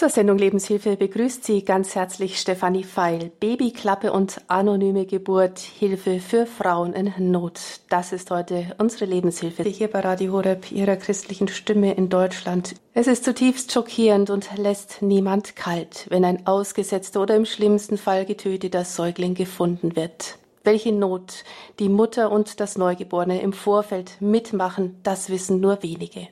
Zur 0.00 0.08
Sendung 0.08 0.38
Lebenshilfe 0.38 0.96
begrüßt 0.96 1.44
Sie 1.44 1.62
ganz 1.62 1.94
herzlich 1.94 2.40
Stefanie 2.40 2.84
Feil. 2.84 3.30
Babyklappe 3.38 4.14
und 4.14 4.40
anonyme 4.48 5.04
Geburt, 5.04 5.58
Hilfe 5.58 6.20
für 6.20 6.46
Frauen 6.46 6.94
in 6.94 7.12
Not. 7.30 7.60
Das 7.90 8.14
ist 8.14 8.30
heute 8.30 8.74
unsere 8.78 9.04
Lebenshilfe 9.04 9.62
hier 9.64 9.88
bei 9.88 10.00
Radio 10.00 10.32
Horeb, 10.32 10.72
Ihrer 10.72 10.96
christlichen 10.96 11.48
Stimme 11.48 11.92
in 11.92 12.08
Deutschland. 12.08 12.76
Es 12.94 13.08
ist 13.08 13.26
zutiefst 13.26 13.72
schockierend 13.72 14.30
und 14.30 14.48
lässt 14.56 15.02
niemand 15.02 15.54
kalt, 15.54 16.06
wenn 16.08 16.24
ein 16.24 16.46
ausgesetzter 16.46 17.20
oder 17.20 17.36
im 17.36 17.44
schlimmsten 17.44 17.98
Fall 17.98 18.24
getöteter 18.24 18.86
Säugling 18.86 19.34
gefunden 19.34 19.96
wird. 19.96 20.38
Welche 20.64 20.92
Not 20.92 21.44
die 21.78 21.90
Mutter 21.90 22.32
und 22.32 22.60
das 22.60 22.78
Neugeborene 22.78 23.42
im 23.42 23.52
Vorfeld 23.52 24.12
mitmachen, 24.20 24.98
das 25.02 25.28
wissen 25.28 25.60
nur 25.60 25.82
wenige. 25.82 26.28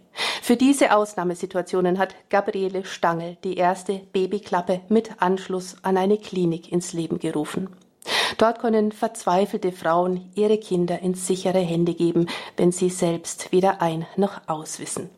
Für 0.49 0.57
diese 0.57 0.97
Ausnahmesituationen 0.97 1.99
hat 1.99 2.15
Gabriele 2.31 2.83
Stangl 2.87 3.37
die 3.45 3.59
erste 3.59 4.01
Babyklappe 4.15 4.81
mit 4.89 5.21
Anschluss 5.21 5.77
an 5.85 5.99
eine 5.99 6.17
Klinik 6.17 6.73
ins 6.73 6.95
Leben 6.95 7.19
gerufen. 7.19 7.69
Dort 8.39 8.59
können 8.59 8.91
verzweifelte 8.93 9.73
Frauen 9.73 10.31
ihre 10.35 10.57
Kinder 10.57 11.01
in 11.01 11.13
sichere 11.13 11.59
Hände 11.59 11.93
geben, 11.93 12.29
wenn 12.57 12.73
sie 12.73 12.89
selbst 12.89 13.53
weder 13.53 13.83
ein 13.83 14.07
noch 14.17 14.41
auswissen. 14.47 15.11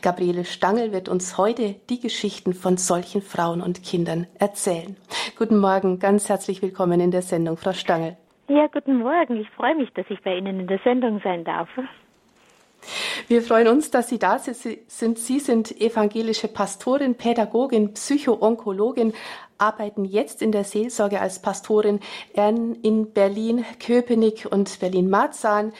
Gabriele 0.00 0.46
Stangl 0.46 0.90
wird 0.90 1.10
uns 1.10 1.36
heute 1.36 1.74
die 1.90 2.00
Geschichten 2.00 2.54
von 2.54 2.78
solchen 2.78 3.20
Frauen 3.20 3.60
und 3.60 3.82
Kindern 3.82 4.26
erzählen. 4.38 4.96
Guten 5.36 5.58
Morgen, 5.58 5.98
ganz 5.98 6.30
herzlich 6.30 6.62
willkommen 6.62 6.98
in 6.98 7.10
der 7.10 7.20
Sendung, 7.20 7.58
Frau 7.58 7.74
Stangl. 7.74 8.16
Ja, 8.48 8.68
guten 8.68 9.00
Morgen. 9.00 9.36
Ich 9.36 9.50
freue 9.50 9.74
mich, 9.74 9.90
dass 9.92 10.06
ich 10.08 10.22
bei 10.22 10.34
Ihnen 10.34 10.60
in 10.60 10.66
der 10.66 10.80
Sendung 10.82 11.20
sein 11.22 11.44
darf. 11.44 11.68
Wir 13.28 13.42
freuen 13.42 13.68
uns, 13.68 13.90
dass 13.90 14.08
Sie 14.08 14.18
da 14.18 14.38
sind. 14.38 15.18
Sie 15.18 15.38
sind 15.40 15.80
evangelische 15.80 16.48
Pastorin, 16.48 17.14
Pädagogin, 17.14 17.94
Psychoonkologin, 17.94 19.12
arbeiten 19.58 20.04
jetzt 20.04 20.42
in 20.42 20.52
der 20.52 20.64
Seelsorge 20.64 21.20
als 21.20 21.40
Pastorin 21.40 22.00
in 22.34 23.12
Berlin, 23.12 23.64
Köpenick 23.78 24.46
und 24.50 24.80
Berlin-Marzahn 24.80 25.72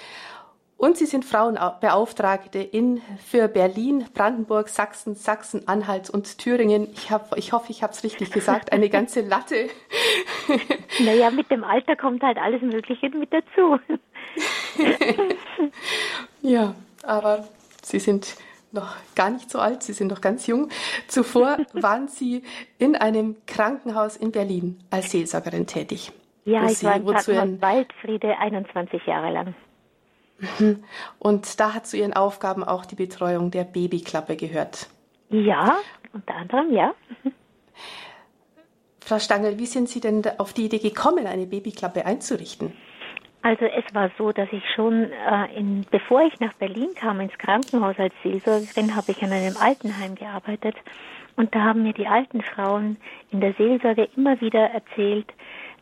und 0.83 0.97
Sie 0.97 1.07
sind 1.07 1.25
Frauenbeauftragte 1.25 2.59
in, 2.59 3.01
für 3.25 3.47
Berlin, 3.47 4.05
Brandenburg, 4.15 4.69
Sachsen, 4.69 5.15
Sachsen-Anhalt 5.15 6.11
und 6.11 6.39
Thüringen. 6.39 6.89
Ich, 6.93 7.13
hab, 7.13 7.39
ich 7.39 7.53
hoffe, 7.53 7.71
ich 7.71 7.85
habe 7.85 7.93
es 7.93 8.03
richtig 8.03 8.33
gesagt, 8.33 8.73
eine 8.73 8.89
ganze 8.89 9.21
Latte. 9.21 9.69
Naja, 10.98 11.31
mit 11.31 11.51
dem 11.53 11.63
Alter 11.63 11.95
kommt 11.95 12.23
halt 12.23 12.37
alles 12.37 12.61
Mögliche 12.63 13.09
mit 13.11 13.33
dazu. 13.33 13.79
ja, 16.43 16.75
aber 17.03 17.47
Sie 17.83 17.98
sind 17.98 18.36
noch 18.72 18.95
gar 19.14 19.31
nicht 19.31 19.50
so 19.50 19.58
alt, 19.58 19.83
Sie 19.83 19.92
sind 19.92 20.08
noch 20.08 20.20
ganz 20.20 20.47
jung. 20.47 20.69
Zuvor 21.08 21.58
waren 21.72 22.08
Sie 22.08 22.42
in 22.78 22.97
einem 22.97 23.36
Krankenhaus 23.47 24.17
in 24.17 24.33
Berlin 24.33 24.83
als 24.91 25.11
Seelsorgerin 25.11 25.67
tätig. 25.67 26.12
Ja, 26.45 26.67
ich 26.67 26.83
war 26.83 26.97
im 26.97 27.06
Krankenhaus 27.06 27.61
Waldfriede 27.61 28.39
21 28.39 29.06
Jahre 29.06 29.33
lang. 29.33 29.55
Mhm. 30.58 30.83
Und 31.19 31.61
da 31.61 31.75
hat 31.75 31.86
zu 31.86 31.97
Ihren 31.97 32.14
Aufgaben 32.14 32.64
auch 32.64 32.84
die 32.84 32.97
Betreuung 32.97 33.50
der 33.50 33.64
Babyklappe 33.64 34.36
gehört. 34.36 34.89
Ja, 35.30 35.78
unter 36.12 36.34
anderem, 36.34 36.73
ja. 36.73 36.95
Frau 39.00 39.19
Stangl, 39.19 39.58
wie 39.58 39.67
sind 39.67 39.89
Sie 39.89 40.00
denn 40.00 40.23
auf 40.39 40.53
die 40.53 40.67
Idee 40.67 40.78
gekommen, 40.78 41.27
eine 41.27 41.47
Babyklappe 41.47 42.06
einzurichten? 42.06 42.73
Also 43.43 43.65
es 43.65 43.85
war 43.93 44.11
so, 44.17 44.31
dass 44.31 44.48
ich 44.53 44.62
schon, 44.75 45.11
äh, 45.11 45.59
in, 45.59 45.85
bevor 45.91 46.23
ich 46.23 46.39
nach 46.39 46.53
Berlin 46.55 46.91
kam 46.95 47.21
ins 47.21 47.37
Krankenhaus 47.39 47.98
als 47.98 48.15
Seelsorgerin, 48.23 48.95
habe 48.95 49.11
ich 49.11 49.23
an 49.23 49.33
einem 49.33 49.57
Altenheim 49.57 50.15
gearbeitet. 50.15 50.77
Und 51.37 51.55
da 51.55 51.61
haben 51.63 51.83
mir 51.83 51.93
die 51.93 52.07
alten 52.07 52.43
Frauen 52.43 52.98
in 53.31 53.41
der 53.41 53.53
Seelsorge 53.55 54.09
immer 54.17 54.41
wieder 54.41 54.70
erzählt, 54.70 55.27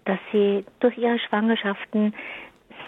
dass 0.06 0.18
sie 0.32 0.64
durch 0.80 0.96
ihre 0.96 1.18
Schwangerschaften 1.18 2.14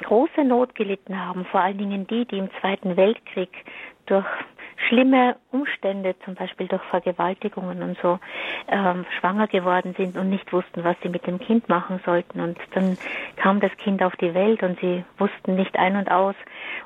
große 0.04 0.42
Not 0.42 0.74
gelitten 0.74 1.18
haben, 1.18 1.44
vor 1.44 1.60
allen 1.60 1.78
Dingen 1.78 2.06
die, 2.06 2.24
die 2.24 2.38
im 2.38 2.50
Zweiten 2.60 2.96
Weltkrieg 2.96 3.50
durch 4.06 4.26
schlimme 4.88 5.36
Umstände, 5.50 6.14
zum 6.24 6.34
Beispiel 6.34 6.68
durch 6.68 6.82
Vergewaltigungen 6.84 7.82
und 7.82 7.98
so, 8.00 8.18
ähm, 8.68 9.04
schwanger 9.18 9.46
geworden 9.46 9.94
sind 9.96 10.16
und 10.16 10.30
nicht 10.30 10.52
wussten, 10.52 10.84
was 10.84 10.96
sie 11.02 11.08
mit 11.08 11.26
dem 11.26 11.38
Kind 11.38 11.68
machen 11.68 12.00
sollten. 12.04 12.40
Und 12.40 12.58
dann 12.74 12.96
kam 13.36 13.60
das 13.60 13.74
Kind 13.78 14.02
auf 14.02 14.14
die 14.16 14.34
Welt 14.34 14.62
und 14.62 14.78
sie 14.80 15.04
wussten 15.18 15.54
nicht 15.56 15.76
ein 15.78 15.96
und 15.96 16.10
aus. 16.10 16.34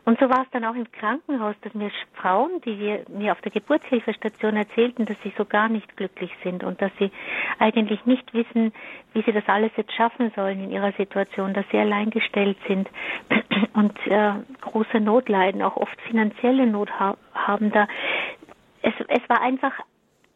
Und 0.04 0.18
so 0.20 0.28
war 0.28 0.42
es 0.42 0.50
dann 0.50 0.64
auch 0.64 0.74
im 0.74 0.90
Krankenhaus, 0.92 1.56
dass 1.62 1.74
mir 1.74 1.90
Frauen, 2.14 2.60
die 2.64 2.98
mir 3.08 3.32
auf 3.32 3.40
der 3.40 3.52
Geburtshilfestation 3.52 4.56
erzählten, 4.56 5.06
dass 5.06 5.16
sie 5.22 5.32
so 5.36 5.44
gar 5.44 5.68
nicht 5.68 5.96
glücklich 5.96 6.30
sind 6.42 6.64
und 6.64 6.80
dass 6.80 6.92
sie 6.98 7.10
eigentlich 7.58 8.06
nicht 8.06 8.32
wissen, 8.32 8.72
wie 9.12 9.22
sie 9.22 9.32
das 9.32 9.48
alles 9.48 9.72
jetzt 9.76 9.92
schaffen 9.92 10.30
sollen 10.36 10.64
in 10.64 10.70
ihrer 10.70 10.92
Situation, 10.92 11.54
dass 11.54 11.64
sie 11.70 11.78
alleingestellt 11.78 12.58
sind 12.68 12.88
und 13.74 13.98
äh, 14.06 14.32
große 14.60 15.00
Not 15.00 15.28
leiden, 15.28 15.62
auch 15.62 15.76
oft 15.76 16.00
finanzielle 16.02 16.66
Not 16.66 16.90
ha 16.98 17.16
haben 17.34 17.70
da. 17.72 17.88
Es, 18.82 18.94
es 19.08 19.28
war 19.28 19.40
einfach 19.40 19.72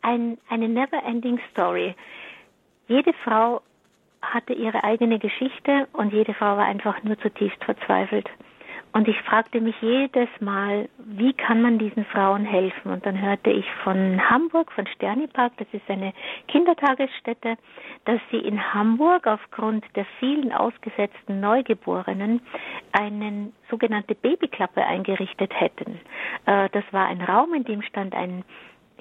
ein, 0.03 0.39
eine 0.49 0.69
never-ending 0.69 1.39
Story. 1.53 1.95
Jede 2.89 3.13
Frau 3.25 3.63
hatte 4.23 4.53
ihre 4.53 4.85
eigene 4.85 5.19
Geschichte 5.19 5.89
und 5.93 6.13
jede 6.13 6.35
Frau 6.35 6.57
war 6.57 6.65
einfach 6.65 7.03
nur 7.03 7.19
zutiefst 7.19 7.63
verzweifelt. 7.65 8.29
Und 8.93 9.07
ich 9.07 9.21
fragte 9.23 9.61
mich 9.61 9.77
jedes 9.81 10.29
Mal, 10.41 10.89
wie 10.99 11.33
kann 11.33 11.63
man 11.63 11.79
diesen 11.79 12.05
Frauen 12.07 12.45
helfen? 12.45 12.91
Und 12.91 13.07
dann 13.07 13.21
hörte 13.21 13.51
ich 13.51 13.65
von 13.85 14.21
Hamburg, 14.29 14.73
von 14.73 14.87
Sternipark, 14.87 15.53
das 15.59 15.69
ist 15.73 15.89
eine 15.89 16.13
Kindertagesstätte, 16.49 17.57
dass 18.05 18.21
sie 18.31 18.39
in 18.39 18.75
Hamburg 18.75 19.29
aufgrund 19.29 19.85
der 19.95 20.07
vielen 20.19 20.53
ausgesetzten 20.53 21.39
Neugeborenen 21.39 22.41
eine 22.93 23.53
sogenannte 23.71 24.17
Babyklappe 24.17 24.85
eingerichtet 24.85 25.53
hätten. 25.55 26.01
Äh, 26.47 26.69
das 26.71 26.85
war 26.91 27.07
ein 27.07 27.21
Raum, 27.21 27.55
in 27.55 27.65
dem 27.65 27.83
stand 27.83 28.15
ein 28.15 28.45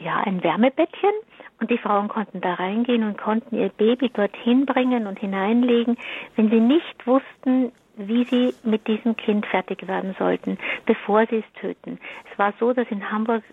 ja, 0.02 0.18
ein 0.18 0.42
Wärmebettchen 0.44 1.12
und 1.60 1.70
die 1.70 1.78
Frauen 1.78 2.08
konnten 2.08 2.40
da 2.40 2.54
reingehen 2.54 3.04
und 3.04 3.18
konnten 3.18 3.58
ihr 3.58 3.68
Baby 3.68 4.10
dorthin 4.10 4.66
bringen 4.66 5.08
und 5.08 5.20
hineinlegen, 5.20 5.98
wenn 6.38 6.50
sie 6.50 6.62
nicht 6.62 7.06
wussten, 7.06 7.74
wie 8.00 8.24
sie 8.24 8.54
mit 8.64 8.88
diesem 8.88 9.16
Kind 9.18 9.46
fertig 9.46 9.88
werden 9.88 10.16
sollten, 10.18 10.58
bevor 10.86 11.28
sie 11.28 11.38
es 11.38 11.62
töten. 11.62 12.00
Es 12.32 12.40
war 12.40 12.54
so, 12.60 12.72
dass 12.72 12.88
in 12.90 13.12
Hamburg 13.12 13.44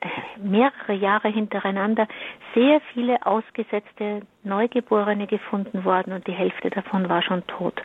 äh, 0.00 0.08
mehrere 0.38 0.94
Jahre 0.94 1.28
hintereinander 1.28 2.08
sehr 2.54 2.80
viele 2.92 3.24
ausgesetzte 3.24 4.22
Neugeborene 4.42 5.28
gefunden 5.28 5.84
worden 5.84 6.12
und 6.12 6.26
die 6.26 6.32
Hälfte 6.32 6.70
davon 6.70 7.08
war 7.08 7.22
schon 7.22 7.46
tot. 7.46 7.80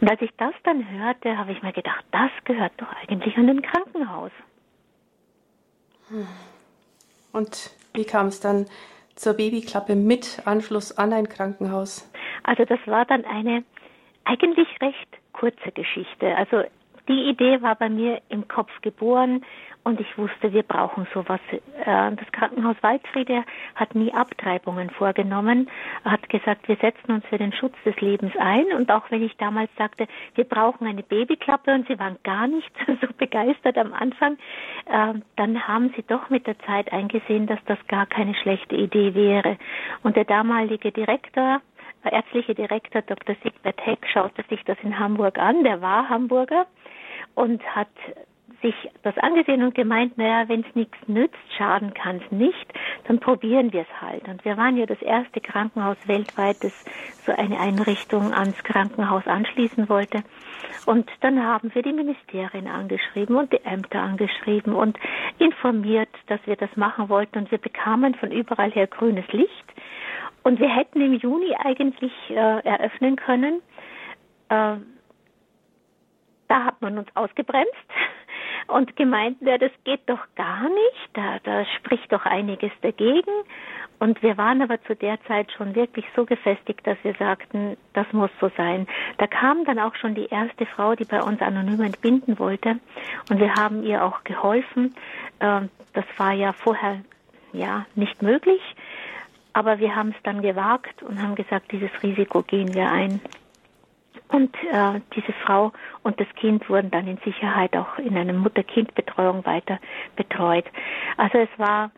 Und 0.00 0.10
als 0.10 0.20
ich 0.20 0.30
das 0.36 0.52
dann 0.64 0.90
hörte, 0.90 1.38
habe 1.38 1.52
ich 1.52 1.62
mir 1.62 1.72
gedacht, 1.72 2.04
das 2.10 2.30
gehört 2.44 2.72
doch 2.76 2.92
eigentlich 3.02 3.36
an 3.38 3.48
ein 3.48 3.62
Krankenhaus. 3.62 4.32
Und 7.32 7.70
wie 7.94 8.04
kam 8.04 8.26
es 8.26 8.40
dann 8.40 8.66
zur 9.14 9.34
Babyklappe 9.34 9.96
mit 9.96 10.42
Anschluss 10.44 10.96
an 10.96 11.14
ein 11.14 11.28
Krankenhaus? 11.28 12.10
Also 12.42 12.64
das 12.64 12.78
war 12.86 13.06
dann 13.06 13.24
eine 13.24 13.64
eigentlich 14.26 14.68
recht 14.80 15.08
kurze 15.32 15.72
Geschichte. 15.72 16.36
Also 16.36 16.64
die 17.08 17.28
Idee 17.30 17.62
war 17.62 17.76
bei 17.76 17.88
mir 17.88 18.20
im 18.28 18.48
Kopf 18.48 18.70
geboren 18.82 19.44
und 19.84 20.00
ich 20.00 20.18
wusste, 20.18 20.52
wir 20.52 20.64
brauchen 20.64 21.06
sowas. 21.14 21.38
Äh, 21.52 21.56
das 21.84 22.32
Krankenhaus 22.32 22.74
Waldfriede 22.80 23.44
hat 23.76 23.94
nie 23.94 24.12
Abtreibungen 24.12 24.90
vorgenommen, 24.90 25.70
hat 26.04 26.28
gesagt, 26.28 26.66
wir 26.66 26.74
setzen 26.74 27.12
uns 27.12 27.24
für 27.26 27.38
den 27.38 27.52
Schutz 27.52 27.74
des 27.84 27.94
Lebens 28.00 28.32
ein. 28.36 28.64
Und 28.76 28.90
auch 28.90 29.08
wenn 29.10 29.22
ich 29.22 29.36
damals 29.36 29.70
sagte, 29.78 30.08
wir 30.34 30.42
brauchen 30.42 30.88
eine 30.88 31.04
Babyklappe 31.04 31.72
und 31.72 31.86
sie 31.86 32.00
waren 32.00 32.18
gar 32.24 32.48
nicht 32.48 32.72
so 33.00 33.06
begeistert 33.16 33.78
am 33.78 33.92
Anfang, 33.92 34.38
ähm, 34.90 35.22
dann 35.36 35.68
haben 35.68 35.94
sie 35.94 36.02
doch 36.02 36.30
mit 36.30 36.48
der 36.48 36.58
Zeit 36.60 36.92
eingesehen, 36.92 37.46
dass 37.46 37.60
das 37.66 37.78
gar 37.86 38.06
keine 38.06 38.34
schlechte 38.34 38.74
Idee 38.74 39.14
wäre. 39.14 39.56
Und 40.02 40.16
der 40.16 40.24
damalige 40.24 40.90
Direktor 40.90 41.60
der 42.06 42.12
ärztliche 42.12 42.54
Direktor 42.54 43.02
Dr. 43.02 43.34
Siegbert 43.42 43.84
Heck 43.84 44.06
schaute 44.12 44.44
sich 44.48 44.62
das 44.64 44.78
in 44.82 44.98
Hamburg 44.98 45.38
an, 45.38 45.64
der 45.64 45.82
war 45.82 46.08
Hamburger 46.08 46.66
und 47.34 47.62
hat 47.74 47.88
sich 48.62 48.74
das 49.02 49.18
angesehen 49.18 49.62
und 49.62 49.74
gemeint, 49.74 50.16
naja, 50.16 50.48
wenn 50.48 50.60
es 50.60 50.74
nichts 50.74 50.96
nützt, 51.08 51.36
schaden 51.58 51.92
kann 51.94 52.22
es 52.24 52.30
nicht, 52.30 52.72
dann 53.06 53.18
probieren 53.18 53.72
wir 53.72 53.82
es 53.82 54.00
halt. 54.00 54.26
Und 54.28 54.44
wir 54.44 54.56
waren 54.56 54.76
ja 54.76 54.86
das 54.86 55.02
erste 55.02 55.40
Krankenhaus 55.40 55.96
weltweit, 56.06 56.62
das 56.62 56.84
so 57.24 57.32
eine 57.32 57.58
Einrichtung 57.58 58.32
ans 58.32 58.62
Krankenhaus 58.62 59.26
anschließen 59.26 59.88
wollte. 59.88 60.22
Und 60.86 61.10
dann 61.20 61.42
haben 61.42 61.74
wir 61.74 61.82
die 61.82 61.92
Ministerien 61.92 62.68
angeschrieben 62.68 63.36
und 63.36 63.52
die 63.52 63.64
Ämter 63.64 64.00
angeschrieben 64.00 64.74
und 64.74 64.96
informiert, 65.38 66.08
dass 66.28 66.40
wir 66.46 66.56
das 66.56 66.74
machen 66.76 67.08
wollten. 67.08 67.38
Und 67.38 67.50
wir 67.50 67.58
bekamen 67.58 68.14
von 68.14 68.30
überall 68.30 68.70
her 68.70 68.86
grünes 68.86 69.26
Licht. 69.32 69.64
Und 70.46 70.60
wir 70.60 70.68
hätten 70.68 71.00
im 71.00 71.14
Juni 71.14 71.56
eigentlich 71.56 72.12
äh, 72.30 72.34
eröffnen 72.34 73.16
können. 73.16 73.62
Äh, 74.48 74.76
da 76.46 76.64
hat 76.64 76.80
man 76.80 76.98
uns 76.98 77.08
ausgebremst 77.16 77.74
und 78.68 78.94
gemeint, 78.94 79.38
ja, 79.40 79.58
das 79.58 79.72
geht 79.82 80.02
doch 80.06 80.24
gar 80.36 80.68
nicht, 80.68 81.10
da, 81.14 81.40
da 81.42 81.64
spricht 81.76 82.12
doch 82.12 82.26
einiges 82.26 82.70
dagegen. 82.80 83.32
Und 83.98 84.22
wir 84.22 84.38
waren 84.38 84.62
aber 84.62 84.80
zu 84.84 84.94
der 84.94 85.20
Zeit 85.24 85.50
schon 85.50 85.74
wirklich 85.74 86.04
so 86.14 86.24
gefestigt, 86.24 86.86
dass 86.86 86.98
wir 87.02 87.14
sagten, 87.14 87.76
das 87.94 88.06
muss 88.12 88.30
so 88.40 88.48
sein. 88.56 88.86
Da 89.18 89.26
kam 89.26 89.64
dann 89.64 89.80
auch 89.80 89.96
schon 89.96 90.14
die 90.14 90.26
erste 90.26 90.64
Frau, 90.64 90.94
die 90.94 91.06
bei 91.06 91.24
uns 91.24 91.42
anonym 91.42 91.80
entbinden 91.80 92.38
wollte. 92.38 92.78
Und 93.30 93.40
wir 93.40 93.52
haben 93.54 93.82
ihr 93.82 94.04
auch 94.04 94.22
geholfen. 94.22 94.94
Ähm, 95.40 95.70
das 95.92 96.04
war 96.18 96.34
ja 96.34 96.52
vorher 96.52 97.00
ja 97.52 97.84
nicht 97.96 98.22
möglich. 98.22 98.60
Aber 99.56 99.78
wir 99.78 99.96
haben 99.96 100.10
es 100.10 100.22
dann 100.22 100.42
gewagt 100.42 101.02
und 101.02 101.22
haben 101.22 101.34
gesagt, 101.34 101.72
dieses 101.72 101.88
Risiko 102.02 102.42
gehen 102.42 102.74
wir 102.74 102.90
ein. 102.90 103.22
Und 104.28 104.54
äh, 104.70 105.00
diese 105.14 105.32
Frau 105.32 105.72
und 106.02 106.20
das 106.20 106.26
Kind 106.36 106.68
wurden 106.68 106.90
dann 106.90 107.06
in 107.06 107.16
Sicherheit 107.24 107.74
auch 107.74 107.96
in 107.96 108.18
einer 108.18 108.34
Mutter-Kind-Betreuung 108.34 109.46
weiter 109.46 109.78
betreut. 110.14 110.66
Also 111.16 111.38
es 111.38 111.48
war 111.56 111.90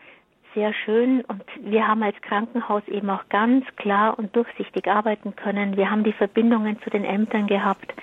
sehr 0.58 0.74
schön 0.74 1.20
und 1.26 1.44
wir 1.60 1.86
haben 1.86 2.02
als 2.02 2.20
Krankenhaus 2.22 2.82
eben 2.88 3.08
auch 3.10 3.28
ganz 3.28 3.64
klar 3.76 4.18
und 4.18 4.34
durchsichtig 4.34 4.88
arbeiten 4.88 5.36
können. 5.36 5.76
Wir 5.76 5.88
haben 5.88 6.02
die 6.02 6.12
Verbindungen 6.12 6.82
zu 6.82 6.90
den 6.90 7.04
Ämtern 7.04 7.46
gehabt 7.46 7.94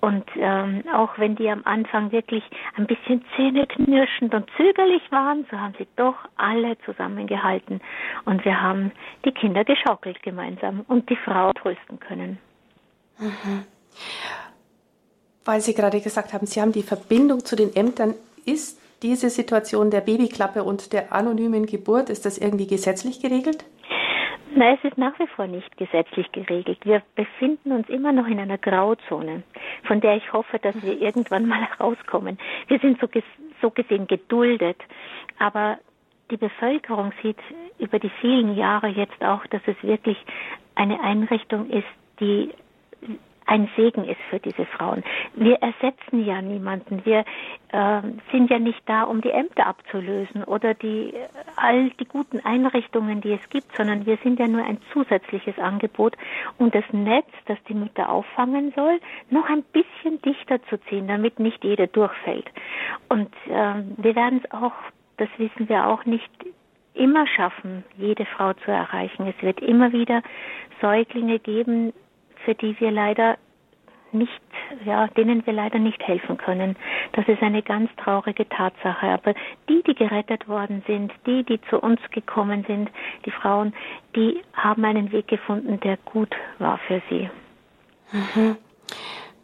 und 0.00 0.24
ähm, 0.34 0.82
auch 0.92 1.16
wenn 1.16 1.36
die 1.36 1.48
am 1.48 1.62
Anfang 1.64 2.10
wirklich 2.10 2.42
ein 2.76 2.88
bisschen 2.88 3.24
zähneknirschend 3.36 4.34
und 4.34 4.50
zögerlich 4.56 5.02
waren, 5.12 5.46
so 5.48 5.56
haben 5.56 5.74
sie 5.78 5.86
doch 5.94 6.16
alle 6.36 6.76
zusammengehalten 6.84 7.80
und 8.24 8.44
wir 8.44 8.60
haben 8.60 8.90
die 9.24 9.30
Kinder 9.30 9.64
geschaukelt 9.64 10.20
gemeinsam 10.24 10.84
und 10.88 11.08
die 11.08 11.16
Frau 11.16 11.52
trösten 11.52 12.00
können. 12.00 12.38
Mhm. 13.18 13.64
Weil 15.44 15.60
Sie 15.60 15.74
gerade 15.74 16.00
gesagt 16.00 16.32
haben, 16.32 16.46
Sie 16.46 16.60
haben 16.60 16.72
die 16.72 16.82
Verbindung 16.82 17.44
zu 17.44 17.54
den 17.54 17.74
Ämtern. 17.76 18.14
Ist 18.44 18.81
diese 19.02 19.30
Situation 19.30 19.90
der 19.90 20.00
Babyklappe 20.00 20.62
und 20.62 20.92
der 20.92 21.12
anonymen 21.12 21.66
Geburt, 21.66 22.10
ist 22.10 22.24
das 22.24 22.38
irgendwie 22.38 22.66
gesetzlich 22.66 23.20
geregelt? 23.20 23.64
Nein, 24.54 24.78
es 24.78 24.90
ist 24.90 24.98
nach 24.98 25.18
wie 25.18 25.26
vor 25.28 25.46
nicht 25.46 25.76
gesetzlich 25.78 26.30
geregelt. 26.32 26.78
Wir 26.84 27.02
befinden 27.14 27.72
uns 27.72 27.88
immer 27.88 28.12
noch 28.12 28.26
in 28.26 28.38
einer 28.38 28.58
Grauzone, 28.58 29.42
von 29.84 30.00
der 30.00 30.16
ich 30.16 30.32
hoffe, 30.32 30.58
dass 30.58 30.80
wir 30.82 31.00
irgendwann 31.00 31.46
mal 31.46 31.66
rauskommen. 31.80 32.38
Wir 32.68 32.78
sind 32.78 33.00
so, 33.00 33.08
ges 33.08 33.24
so 33.62 33.70
gesehen 33.70 34.06
geduldet, 34.06 34.76
aber 35.38 35.78
die 36.30 36.36
Bevölkerung 36.36 37.12
sieht 37.22 37.38
über 37.78 37.98
die 37.98 38.10
vielen 38.20 38.54
Jahre 38.56 38.88
jetzt 38.88 39.22
auch, 39.22 39.46
dass 39.46 39.62
es 39.66 39.76
wirklich 39.82 40.18
eine 40.74 41.00
Einrichtung 41.00 41.70
ist, 41.70 41.86
die 42.20 42.50
ein 43.46 43.68
Segen 43.76 44.04
ist 44.04 44.20
für 44.30 44.38
diese 44.38 44.64
Frauen. 44.66 45.02
Wir 45.34 45.56
ersetzen 45.56 46.24
ja 46.24 46.40
niemanden. 46.40 47.04
Wir 47.04 47.24
äh, 47.72 48.02
sind 48.30 48.50
ja 48.50 48.58
nicht 48.58 48.82
da, 48.86 49.04
um 49.04 49.20
die 49.20 49.30
Ämter 49.30 49.66
abzulösen 49.66 50.44
oder 50.44 50.74
die 50.74 51.14
all 51.56 51.90
die 51.90 52.04
guten 52.04 52.40
Einrichtungen, 52.40 53.20
die 53.20 53.32
es 53.32 53.50
gibt, 53.50 53.74
sondern 53.76 54.06
wir 54.06 54.16
sind 54.18 54.38
ja 54.38 54.48
nur 54.48 54.64
ein 54.64 54.78
zusätzliches 54.92 55.58
Angebot, 55.58 56.16
um 56.58 56.70
das 56.70 56.84
Netz, 56.92 57.28
das 57.46 57.58
die 57.68 57.74
Mütter 57.74 58.10
auffangen 58.10 58.72
soll, 58.74 59.00
noch 59.30 59.48
ein 59.48 59.62
bisschen 59.64 60.20
dichter 60.22 60.62
zu 60.64 60.78
ziehen, 60.88 61.08
damit 61.08 61.38
nicht 61.38 61.64
jeder 61.64 61.86
durchfällt. 61.86 62.46
Und 63.08 63.32
äh, 63.48 63.82
wir 63.96 64.14
werden 64.14 64.40
es 64.44 64.50
auch, 64.52 64.74
das 65.16 65.28
wissen 65.38 65.68
wir 65.68 65.86
auch 65.86 66.04
nicht 66.04 66.30
immer 66.94 67.26
schaffen, 67.26 67.84
jede 67.96 68.26
Frau 68.26 68.52
zu 68.52 68.70
erreichen. 68.70 69.26
Es 69.26 69.42
wird 69.42 69.60
immer 69.60 69.92
wieder 69.92 70.22
Säuglinge 70.80 71.38
geben, 71.38 71.92
für 72.44 72.54
die 72.54 72.78
wir 72.80 72.90
leider 72.90 73.38
nicht, 74.12 74.40
ja, 74.84 75.06
denen 75.08 75.44
wir 75.46 75.52
leider 75.52 75.78
nicht 75.78 76.02
helfen 76.06 76.36
können. 76.36 76.76
Das 77.12 77.26
ist 77.28 77.42
eine 77.42 77.62
ganz 77.62 77.90
traurige 77.96 78.48
Tatsache. 78.48 79.06
Aber 79.06 79.34
die, 79.68 79.82
die 79.86 79.94
gerettet 79.94 80.48
worden 80.48 80.82
sind, 80.86 81.12
die, 81.26 81.44
die 81.44 81.60
zu 81.70 81.78
uns 81.78 82.00
gekommen 82.10 82.64
sind, 82.66 82.90
die 83.24 83.30
Frauen, 83.30 83.72
die 84.14 84.42
haben 84.52 84.84
einen 84.84 85.12
Weg 85.12 85.28
gefunden, 85.28 85.80
der 85.80 85.96
gut 86.04 86.34
war 86.58 86.78
für 86.86 87.00
sie. 87.08 87.30
Mhm. 88.12 88.56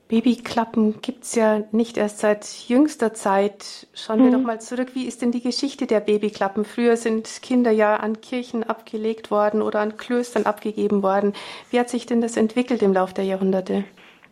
Babyklappen 0.08 1.02
gibt 1.02 1.24
es 1.24 1.34
ja 1.34 1.64
nicht 1.70 1.98
erst 1.98 2.20
seit 2.20 2.46
jüngster 2.66 3.12
Zeit. 3.12 3.86
Schauen 3.94 4.20
wir 4.20 4.26
mhm. 4.26 4.32
doch 4.32 4.40
mal 4.40 4.60
zurück. 4.60 4.94
Wie 4.94 5.06
ist 5.06 5.20
denn 5.20 5.32
die 5.32 5.42
Geschichte 5.42 5.86
der 5.86 6.00
Babyklappen? 6.00 6.64
Früher 6.64 6.96
sind 6.96 7.42
Kinder 7.42 7.70
ja 7.70 7.96
an 7.96 8.22
Kirchen 8.22 8.64
abgelegt 8.64 9.30
worden 9.30 9.60
oder 9.60 9.80
an 9.80 9.98
Klöstern 9.98 10.46
abgegeben 10.46 11.02
worden. 11.02 11.34
Wie 11.70 11.78
hat 11.78 11.90
sich 11.90 12.06
denn 12.06 12.22
das 12.22 12.38
entwickelt 12.38 12.80
im 12.82 12.94
Laufe 12.94 13.12
der 13.12 13.24
Jahrhunderte? 13.24 13.84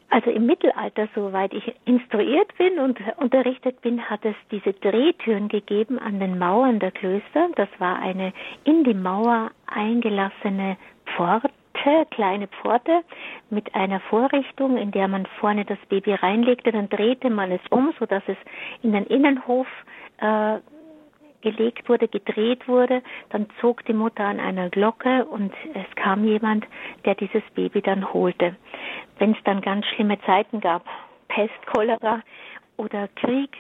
Also 0.08 0.31
im 0.31 0.46
Mittelalter, 0.46 1.08
soweit 1.14 1.52
ich 1.52 1.75
instruiert 1.84 2.56
bin 2.56 2.78
und 2.78 2.99
unterrichtet 3.19 3.82
bin, 3.82 4.00
hat 4.08 4.25
es 4.25 4.37
diese 4.50 4.73
Drehtüren 4.73 5.49
gegeben 5.49 5.99
an 5.99 6.20
den 6.20 6.38
Mauern 6.38 6.78
der 6.78 6.93
Klöster. 6.93 7.49
Das 7.56 7.69
war 7.78 7.99
eine 7.99 8.32
in 8.64 8.84
die 8.84 8.94
Mauer 8.94 9.50
eingelassene 9.67 10.78
Pforte 11.05 11.50
Pforte, 11.87 12.06
kleine 12.11 12.49
Pforte 12.49 13.03
mit 13.50 13.75
einer 13.75 14.00
Vorrichtung, 14.00 14.77
in 14.77 14.91
der 14.91 15.09
man 15.09 15.27
vorne 15.38 15.65
das 15.65 15.79
Baby 15.88 16.15
reinlegte, 16.15 16.73
dann 16.73 16.88
drehte 16.88 17.31
man 17.31 17.53
es 17.53 17.61
um, 17.71 17.94
so 17.99 18.06
dass 18.06 18.23
es 18.27 18.37
in 18.83 18.93
den 18.93 19.05
Innenhof 19.06 19.69
äh, 20.19 20.59
gelegt 21.43 21.88
wurde, 21.88 22.09
gedreht 22.09 22.67
wurde, 22.67 23.03
dann 23.31 23.47
zog 23.61 23.85
die 23.85 23.93
Mutter 23.93 24.25
an 24.25 24.41
einer 24.41 24.69
Glocke 24.69 25.27
und 25.27 25.53
es 25.75 25.94
kam 25.94 26.25
jemand, 26.25 26.67
der 27.05 27.15
dieses 27.15 27.43
Baby 27.55 27.83
dann 27.83 28.12
holte. 28.12 28.56
Wenn 29.19 29.33
es 29.33 29.38
dann 29.44 29.61
ganz 29.61 29.87
schlimme 29.87 30.21
Zeiten 30.23 30.61
gab, 30.61 30.85
Pest, 31.29 31.55
Cholera 31.73 32.21
oder 32.79 33.09
Krieg, 33.15 33.50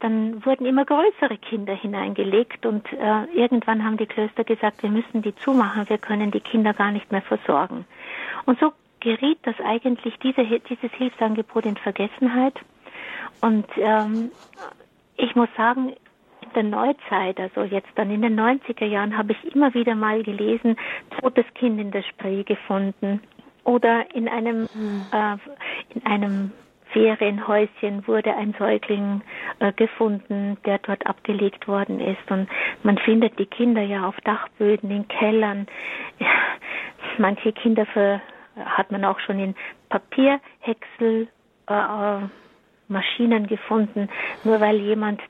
dann 0.00 0.44
wurden 0.44 0.66
immer 0.66 0.84
größere 0.84 1.38
Kinder 1.38 1.74
hineingelegt 1.74 2.66
und 2.66 2.90
äh, 2.92 3.24
irgendwann 3.34 3.84
haben 3.84 3.96
die 3.96 4.06
Klöster 4.06 4.44
gesagt, 4.44 4.82
wir 4.82 4.90
müssen 4.90 5.22
die 5.22 5.34
zumachen, 5.36 5.88
wir 5.88 5.98
können 5.98 6.30
die 6.30 6.40
Kinder 6.40 6.72
gar 6.72 6.90
nicht 6.90 7.12
mehr 7.12 7.22
versorgen. 7.22 7.84
Und 8.46 8.58
so 8.58 8.72
geriet 9.00 9.38
das 9.42 9.54
eigentlich 9.64 10.18
diese, 10.18 10.44
dieses 10.44 10.90
Hilfsangebot 10.92 11.66
in 11.66 11.76
Vergessenheit. 11.76 12.54
Und 13.40 13.66
ähm, 13.76 14.30
ich 15.16 15.34
muss 15.34 15.48
sagen, 15.56 15.94
in 16.42 16.52
der 16.54 16.62
Neuzeit, 16.62 17.38
also 17.38 17.62
jetzt 17.62 17.90
dann 17.94 18.10
in 18.10 18.22
den 18.22 18.38
90er 18.38 18.86
Jahren, 18.86 19.16
habe 19.16 19.32
ich 19.32 19.54
immer 19.54 19.72
wieder 19.74 19.94
mal 19.94 20.22
gelesen, 20.22 20.76
totes 21.20 21.44
Kind 21.54 21.80
in 21.80 21.90
der 21.90 22.02
Spree 22.02 22.42
gefunden 22.42 23.20
oder 23.64 24.14
in 24.14 24.28
einem, 24.28 24.68
hm. 24.72 25.02
äh, 25.12 25.36
in 25.94 26.06
einem 26.06 26.52
Ferienhäuschen 26.92 28.06
wurde 28.06 28.34
ein 28.34 28.54
Säugling 28.58 29.22
äh, 29.58 29.72
gefunden, 29.72 30.56
der 30.64 30.78
dort 30.78 31.06
abgelegt 31.06 31.68
worden 31.68 32.00
ist. 32.00 32.30
Und 32.30 32.48
man 32.82 32.98
findet 32.98 33.38
die 33.38 33.46
Kinder 33.46 33.82
ja 33.82 34.06
auf 34.06 34.20
Dachböden, 34.22 34.90
in 34.90 35.08
Kellern. 35.08 35.66
Ja, 36.18 36.28
manche 37.18 37.52
Kinder 37.52 37.86
für, 37.86 38.20
hat 38.56 38.90
man 38.90 39.04
auch 39.04 39.20
schon 39.20 39.38
in 39.38 39.54
Papierhäcksel 39.88 41.28
äh, 41.68 41.72
äh, 41.74 42.20
Maschinen 42.88 43.46
gefunden. 43.46 44.08
Nur 44.44 44.60
weil 44.60 44.76
jemand 44.76 45.20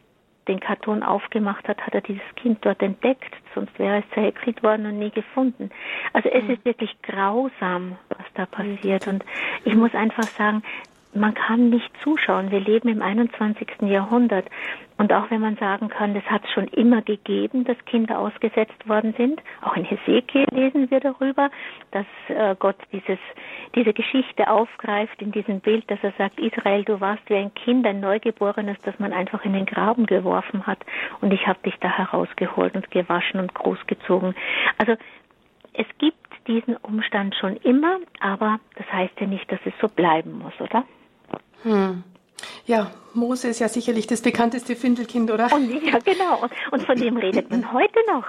den 0.49 0.59
Karton 0.59 1.03
aufgemacht 1.03 1.69
hat, 1.69 1.81
hat 1.87 1.95
er 1.95 2.01
dieses 2.01 2.23
Kind 2.35 2.59
dort 2.65 2.83
entdeckt, 2.83 3.35
sonst 3.55 3.79
wäre 3.79 3.99
es 3.99 4.15
zerhäckselt 4.15 4.63
worden 4.63 4.87
und 4.87 4.99
nie 4.99 5.11
gefunden. 5.11 5.71
Also 6.13 6.29
es 6.29 6.43
mhm. 6.43 6.51
ist 6.51 6.65
wirklich 6.65 6.97
grausam, 7.03 7.97
was 8.09 8.27
da 8.35 8.47
passiert. 8.47 9.07
Und 9.07 9.25
ich 9.65 9.75
muss 9.75 9.95
einfach 9.95 10.25
sagen, 10.25 10.63
man 11.13 11.35
kann 11.35 11.71
nicht 11.71 11.91
zuschauen. 12.03 12.51
Wir 12.51 12.61
leben 12.61 12.89
im 12.89 13.03
21. 13.03 13.69
Jahrhundert. 13.83 14.47
Und 14.97 15.13
auch 15.13 15.31
wenn 15.31 15.41
man 15.41 15.57
sagen 15.57 15.89
kann, 15.89 16.15
das 16.15 16.25
hat 16.25 16.45
es 16.45 16.51
schon 16.51 16.69
immer 16.69 17.01
gegeben, 17.03 17.65
dass 17.65 17.77
Kinder 17.87 18.19
ausgesetzt 18.19 18.87
worden 18.87 19.15
sind. 19.17 19.43
Auch 19.63 19.75
in 19.75 19.85
Hesekiel 19.85 20.45
lesen 20.53 20.91
wir 20.91 21.01
darüber, 21.01 21.51
dass 21.91 22.07
äh, 22.29 22.55
Gott 22.59 22.77
dieses, 22.93 23.19
diese 23.75 23.95
Geschichte 23.95 24.49
aufgreift 24.49 25.21
in 25.23 25.33
diesem 25.33 25.61
Bild, 25.61 25.91
dass 25.91 25.99
er 26.03 26.13
sagt, 26.19 26.39
Israel, 26.39 26.85
du 26.85 27.01
warst 27.01 27.23
wie 27.31 27.37
ein 27.37 27.55
Kind, 27.55 27.87
ein 27.87 28.01
Neugeborenes, 28.01 28.77
das 28.83 28.99
man 28.99 29.13
einfach 29.13 29.45
in 29.45 29.55
den 29.55 29.67
Graben 29.67 30.07
geworfen 30.07 30.67
hat. 30.67 30.79
Und 31.23 31.33
ich 31.33 31.47
habe 31.47 31.59
dich 31.65 31.77
da 31.81 31.89
herausgeholt 31.89 32.75
und 32.75 32.91
gewaschen 32.91 33.41
und 33.41 33.55
großgezogen. 33.55 34.35
Also 34.77 34.97
es 35.73 35.87
gibt 35.99 36.19
diesen 36.47 36.77
Umstand 36.77 37.35
schon 37.37 37.57
immer, 37.57 37.99
aber 38.21 38.61
das 38.77 38.91
heißt 38.93 39.19
ja 39.19 39.27
nicht, 39.27 39.51
dass 39.51 39.61
es 39.65 39.73
so 39.81 39.89
bleiben 39.89 40.39
muss, 40.39 40.53
oder? 40.61 40.85
Hm. 41.63 42.03
Ja, 42.67 42.91
Mose 43.15 43.49
ist 43.49 43.59
ja 43.59 43.69
sicherlich 43.69 44.07
das 44.07 44.23
bekannteste 44.23 44.77
Findelkind, 44.77 45.31
oder? 45.31 45.53
Und, 45.53 45.71
ja, 45.85 45.99
genau. 45.99 46.43
Und 46.71 46.83
von 46.85 46.97
dem 46.97 47.17
redet 47.17 47.51
man 47.51 47.73
heute 47.73 47.99
noch. 48.07 48.25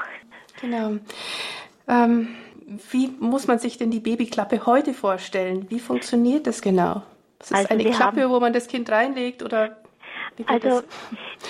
Genau. 0.60 0.98
Ähm, 1.88 2.30
wie 2.92 3.10
muss 3.20 3.48
man 3.48 3.60
sich 3.60 3.78
denn 3.78 3.92
die 3.92 4.00
Babyklappe 4.00 4.66
heute 4.66 4.94
vorstellen? 4.94 5.66
Wie 5.70 5.80
funktioniert 5.80 6.48
das 6.48 6.62
genau? 6.62 7.04
Das 7.40 7.52
ist 7.52 7.58
also 7.58 7.70
eine 7.70 7.90
Klappe, 7.90 8.30
wo 8.30 8.40
man 8.40 8.54
das 8.54 8.68
Kind 8.68 8.90
reinlegt 8.92 9.44
oder 9.44 9.81
also 10.48 10.82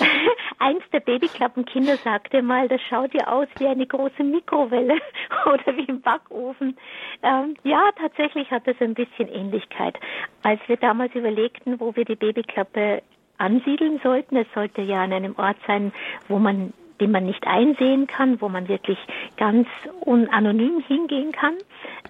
eins 0.58 0.82
der 0.92 1.00
Babyklappenkinder 1.00 1.96
sagte 1.98 2.42
mal, 2.42 2.68
das 2.68 2.80
schaut 2.88 3.14
ja 3.14 3.26
aus 3.26 3.48
wie 3.58 3.66
eine 3.66 3.86
große 3.86 4.22
Mikrowelle 4.22 4.98
oder 5.46 5.76
wie 5.76 5.84
im 5.84 6.00
Backofen. 6.00 6.76
Ähm, 7.22 7.56
ja, 7.64 7.90
tatsächlich 8.00 8.50
hat 8.50 8.66
das 8.66 8.76
ein 8.80 8.94
bisschen 8.94 9.28
Ähnlichkeit. 9.28 9.98
Als 10.42 10.60
wir 10.66 10.76
damals 10.76 11.14
überlegten, 11.14 11.80
wo 11.80 11.94
wir 11.96 12.04
die 12.04 12.16
Babyklappe 12.16 13.02
ansiedeln 13.38 14.00
sollten, 14.02 14.36
es 14.36 14.46
sollte 14.54 14.82
ja 14.82 15.02
an 15.02 15.12
einem 15.12 15.34
Ort 15.36 15.56
sein, 15.66 15.92
wo 16.28 16.38
man 16.38 16.72
die 17.02 17.08
man 17.08 17.26
nicht 17.26 17.44
einsehen 17.48 18.06
kann, 18.06 18.40
wo 18.40 18.48
man 18.48 18.68
wirklich 18.68 18.98
ganz 19.36 19.66
anonym 20.06 20.80
hingehen 20.86 21.32
kann. 21.32 21.54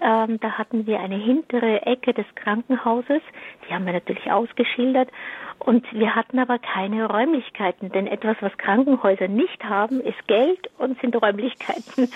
Ähm, 0.01 0.39
da 0.39 0.51
hatten 0.51 0.85
wir 0.85 0.99
eine 0.99 1.15
hintere 1.15 1.83
Ecke 1.87 2.13
des 2.13 2.25
Krankenhauses, 2.35 3.21
die 3.67 3.73
haben 3.73 3.85
wir 3.87 3.93
natürlich 3.93 4.31
ausgeschildert. 4.31 5.09
Und 5.57 5.85
wir 5.93 6.13
hatten 6.13 6.39
aber 6.39 6.59
keine 6.59 7.07
Räumlichkeiten, 7.07 7.89
denn 7.89 8.05
etwas, 8.05 8.35
was 8.41 8.55
Krankenhäuser 8.57 9.29
nicht 9.29 9.63
haben, 9.63 10.01
ist 10.01 10.27
Geld 10.27 10.69
und 10.77 10.99
sind 10.99 11.15
Räumlichkeiten. 11.15 12.09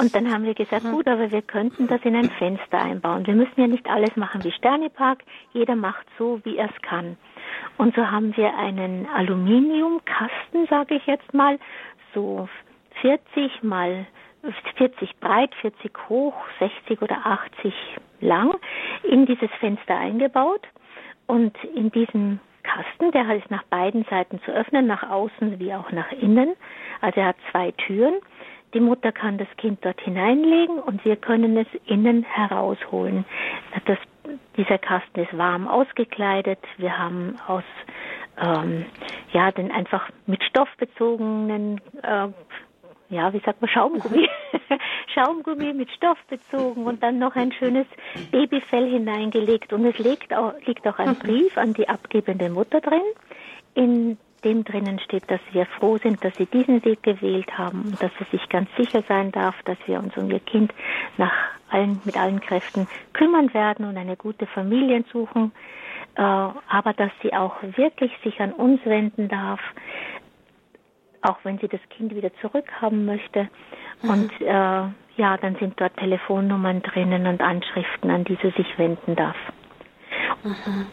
Und 0.00 0.14
dann 0.14 0.32
haben 0.32 0.44
wir 0.44 0.54
gesagt, 0.54 0.84
mhm. 0.84 0.92
gut, 0.92 1.06
aber 1.06 1.30
wir 1.30 1.42
könnten 1.42 1.86
das 1.88 2.00
in 2.02 2.16
ein 2.16 2.30
Fenster 2.30 2.82
einbauen. 2.82 3.26
Wir 3.26 3.34
müssen 3.34 3.60
ja 3.60 3.66
nicht 3.66 3.86
alles 3.88 4.16
machen 4.16 4.42
wie 4.44 4.52
Sternepark. 4.52 5.22
Jeder 5.52 5.76
macht 5.76 6.06
so, 6.18 6.40
wie 6.44 6.56
er 6.56 6.70
es 6.70 6.82
kann. 6.82 7.16
Und 7.76 7.94
so 7.94 8.10
haben 8.10 8.36
wir 8.36 8.56
einen 8.56 9.06
Aluminiumkasten, 9.14 10.66
sage 10.68 10.96
ich 10.96 11.06
jetzt 11.06 11.34
mal, 11.34 11.58
so 12.16 12.48
40 13.02 13.62
mal 13.62 14.06
40 14.78 15.20
breit, 15.20 15.54
40 15.60 15.92
hoch, 16.08 16.34
60 16.58 17.02
oder 17.02 17.18
80 17.24 17.74
lang 18.20 18.54
in 19.02 19.26
dieses 19.26 19.50
Fenster 19.60 19.96
eingebaut. 19.96 20.66
Und 21.26 21.56
in 21.74 21.90
diesem 21.90 22.40
Kasten, 22.62 23.12
der 23.12 23.28
ist 23.36 23.50
nach 23.50 23.64
beiden 23.64 24.04
Seiten 24.04 24.40
zu 24.42 24.52
öffnen, 24.52 24.86
nach 24.86 25.08
außen 25.08 25.58
wie 25.58 25.74
auch 25.74 25.90
nach 25.92 26.10
innen. 26.12 26.54
Also 27.00 27.20
er 27.20 27.28
hat 27.28 27.36
zwei 27.50 27.72
Türen. 27.72 28.14
Die 28.74 28.80
Mutter 28.80 29.12
kann 29.12 29.38
das 29.38 29.48
Kind 29.56 29.84
dort 29.84 30.00
hineinlegen 30.00 30.78
und 30.78 31.04
wir 31.04 31.16
können 31.16 31.56
es 31.56 31.66
innen 31.86 32.24
herausholen. 32.24 33.24
Das, 33.86 33.98
dieser 34.56 34.78
Kasten 34.78 35.20
ist 35.20 35.36
warm 35.36 35.68
ausgekleidet. 35.68 36.58
Wir 36.76 36.98
haben 36.98 37.36
aus 37.46 37.64
ähm, 38.38 38.86
ja, 39.32 39.50
den 39.50 39.70
einfach 39.70 40.08
mit 40.26 40.42
Stoff 40.44 40.68
bezogenen 40.78 41.80
äh, 42.02 42.28
ja, 43.08 43.32
wie 43.32 43.40
sagt 43.40 43.60
man, 43.60 43.70
Schaumgummi. 43.70 44.28
Schaumgummi 45.14 45.72
mit 45.72 45.90
Stoff 45.92 46.18
bezogen 46.28 46.86
und 46.86 47.02
dann 47.02 47.18
noch 47.18 47.36
ein 47.36 47.52
schönes 47.52 47.86
Babyfell 48.30 48.90
hineingelegt. 48.90 49.72
Und 49.72 49.84
es 49.84 49.98
liegt 49.98 50.34
auch, 50.34 50.54
liegt 50.66 50.86
auch 50.86 50.98
ein 50.98 51.10
mhm. 51.10 51.18
Brief 51.18 51.56
an 51.56 51.72
die 51.72 51.88
abgebende 51.88 52.50
Mutter 52.50 52.80
drin. 52.80 53.02
In 53.74 54.18
dem 54.44 54.64
drinnen 54.64 54.98
steht, 55.00 55.30
dass 55.30 55.40
wir 55.52 55.66
froh 55.66 55.98
sind, 55.98 56.24
dass 56.24 56.34
sie 56.36 56.46
diesen 56.46 56.84
Weg 56.84 57.02
gewählt 57.02 57.56
haben 57.56 57.82
und 57.82 58.02
dass 58.02 58.10
sie 58.18 58.36
sich 58.36 58.48
ganz 58.48 58.68
sicher 58.76 59.02
sein 59.08 59.32
darf, 59.32 59.54
dass 59.64 59.78
wir 59.86 59.98
uns 59.98 60.16
um 60.16 60.30
ihr 60.30 60.40
Kind 60.40 60.72
nach 61.16 61.32
allen, 61.70 62.00
mit 62.04 62.16
allen 62.16 62.40
Kräften 62.40 62.86
kümmern 63.12 63.52
werden 63.54 63.86
und 63.86 63.96
eine 63.96 64.16
gute 64.16 64.46
Familie 64.46 65.04
suchen, 65.12 65.52
aber 66.22 66.92
dass 66.96 67.10
sie 67.22 67.32
auch 67.34 67.54
wirklich 67.62 68.12
sich 68.24 68.40
an 68.40 68.52
uns 68.52 68.84
wenden 68.84 69.28
darf, 69.28 69.60
auch 71.22 71.38
wenn 71.42 71.58
sie 71.58 71.68
das 71.68 71.80
Kind 71.90 72.14
wieder 72.14 72.30
zurückhaben 72.40 73.04
möchte. 73.04 73.48
Mhm. 74.02 74.10
Und 74.10 74.40
äh, 74.40 74.88
ja, 75.16 75.36
dann 75.40 75.56
sind 75.56 75.80
dort 75.80 75.96
Telefonnummern 75.96 76.82
drinnen 76.82 77.26
und 77.26 77.40
Anschriften, 77.40 78.10
an 78.10 78.24
die 78.24 78.38
sie 78.42 78.50
sich 78.50 78.78
wenden 78.78 79.16
darf. 79.16 79.36
Mhm. 80.42 80.86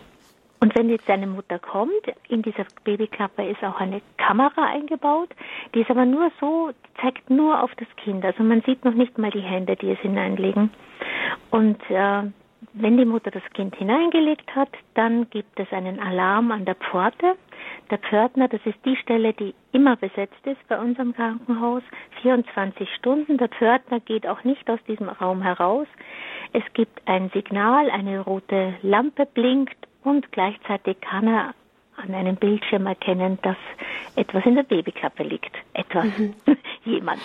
Und 0.60 0.78
wenn 0.78 0.90
jetzt 0.90 1.06
seine 1.08 1.28
Mutter 1.28 1.60
kommt, 1.60 1.92
in 2.30 2.42
dieser 2.42 2.66
Babyklappe 2.86 3.46
ist 3.46 3.62
auch 3.66 3.82
eine 3.82 4.02
Kamera 4.18 4.64
eingebaut, 4.68 5.28
die 5.76 5.82
ist 5.82 5.92
aber 5.92 6.06
nur 6.06 6.32
so, 6.40 6.72
zeigt 7.02 7.30
nur 7.30 7.62
auf 7.62 7.72
das 7.76 7.88
Kind. 7.98 8.24
Also 8.24 8.44
man 8.44 8.62
sieht 8.62 8.86
noch 8.86 8.94
nicht 8.94 9.18
mal 9.18 9.30
die 9.30 9.42
Hände, 9.42 9.76
die 9.76 9.92
es 9.92 10.00
hineinlegen. 10.00 10.70
Und 11.52 11.82
äh, 11.90 12.24
wenn 12.74 12.98
die 12.98 13.06
Mutter 13.06 13.32
das 13.32 13.44
Kind 13.54 13.76
hineingelegt 13.76 14.56
hat, 14.56 14.70
dann 14.96 15.30
gibt 15.30 15.60
es 15.60 15.72
einen 15.72 16.00
Alarm 16.00 16.52
an 16.52 16.66
der 16.66 16.76
Pforte. 16.76 17.36
Der 17.92 18.00
Pförtner, 18.00 18.48
das 18.48 18.62
ist 18.66 18.78
die 18.86 18.96
Stelle, 18.98 19.34
die 19.34 19.54
immer 19.72 19.96
besetzt 19.96 20.46
ist 20.46 20.68
bei 20.68 20.80
unserem 20.80 21.14
Krankenhaus, 21.14 21.84
24 22.22 22.90
Stunden. 22.96 23.38
Der 23.38 23.50
Pförtner 23.50 24.00
geht 24.00 24.26
auch 24.28 24.44
nicht 24.44 24.68
aus 24.70 24.80
diesem 24.88 25.10
Raum 25.10 25.42
heraus. 25.42 25.88
Es 26.52 26.64
gibt 26.74 27.02
ein 27.08 27.30
Signal, 27.34 27.90
eine 27.90 28.22
rote 28.22 28.76
Lampe 28.82 29.26
blinkt 29.26 29.78
und 30.04 30.32
gleichzeitig 30.32 31.00
kann 31.02 31.28
er 31.28 31.54
an 31.98 32.14
einem 32.14 32.36
Bildschirm 32.36 32.88
erkennen, 32.88 33.38
dass 33.44 33.58
etwas 34.16 34.46
in 34.46 34.56
der 34.56 34.64
Babyklappe 34.64 35.24
liegt. 35.24 35.56
Etwas, 35.74 36.06
mhm. 36.18 36.34
jemand 36.86 37.22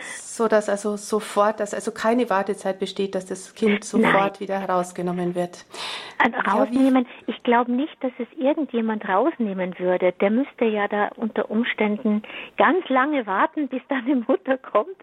so 0.00 0.48
dass 0.48 0.68
also 0.68 0.96
sofort, 0.96 1.60
dass 1.60 1.74
also 1.74 1.92
keine 1.92 2.30
Wartezeit 2.30 2.78
besteht, 2.78 3.14
dass 3.14 3.26
das 3.26 3.54
Kind 3.54 3.84
sofort 3.84 4.14
Nein. 4.14 4.40
wieder 4.40 4.58
herausgenommen 4.58 5.34
wird. 5.34 5.66
Rausnehmen, 6.46 7.06
ich 7.26 7.42
glaube 7.42 7.72
nicht, 7.72 7.96
dass 8.02 8.12
es 8.18 8.28
irgendjemand 8.38 9.08
rausnehmen 9.08 9.78
würde. 9.78 10.12
Der 10.20 10.30
müsste 10.30 10.66
ja 10.66 10.86
da 10.88 11.10
unter 11.16 11.50
Umständen 11.50 12.22
ganz 12.56 12.88
lange 12.88 13.26
warten, 13.26 13.68
bis 13.68 13.82
dann 13.88 14.04
die 14.06 14.14
Mutter 14.14 14.58
kommt. 14.58 14.96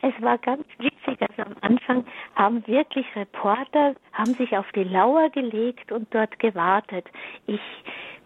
Es 0.00 0.14
war 0.22 0.38
ganz 0.38 0.66
witzig, 0.78 1.20
also 1.20 1.42
am 1.42 1.56
Anfang 1.60 2.04
haben 2.34 2.66
wirklich 2.66 3.06
Reporter, 3.16 3.94
haben 4.12 4.34
sich 4.34 4.56
auf 4.56 4.66
die 4.74 4.84
Lauer 4.84 5.30
gelegt 5.30 5.92
und 5.92 6.12
dort 6.14 6.38
gewartet. 6.38 7.06
Ich 7.46 7.60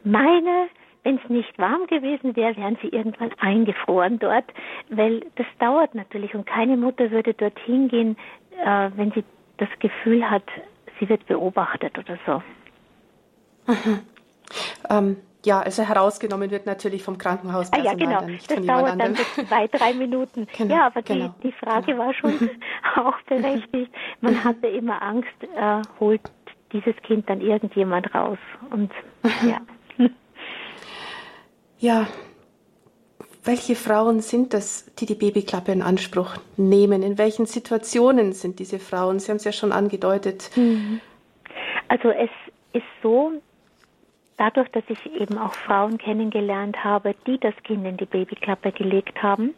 meine, 0.04 0.68
wenn 1.06 1.20
es 1.22 1.30
nicht 1.30 1.56
warm 1.56 1.86
gewesen 1.86 2.34
wäre, 2.34 2.56
wären 2.56 2.76
sie 2.82 2.88
irgendwann 2.88 3.30
eingefroren 3.38 4.18
dort, 4.18 4.44
weil 4.90 5.20
das 5.36 5.46
dauert 5.60 5.94
natürlich 5.94 6.34
und 6.34 6.46
keine 6.46 6.76
Mutter 6.76 7.12
würde 7.12 7.32
dorthin 7.32 7.86
gehen, 7.86 8.16
äh, 8.64 8.90
wenn 8.96 9.12
sie 9.12 9.22
das 9.58 9.68
Gefühl 9.78 10.28
hat, 10.28 10.42
sie 10.98 11.08
wird 11.08 11.24
beobachtet 11.28 11.96
oder 11.96 12.18
so. 12.26 12.42
Mhm. 13.72 14.00
Ähm, 14.90 15.16
ja, 15.44 15.60
also 15.60 15.84
herausgenommen 15.84 16.50
wird 16.50 16.66
natürlich 16.66 17.04
vom 17.04 17.18
Krankenhaus. 17.18 17.72
Ah, 17.72 17.78
ja, 17.78 17.94
genau. 17.94 18.24
Nicht 18.24 18.50
das 18.50 18.66
dauert 18.66 19.00
dann 19.00 19.14
so 19.14 19.22
zwei, 19.44 19.68
drei 19.68 19.94
Minuten. 19.94 20.48
genau, 20.58 20.74
ja, 20.74 20.86
aber 20.86 21.02
genau. 21.02 21.32
die, 21.40 21.50
die 21.50 21.52
Frage 21.52 21.92
genau. 21.92 22.04
war 22.04 22.14
schon 22.14 22.50
auch 22.96 23.20
berechtigt. 23.28 23.92
Man 24.20 24.42
hatte 24.42 24.66
immer 24.66 25.00
Angst, 25.00 25.28
äh, 25.56 25.82
holt 26.00 26.22
dieses 26.72 26.96
Kind 27.02 27.30
dann 27.30 27.40
irgendjemand 27.40 28.12
raus. 28.12 28.38
Und 28.70 28.90
ja. 29.48 29.60
Ja, 31.78 32.06
welche 33.44 33.76
Frauen 33.76 34.20
sind 34.20 34.54
das, 34.54 34.92
die 34.96 35.06
die 35.06 35.14
Babyklappe 35.14 35.70
in 35.70 35.82
Anspruch 35.82 36.36
nehmen? 36.56 37.02
In 37.02 37.16
welchen 37.16 37.46
Situationen 37.46 38.32
sind 38.32 38.58
diese 38.58 38.78
Frauen? 38.78 39.20
Sie 39.20 39.30
haben 39.30 39.36
es 39.36 39.44
ja 39.44 39.52
schon 39.52 39.72
angedeutet. 39.72 40.50
Mhm. 40.56 41.00
Also 41.88 42.10
es 42.10 42.30
ist 42.72 42.86
so, 43.02 43.32
dadurch, 44.36 44.68
dass 44.70 44.82
ich 44.88 45.20
eben 45.20 45.38
auch 45.38 45.54
Frauen 45.54 45.98
kennengelernt 45.98 46.82
habe, 46.82 47.14
die 47.26 47.38
das 47.38 47.54
Kind 47.62 47.86
in 47.86 47.96
die 47.96 48.06
Babyklappe 48.06 48.72
gelegt 48.72 49.22
haben, 49.22 49.54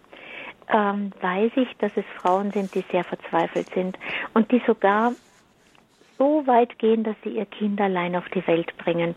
ähm, 0.69 1.13
weiß 1.21 1.53
ich, 1.57 1.69
dass 1.79 1.93
es 1.97 2.05
Frauen 2.21 2.51
sind, 2.51 2.75
die 2.75 2.85
sehr 2.93 3.05
verzweifelt 3.05 3.69
sind 3.75 3.99
und 4.35 4.51
die 4.53 4.61
sogar 4.67 5.13
so 6.19 6.47
weit 6.47 6.79
gehen, 6.79 7.05
dass 7.05 7.17
sie 7.23 7.31
ihr 7.31 7.47
Kind 7.47 7.81
allein 7.81 8.17
auf 8.17 8.29
die 8.35 8.47
Welt 8.47 8.77
bringen. 8.77 9.15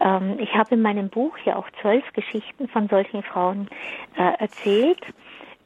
Ähm, 0.00 0.38
ich 0.38 0.54
habe 0.54 0.74
in 0.74 0.82
meinem 0.82 1.08
Buch 1.08 1.36
ja 1.44 1.56
auch 1.56 1.68
zwölf 1.80 2.04
Geschichten 2.12 2.68
von 2.68 2.88
solchen 2.88 3.22
Frauen 3.22 3.68
äh, 4.16 4.32
erzählt. 4.38 5.00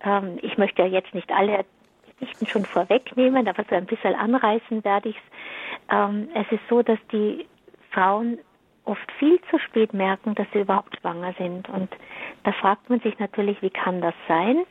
Ähm, 0.04 0.38
ich 0.42 0.58
möchte 0.58 0.82
ja 0.82 0.88
jetzt 0.88 1.14
nicht 1.14 1.30
alle 1.32 1.64
Geschichten 2.18 2.46
schon 2.46 2.64
vorwegnehmen, 2.66 3.48
aber 3.48 3.64
so 3.68 3.74
ein 3.74 3.86
bisschen 3.86 4.14
anreißen 4.14 4.84
werde 4.84 5.10
ich 5.10 5.16
es. 5.16 5.22
Ähm, 5.90 6.28
es 6.34 6.50
ist 6.50 6.62
so, 6.68 6.82
dass 6.82 6.98
die 7.12 7.46
Frauen 7.90 8.38
oft 8.84 9.12
viel 9.18 9.40
zu 9.50 9.58
spät 9.58 9.94
merken, 9.94 10.34
dass 10.34 10.46
sie 10.52 10.60
überhaupt 10.60 10.96
schwanger 11.00 11.32
sind. 11.38 11.68
Und 11.68 11.90
da 12.44 12.52
fragt 12.52 12.90
man 12.90 13.00
sich 13.00 13.18
natürlich, 13.18 13.60
wie 13.62 13.70
kann 13.70 14.00
das 14.00 14.14
sein? 14.28 14.64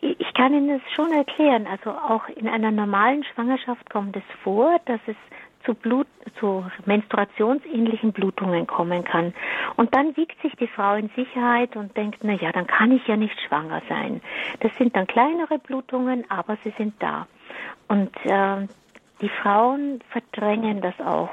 Ich 0.00 0.34
kann 0.34 0.54
Ihnen 0.54 0.78
das 0.78 0.92
schon 0.94 1.12
erklären. 1.12 1.66
Also 1.66 1.90
auch 1.90 2.28
in 2.28 2.46
einer 2.48 2.70
normalen 2.70 3.24
Schwangerschaft 3.24 3.90
kommt 3.90 4.16
es 4.16 4.22
vor, 4.44 4.78
dass 4.84 5.00
es 5.06 5.16
zu 5.68 5.74
Blut, 5.74 6.06
zu 6.40 6.64
menstruationsähnlichen 6.86 8.12
Blutungen 8.12 8.66
kommen 8.66 9.04
kann. 9.04 9.34
Und 9.76 9.94
dann 9.94 10.16
wiegt 10.16 10.40
sich 10.40 10.52
die 10.56 10.66
Frau 10.66 10.94
in 10.94 11.10
Sicherheit 11.14 11.76
und 11.76 11.94
denkt, 11.94 12.20
na 12.22 12.32
ja, 12.32 12.52
dann 12.52 12.66
kann 12.66 12.90
ich 12.90 13.06
ja 13.06 13.16
nicht 13.16 13.38
schwanger 13.42 13.82
sein. 13.86 14.22
Das 14.60 14.72
sind 14.78 14.96
dann 14.96 15.06
kleinere 15.06 15.58
Blutungen, 15.58 16.24
aber 16.30 16.56
sie 16.64 16.72
sind 16.78 16.94
da. 17.00 17.26
Und 17.86 18.16
äh, 18.24 18.66
die 19.20 19.28
Frauen 19.28 20.00
verdrängen 20.08 20.80
das 20.80 20.98
auch. 21.00 21.28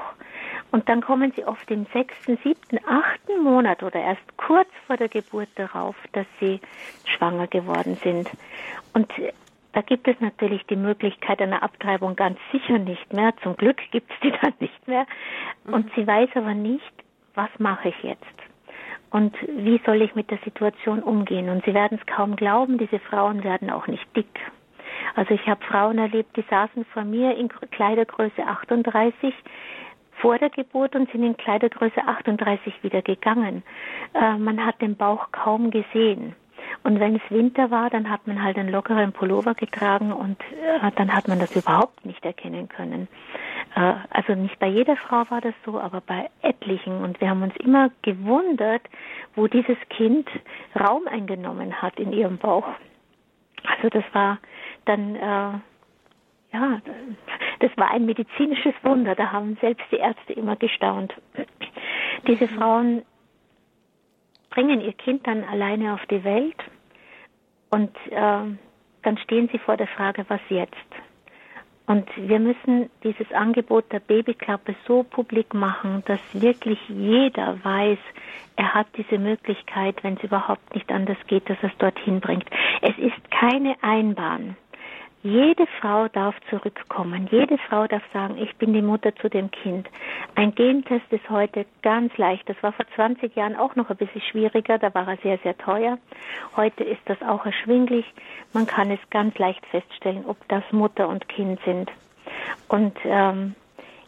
Und 0.70 0.86
dann 0.90 1.00
kommen 1.00 1.32
sie 1.34 1.44
oft 1.44 1.70
im 1.70 1.86
sechsten, 1.94 2.36
siebten, 2.44 2.78
achten 2.86 3.42
Monat 3.42 3.82
oder 3.82 4.00
erst 4.00 4.36
kurz 4.36 4.68
vor 4.86 4.98
der 4.98 5.08
Geburt 5.08 5.48
darauf, 5.54 5.96
dass 6.12 6.26
sie 6.40 6.60
schwanger 7.06 7.46
geworden 7.46 7.96
sind. 8.02 8.28
Und 8.92 9.10
da 9.76 9.82
gibt 9.82 10.08
es 10.08 10.18
natürlich 10.20 10.64
die 10.70 10.76
Möglichkeit 10.76 11.38
einer 11.42 11.62
Abtreibung 11.62 12.16
ganz 12.16 12.38
sicher 12.50 12.78
nicht 12.78 13.12
mehr. 13.12 13.34
Zum 13.42 13.58
Glück 13.58 13.76
gibt 13.90 14.10
es 14.10 14.16
die 14.22 14.30
dann 14.42 14.54
nicht 14.58 14.88
mehr. 14.88 15.06
Und 15.66 15.84
mhm. 15.84 15.90
sie 15.94 16.06
weiß 16.06 16.30
aber 16.34 16.54
nicht, 16.54 16.92
was 17.34 17.50
mache 17.58 17.90
ich 17.90 18.02
jetzt? 18.02 18.24
Und 19.10 19.36
wie 19.46 19.78
soll 19.84 20.00
ich 20.00 20.14
mit 20.14 20.30
der 20.30 20.38
Situation 20.44 21.02
umgehen? 21.02 21.50
Und 21.50 21.62
Sie 21.66 21.74
werden 21.74 21.98
es 22.00 22.06
kaum 22.06 22.36
glauben, 22.36 22.78
diese 22.78 22.98
Frauen 23.00 23.44
werden 23.44 23.70
auch 23.70 23.86
nicht 23.86 24.04
dick. 24.16 24.40
Also 25.14 25.34
ich 25.34 25.46
habe 25.46 25.62
Frauen 25.62 25.98
erlebt, 25.98 26.34
die 26.38 26.44
saßen 26.48 26.86
vor 26.86 27.04
mir 27.04 27.36
in 27.36 27.48
Kleidergröße 27.48 28.46
38 28.46 29.34
vor 30.22 30.38
der 30.38 30.48
Geburt 30.48 30.96
und 30.96 31.12
sind 31.12 31.22
in 31.22 31.36
Kleidergröße 31.36 32.02
38 32.02 32.82
wieder 32.82 33.02
gegangen. 33.02 33.62
Äh, 34.14 34.38
man 34.38 34.64
hat 34.64 34.80
den 34.80 34.96
Bauch 34.96 35.30
kaum 35.32 35.70
gesehen. 35.70 36.34
Und 36.82 37.00
wenn 37.00 37.16
es 37.16 37.22
Winter 37.30 37.70
war, 37.70 37.90
dann 37.90 38.10
hat 38.10 38.26
man 38.26 38.42
halt 38.42 38.58
einen 38.58 38.70
lockeren 38.70 39.12
Pullover 39.12 39.54
getragen 39.54 40.12
und 40.12 40.40
äh, 40.40 40.90
dann 40.96 41.12
hat 41.12 41.28
man 41.28 41.38
das 41.38 41.54
überhaupt 41.54 42.04
nicht 42.04 42.24
erkennen 42.24 42.68
können. 42.68 43.08
Äh, 43.74 43.94
also 44.10 44.34
nicht 44.34 44.58
bei 44.58 44.68
jeder 44.68 44.96
Frau 44.96 45.24
war 45.30 45.40
das 45.40 45.54
so, 45.64 45.78
aber 45.78 46.00
bei 46.00 46.30
etlichen. 46.42 46.98
Und 47.02 47.20
wir 47.20 47.30
haben 47.30 47.42
uns 47.42 47.56
immer 47.56 47.90
gewundert, 48.02 48.82
wo 49.34 49.46
dieses 49.46 49.76
Kind 49.90 50.28
Raum 50.78 51.06
eingenommen 51.06 51.80
hat 51.82 51.98
in 51.98 52.12
ihrem 52.12 52.38
Bauch. 52.38 52.66
Also 53.64 53.88
das 53.88 54.04
war 54.12 54.38
dann, 54.84 55.16
äh, 55.16 55.58
ja, 56.52 56.80
das 57.60 57.70
war 57.76 57.90
ein 57.90 58.06
medizinisches 58.06 58.74
Wunder. 58.82 59.14
Da 59.14 59.32
haben 59.32 59.56
selbst 59.60 59.84
die 59.90 59.96
Ärzte 59.96 60.32
immer 60.32 60.56
gestaunt. 60.56 61.14
Diese 62.26 62.48
Frauen 62.48 63.02
bringen 64.56 64.80
ihr 64.80 64.94
Kind 64.94 65.26
dann 65.26 65.44
alleine 65.44 65.92
auf 65.92 66.06
die 66.06 66.24
Welt 66.24 66.56
und 67.68 67.94
äh, 68.10 68.56
dann 69.02 69.18
stehen 69.22 69.50
sie 69.52 69.58
vor 69.58 69.76
der 69.76 69.86
Frage, 69.86 70.24
was 70.28 70.40
jetzt? 70.48 70.74
Und 71.86 72.08
wir 72.16 72.38
müssen 72.38 72.88
dieses 73.04 73.30
Angebot 73.32 73.92
der 73.92 74.00
Babyklappe 74.00 74.74
so 74.88 75.02
publik 75.02 75.52
machen, 75.52 76.02
dass 76.06 76.20
wirklich 76.32 76.78
jeder 76.88 77.62
weiß, 77.62 77.98
er 78.56 78.72
hat 78.72 78.86
diese 78.96 79.18
Möglichkeit, 79.18 80.02
wenn 80.02 80.14
es 80.14 80.22
überhaupt 80.22 80.74
nicht 80.74 80.90
anders 80.90 81.18
geht, 81.26 81.50
dass 81.50 81.58
er 81.60 81.68
es 81.68 81.76
dorthin 81.76 82.20
bringt. 82.20 82.46
Es 82.80 82.96
ist 82.96 83.30
keine 83.30 83.76
Einbahn. 83.82 84.56
Jede 85.26 85.66
Frau 85.80 86.06
darf 86.06 86.36
zurückkommen. 86.50 87.26
Jede 87.32 87.58
Frau 87.58 87.88
darf 87.88 88.04
sagen, 88.12 88.38
ich 88.38 88.54
bin 88.58 88.72
die 88.72 88.80
Mutter 88.80 89.12
zu 89.16 89.28
dem 89.28 89.50
Kind. 89.50 89.88
Ein 90.36 90.54
Gentest 90.54 91.06
ist 91.10 91.28
heute 91.28 91.66
ganz 91.82 92.16
leicht. 92.16 92.48
Das 92.48 92.56
war 92.62 92.72
vor 92.72 92.86
20 92.94 93.34
Jahren 93.34 93.56
auch 93.56 93.74
noch 93.74 93.90
ein 93.90 93.96
bisschen 93.96 94.20
schwieriger. 94.20 94.78
Da 94.78 94.94
war 94.94 95.08
er 95.08 95.16
sehr, 95.16 95.38
sehr 95.38 95.58
teuer. 95.58 95.98
Heute 96.54 96.84
ist 96.84 97.00
das 97.06 97.20
auch 97.22 97.44
erschwinglich. 97.44 98.04
Man 98.52 98.68
kann 98.68 98.88
es 98.92 99.00
ganz 99.10 99.36
leicht 99.36 99.66
feststellen, 99.66 100.26
ob 100.28 100.36
das 100.46 100.62
Mutter 100.70 101.08
und 101.08 101.28
Kind 101.28 101.58
sind. 101.64 101.90
Und 102.68 102.96
ähm, 103.02 103.56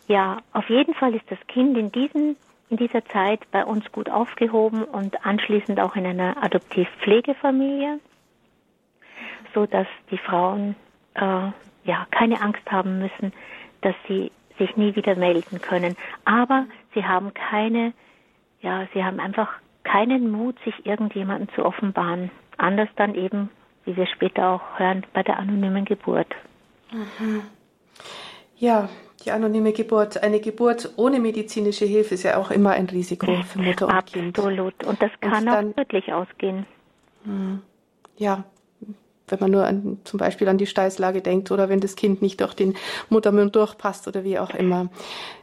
ja, 0.07 0.37
auf 0.53 0.71
jeden 0.71 0.95
Fall 0.95 1.17
ist 1.17 1.29
das 1.31 1.39
Kind 1.49 1.77
in 1.77 1.91
diesen 1.91 2.37
in 2.71 2.77
dieser 2.77 3.05
Zeit 3.07 3.41
bei 3.51 3.65
uns 3.65 3.91
gut 3.91 4.09
aufgehoben 4.09 4.85
und 4.85 5.27
anschließend 5.27 5.81
auch 5.81 5.97
in 5.97 6.07
einer 6.07 6.41
Adoptivpflegefamilie, 6.45 7.99
so 9.53 9.67
dass 9.67 9.89
die 10.13 10.19
Frauen 10.19 10.77
äh, 11.15 11.51
ja, 11.85 12.07
keine 12.11 12.41
Angst 12.41 12.71
haben 12.71 12.99
müssen, 12.99 13.33
dass 13.81 13.95
sie 14.07 14.31
sich 14.59 14.77
nie 14.77 14.95
wieder 14.97 15.15
melden 15.15 15.61
können. 15.61 15.97
Aber 16.25 16.67
sie 16.95 17.05
haben 17.05 17.33
keine, 17.35 17.93
ja, 18.61 18.87
sie 18.93 19.03
haben 19.05 19.21
einfach 19.21 19.49
keinen 19.85 20.31
Mut, 20.31 20.57
sich 20.65 20.85
irgendjemanden 20.85 21.49
zu 21.55 21.65
offenbaren. 21.65 22.31
Anders 22.57 22.89
dann 22.97 23.15
eben, 23.15 23.51
wie 23.85 23.97
wir 23.97 24.07
später 24.07 24.49
auch 24.49 24.79
hören, 24.79 25.07
bei 25.13 25.23
der 25.23 25.39
anonymen 25.39 25.85
Geburt. 25.85 26.29
Mhm. 26.93 27.43
Ja, 28.57 28.89
die 29.25 29.31
anonyme 29.31 29.73
Geburt. 29.73 30.23
Eine 30.23 30.41
Geburt 30.41 30.91
ohne 30.97 31.21
medizinische 31.21 31.85
Hilfe 31.85 32.15
ist 32.15 32.25
ja 32.25 32.37
auch 32.37 32.51
immer 32.51 32.73
ein 32.73 32.87
Risiko 32.87 33.27
für 33.43 33.61
Mutter 33.61 33.87
und 33.87 33.95
Absolut. 33.95 34.25
Kind. 34.25 34.39
Absolut. 34.39 34.85
Und 34.85 35.03
das 35.03 35.11
kann 35.21 35.41
und 35.41 35.47
dann, 35.47 35.71
auch 35.71 35.77
tödlich 35.77 36.13
ausgehen. 36.13 36.67
Mhm. 37.25 37.63
Ja, 38.17 38.45
wenn 39.31 39.41
man 39.41 39.51
nur 39.51 39.65
an, 39.65 39.99
zum 40.05 40.19
Beispiel 40.19 40.49
an 40.49 40.59
die 40.59 40.67
Steißlage 40.67 41.21
denkt 41.21 41.51
oder 41.51 41.69
wenn 41.69 41.81
das 41.81 41.97
Kind 41.97 42.23
nicht 42.23 42.41
durch 42.41 42.55
den 42.55 42.75
Muttermund 43.09 43.55
durchpasst 43.57 44.09
oder 44.09 44.25
wie 44.25 44.39
auch 44.39 44.51
immer. 44.51 44.89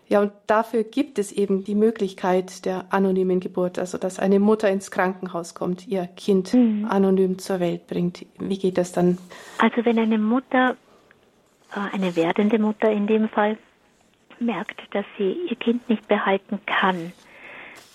Ja, 0.07 0.21
und 0.21 0.31
dafür 0.45 0.83
gibt 0.83 1.17
es 1.17 1.31
eben 1.31 1.63
die 1.63 1.73
Möglichkeit 1.73 2.65
der 2.65 2.85
anonymen 2.91 3.39
Geburt, 3.39 3.79
also 3.79 3.97
dass 3.97 4.19
eine 4.19 4.39
Mutter 4.39 4.69
ins 4.69 4.91
Krankenhaus 4.91 5.55
kommt, 5.55 5.87
ihr 5.87 6.05
Kind 6.15 6.53
mhm. 6.53 6.85
anonym 6.89 7.39
zur 7.39 7.59
Welt 7.59 7.87
bringt. 7.87 8.23
Wie 8.37 8.57
geht 8.57 8.77
das 8.77 8.91
dann? 8.91 9.17
Also 9.57 9.83
wenn 9.83 9.97
eine 9.97 10.19
Mutter, 10.19 10.75
äh, 11.73 11.95
eine 11.95 12.15
werdende 12.15 12.59
Mutter 12.59 12.91
in 12.91 13.07
dem 13.07 13.29
Fall, 13.29 13.57
merkt, 14.39 14.81
dass 14.91 15.05
sie 15.17 15.37
ihr 15.49 15.55
Kind 15.55 15.87
nicht 15.89 16.07
behalten 16.07 16.59
kann, 16.65 17.13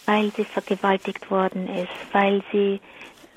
weil 0.06 0.30
sie 0.32 0.44
vergewaltigt 0.44 1.30
worden 1.30 1.68
ist, 1.68 2.12
weil 2.12 2.42
sie 2.50 2.80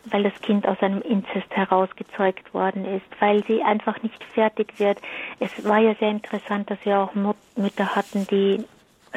weil 0.05 0.23
das 0.23 0.39
Kind 0.41 0.67
aus 0.67 0.81
einem 0.81 1.01
Inzest 1.01 1.49
herausgezeugt 1.51 2.53
worden 2.53 2.85
ist, 2.85 3.05
weil 3.19 3.43
sie 3.45 3.61
einfach 3.63 4.01
nicht 4.03 4.23
fertig 4.23 4.79
wird. 4.79 4.99
Es 5.39 5.65
war 5.65 5.79
ja 5.79 5.95
sehr 5.95 6.11
interessant, 6.11 6.69
dass 6.69 6.83
wir 6.85 6.99
auch 6.99 7.13
Mütter 7.55 7.95
hatten, 7.95 8.27
die, 8.27 8.63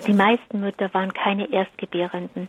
die 0.07 0.13
meisten 0.13 0.61
Mütter 0.61 0.93
waren 0.95 1.13
keine 1.13 1.51
Erstgebärenden. 1.51 2.49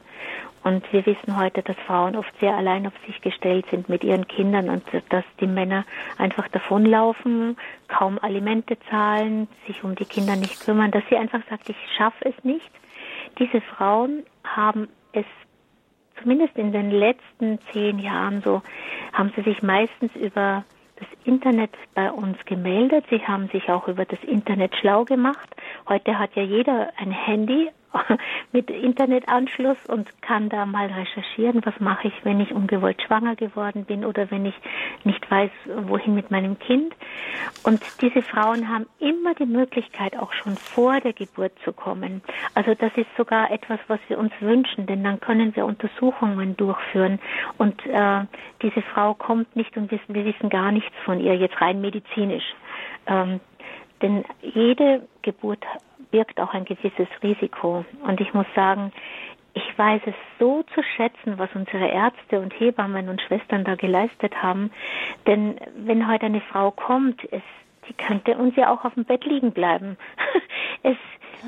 Und 0.63 0.91
wir 0.91 1.06
wissen 1.06 1.38
heute, 1.38 1.63
dass 1.63 1.78
Frauen 1.86 2.17
oft 2.17 2.38
sehr 2.41 2.54
allein 2.54 2.88
auf 2.88 2.93
sich 3.06 3.21
gestellt 3.21 3.65
sind 3.71 3.88
mit 3.88 4.04
ihren 4.04 4.28
Kindern 4.28 4.69
und 4.69 4.84
dass 5.10 5.23
die 5.39 5.47
Männer 5.47 5.86
einfach 6.17 6.47
davonlaufen, 6.50 7.56
kaum 7.88 8.19
Alimente 8.21 8.78
zahlen, 8.89 9.47
sich 9.65 9.84
um 9.86 9.95
die 9.95 10.04
Kinder 10.04 10.36
nicht 10.36 10.60
kümmern, 10.60 10.91
dass 10.91 11.04
sie 11.10 11.15
einfach 11.15 11.39
sagt, 11.50 11.69
ich 11.69 11.78
schaffe 11.97 12.26
es 12.28 12.43
nicht. 12.43 12.69
Diese 13.39 13.62
Frauen 13.62 14.23
haben 14.43 14.89
es 15.13 15.26
zumindest 16.21 16.58
in 16.58 16.71
den 16.71 16.91
letzten 16.91 17.60
zehn 17.71 17.99
Jahren 17.99 18.41
so, 18.41 18.62
haben 19.13 19.32
sie 19.36 19.41
sich 19.43 19.62
meistens 19.62 20.15
über 20.15 20.63
das 20.97 21.08
Internet 21.25 21.71
bei 21.93 22.12
uns 22.12 22.38
gemeldet. 22.45 23.06
Sie 23.10 23.21
haben 23.25 23.47
sich 23.49 23.69
auch 23.69 23.88
über 23.88 24.06
das 24.06 24.19
Internet 24.23 24.75
schlau 24.75 25.06
gemacht. 25.06 25.56
Heute 25.88 26.17
hat 26.17 26.36
ja 26.36 26.43
jeder 26.43 26.89
ein 26.97 27.12
Handy 27.12 27.69
mit 28.52 28.69
Internetanschluss 28.69 29.78
und 29.88 30.10
kann 30.21 30.50
da 30.50 30.65
mal 30.65 30.88
recherchieren, 30.88 31.62
was 31.65 31.80
mache 31.80 32.08
ich, 32.08 32.13
wenn 32.23 32.39
ich 32.39 32.54
ungewollt 32.54 33.02
schwanger 33.02 33.36
geworden 33.36 33.86
bin 33.86 34.06
oder 34.06 34.30
wenn 34.32 34.45
ich 34.45 34.56
nicht 35.04 35.30
weiß, 35.30 35.52
wohin 35.88 36.15
mit 36.15 36.32
meinem 36.32 36.60
Kind. 36.60 36.93
Und 37.63 37.82
diese 38.02 38.21
Frauen 38.21 38.69
haben 38.69 38.86
immer 39.00 39.34
die 39.36 39.45
Möglichkeit, 39.45 40.17
auch 40.17 40.34
schon 40.34 40.58
vor 40.58 41.00
der 41.00 41.13
Geburt 41.13 41.54
zu 41.63 41.73
kommen. 41.73 42.21
Also 42.54 42.73
das 42.76 42.91
ist 42.95 43.10
sogar 43.17 43.52
etwas, 43.52 43.80
was 43.88 44.00
wir 44.08 44.17
uns 44.17 44.34
wünschen, 44.39 44.86
denn 44.86 45.04
dann 45.04 45.19
können 45.19 45.56
wir 45.56 45.65
Untersuchungen 45.65 46.58
durchführen 46.58 47.19
und 47.58 47.86
äh, 47.86 48.26
diese 48.62 48.82
Frau 48.82 49.13
kommt 49.13 49.56
nicht 49.56 49.76
und 49.78 49.91
wissen, 49.91 50.13
wir 50.13 50.26
wissen 50.26 50.50
gar 50.50 50.71
nichts 50.71 50.95
von 51.06 51.19
ihr, 51.19 51.36
jetzt 51.36 51.60
rein 51.62 51.82
medizinisch. 51.82 52.56
Ähm, 53.06 53.39
denn 54.02 54.23
jede 54.41 55.08
Geburt 55.21 55.65
birgt 56.12 56.39
auch 56.39 56.54
ein 56.54 56.65
gewisses 56.65 57.08
Risiko. 57.22 57.86
Und 58.04 58.22
ich 58.22 58.34
muss 58.34 58.48
sagen, 58.56 58.91
ich 59.54 59.78
weiß 59.78 60.02
es 60.06 60.13
so 60.39 60.63
zu 60.74 60.84
schätzen, 60.84 61.38
was 61.38 61.50
unsere 61.56 61.88
Ärzte 61.88 62.39
und 62.39 62.52
Hebammen 62.60 63.10
und 63.10 63.22
Schwestern 63.22 63.63
da 63.63 63.76
geleistet 63.76 64.41
haben. 64.41 64.72
Denn 65.26 65.60
wenn 65.76 66.08
heute 66.08 66.28
eine 66.28 66.41
Frau 66.41 66.72
kommt, 66.72 67.22
es, 67.32 67.41
die 67.89 67.93
könnte 67.93 68.38
uns 68.38 68.56
ja 68.56 68.72
auch 68.72 68.86
auf 68.86 68.93
dem 68.93 69.06
Bett 69.06 69.26
liegen 69.26 69.52
bleiben. 69.52 69.98
es 70.84 70.98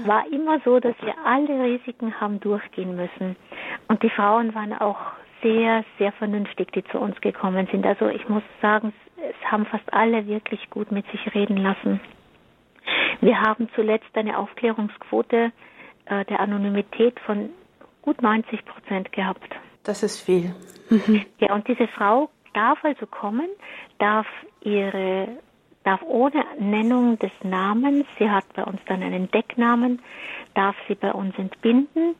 war 0.06 0.26
immer 0.32 0.60
so, 0.62 0.80
dass 0.80 0.96
wir 1.02 1.14
alle 1.24 1.64
Risiken 1.64 2.20
haben 2.20 2.40
durchgehen 2.40 2.96
müssen. 2.96 3.36
Und 3.88 4.02
die 4.02 4.10
Frauen 4.10 4.56
waren 4.56 4.74
auch 4.74 5.00
sehr, 5.44 5.84
sehr 5.98 6.12
vernünftig, 6.14 6.72
die 6.72 6.84
zu 6.86 7.00
uns 7.00 7.20
gekommen 7.22 7.68
sind. 7.72 7.86
Also 7.86 8.08
ich 8.08 8.28
muss 8.28 8.44
sagen, 8.62 8.92
es 9.18 9.52
haben 9.52 9.66
fast 9.66 9.94
alle 9.94 10.28
wirklich 10.28 10.70
gut 10.70 10.92
mit 10.92 11.06
sich 11.12 11.34
reden 11.36 11.58
lassen. 11.58 12.00
Wir 13.22 13.42
haben 13.42 13.70
zuletzt 13.76 14.10
eine 14.14 14.38
Aufklärungsquote 14.38 15.52
äh, 16.06 16.26
der 16.26 16.40
Anonymität 16.40 17.20
von 17.22 17.50
gut 18.02 18.22
90 18.22 18.66
Prozent 18.66 19.12
gehabt. 19.12 19.56
Das 19.84 20.04
ist 20.04 20.22
viel. 20.22 20.54
Ja, 21.40 21.54
und 21.54 21.68
diese 21.68 21.88
Frau 21.88 22.30
darf 22.54 22.84
also 22.84 23.06
kommen, 23.06 23.48
darf 24.00 24.26
ihre 24.62 25.28
darf 25.84 26.02
ohne 26.04 26.44
Nennung 26.60 27.18
des 27.20 27.32
Namens, 27.44 28.06
sie 28.18 28.30
hat 28.30 28.46
bei 28.54 28.64
uns 28.64 28.80
dann 28.86 29.02
einen 29.02 29.32
Decknamen, 29.32 30.02
darf 30.54 30.76
sie 30.88 30.96
bei 30.96 31.12
uns 31.12 31.38
entbinden, 31.38 32.16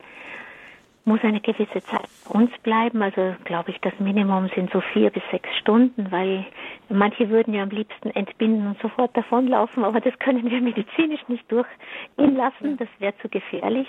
muss 1.04 1.20
eine 1.22 1.40
gewisse 1.40 1.82
Zeit 1.84 2.08
bei 2.24 2.38
uns 2.38 2.50
bleiben. 2.62 3.02
Also 3.02 3.34
glaube 3.44 3.70
ich, 3.70 3.80
das 3.80 3.92
Minimum 3.98 4.48
sind 4.54 4.70
so 4.72 4.80
vier 4.80 5.10
bis 5.10 5.22
sechs 5.30 5.48
Stunden, 5.58 6.10
weil 6.10 6.44
manche 6.88 7.28
würden 7.30 7.54
ja 7.54 7.62
am 7.62 7.70
liebsten 7.70 8.10
entbinden 8.10 8.66
und 8.66 8.80
sofort 8.80 9.16
davonlaufen, 9.16 9.84
aber 9.84 10.00
das 10.00 10.18
können 10.18 10.50
wir 10.50 10.60
medizinisch 10.60 11.26
nicht 11.28 11.50
durchgehen 11.50 12.36
lassen. 12.36 12.76
Das 12.76 12.88
wäre 12.98 13.14
zu 13.18 13.28
gefährlich. 13.28 13.88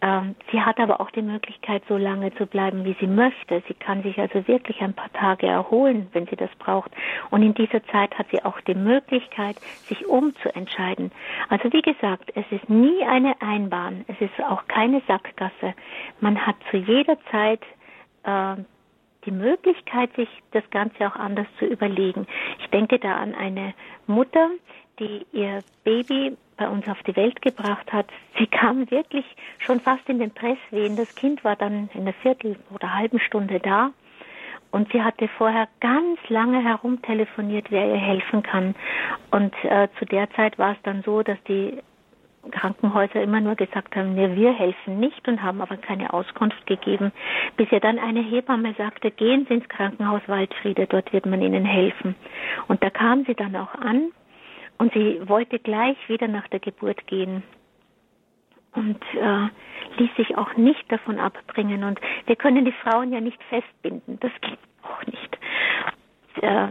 Ähm, 0.00 0.36
sie 0.52 0.60
hat 0.60 0.78
aber 0.78 1.00
auch 1.00 1.10
die 1.10 1.22
Möglichkeit, 1.22 1.82
so 1.88 1.96
lange 1.96 2.32
zu 2.34 2.46
bleiben, 2.46 2.84
wie 2.84 2.96
sie 3.00 3.06
möchte. 3.06 3.62
Sie 3.66 3.74
kann 3.74 4.02
sich 4.02 4.18
also 4.18 4.46
wirklich 4.46 4.80
ein 4.80 4.94
paar 4.94 5.12
Tage 5.12 5.46
erholen, 5.46 6.08
wenn 6.12 6.26
sie 6.26 6.36
das 6.36 6.50
braucht. 6.58 6.90
Und 7.30 7.42
in 7.42 7.54
dieser 7.54 7.84
Zeit 7.86 8.16
hat 8.16 8.26
sie 8.30 8.44
auch 8.44 8.60
die 8.60 8.74
Möglichkeit, 8.74 9.56
sich 9.86 10.06
umzuentscheiden. 10.06 11.10
Also 11.48 11.72
wie 11.72 11.82
gesagt, 11.82 12.30
es 12.34 12.44
ist 12.50 12.68
nie 12.68 13.02
eine 13.04 13.40
Einbahn. 13.42 14.04
Es 14.06 14.20
ist 14.20 14.40
auch 14.44 14.66
keine 14.68 15.02
Sackgasse. 15.08 15.74
Man 16.20 16.46
hat 16.46 16.56
zu 16.70 16.76
jeder 16.76 17.18
Zeit 17.30 17.62
äh, 18.22 18.56
die 19.24 19.32
Möglichkeit, 19.32 20.14
sich 20.14 20.28
das 20.52 20.68
Ganze 20.70 21.06
auch 21.06 21.16
anders 21.16 21.46
zu 21.58 21.66
überlegen. 21.66 22.26
Ich 22.60 22.68
denke 22.70 22.98
da 22.98 23.16
an 23.16 23.34
eine 23.34 23.74
Mutter, 24.06 24.50
die 24.98 25.26
ihr 25.32 25.60
Baby 25.84 26.36
bei 26.56 26.68
uns 26.68 26.88
auf 26.88 27.02
die 27.04 27.16
Welt 27.16 27.40
gebracht 27.40 27.92
hat. 27.92 28.06
Sie 28.38 28.46
kam 28.46 28.90
wirklich 28.90 29.24
schon 29.58 29.80
fast 29.80 30.08
in 30.08 30.18
den 30.18 30.32
Presswehen. 30.32 30.96
Das 30.96 31.14
Kind 31.14 31.44
war 31.44 31.56
dann 31.56 31.88
in 31.94 32.02
einer 32.02 32.12
Viertel 32.14 32.56
oder 32.74 32.94
halben 32.94 33.20
Stunde 33.20 33.60
da. 33.60 33.92
und 34.70 34.92
sie 34.92 35.02
hatte 35.02 35.28
vorher 35.28 35.66
ganz 35.80 36.18
lange 36.28 36.62
herumtelefoniert, 36.62 37.70
wer 37.70 37.86
ihr 37.86 37.96
helfen 37.96 38.42
kann. 38.42 38.74
Und 39.30 39.54
äh, 39.64 39.88
zu 39.98 40.04
der 40.04 40.30
Zeit 40.32 40.58
war 40.58 40.72
es 40.72 40.78
dann 40.82 41.02
so, 41.02 41.22
dass 41.22 41.38
die 41.44 41.78
Krankenhäuser 42.50 43.22
immer 43.22 43.40
nur 43.40 43.54
gesagt 43.54 43.96
haben, 43.96 44.14
nee, 44.14 44.34
wir 44.34 44.52
helfen 44.52 45.00
nicht 45.00 45.26
und 45.28 45.42
haben 45.42 45.60
aber 45.60 45.76
keine 45.76 46.12
Auskunft 46.12 46.66
gegeben, 46.66 47.12
bis 47.56 47.70
ja 47.70 47.80
dann 47.80 47.98
eine 47.98 48.20
Hebamme 48.20 48.74
sagte, 48.76 49.10
gehen 49.10 49.46
Sie 49.48 49.54
ins 49.54 49.68
Krankenhaus 49.68 50.22
Waldfriede, 50.26 50.86
dort 50.86 51.12
wird 51.12 51.26
man 51.26 51.42
Ihnen 51.42 51.64
helfen. 51.64 52.14
Und 52.68 52.82
da 52.82 52.90
kam 52.90 53.24
sie 53.24 53.34
dann 53.34 53.56
auch 53.56 53.74
an 53.74 54.12
und 54.78 54.92
sie 54.94 55.20
wollte 55.28 55.58
gleich 55.58 55.96
wieder 56.08 56.28
nach 56.28 56.48
der 56.48 56.60
Geburt 56.60 57.06
gehen 57.06 57.42
und 58.74 59.00
äh, 59.14 59.48
ließ 59.98 60.10
sich 60.16 60.36
auch 60.36 60.56
nicht 60.56 60.90
davon 60.90 61.18
abbringen. 61.18 61.84
Und 61.84 62.00
wir 62.26 62.36
können 62.36 62.64
die 62.64 62.72
Frauen 62.72 63.12
ja 63.12 63.20
nicht 63.20 63.42
festbinden, 63.44 64.18
das 64.20 64.32
geht 64.40 64.58
auch 64.82 65.04
nicht. 65.06 65.38
Äh, 66.42 66.68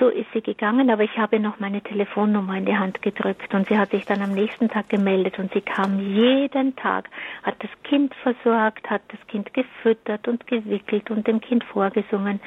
so 0.00 0.08
ist 0.08 0.26
sie 0.32 0.40
gegangen, 0.40 0.90
aber 0.90 1.04
ich 1.04 1.18
habe 1.18 1.38
noch 1.38 1.60
meine 1.60 1.82
Telefonnummer 1.82 2.56
in 2.56 2.64
die 2.64 2.76
Hand 2.76 3.02
gedrückt 3.02 3.52
und 3.52 3.68
sie 3.68 3.78
hat 3.78 3.90
sich 3.90 4.06
dann 4.06 4.22
am 4.22 4.32
nächsten 4.32 4.70
Tag 4.70 4.88
gemeldet 4.88 5.38
und 5.38 5.52
sie 5.52 5.60
kam 5.60 6.00
jeden 6.00 6.74
Tag, 6.74 7.10
hat 7.42 7.56
das 7.58 7.70
Kind 7.84 8.14
versorgt, 8.22 8.88
hat 8.88 9.02
das 9.08 9.20
Kind 9.28 9.52
gefüttert 9.52 10.26
und 10.26 10.46
gewickelt 10.46 11.10
und 11.10 11.26
dem 11.26 11.40
Kind 11.42 11.62
vorgesungen. 11.64 12.40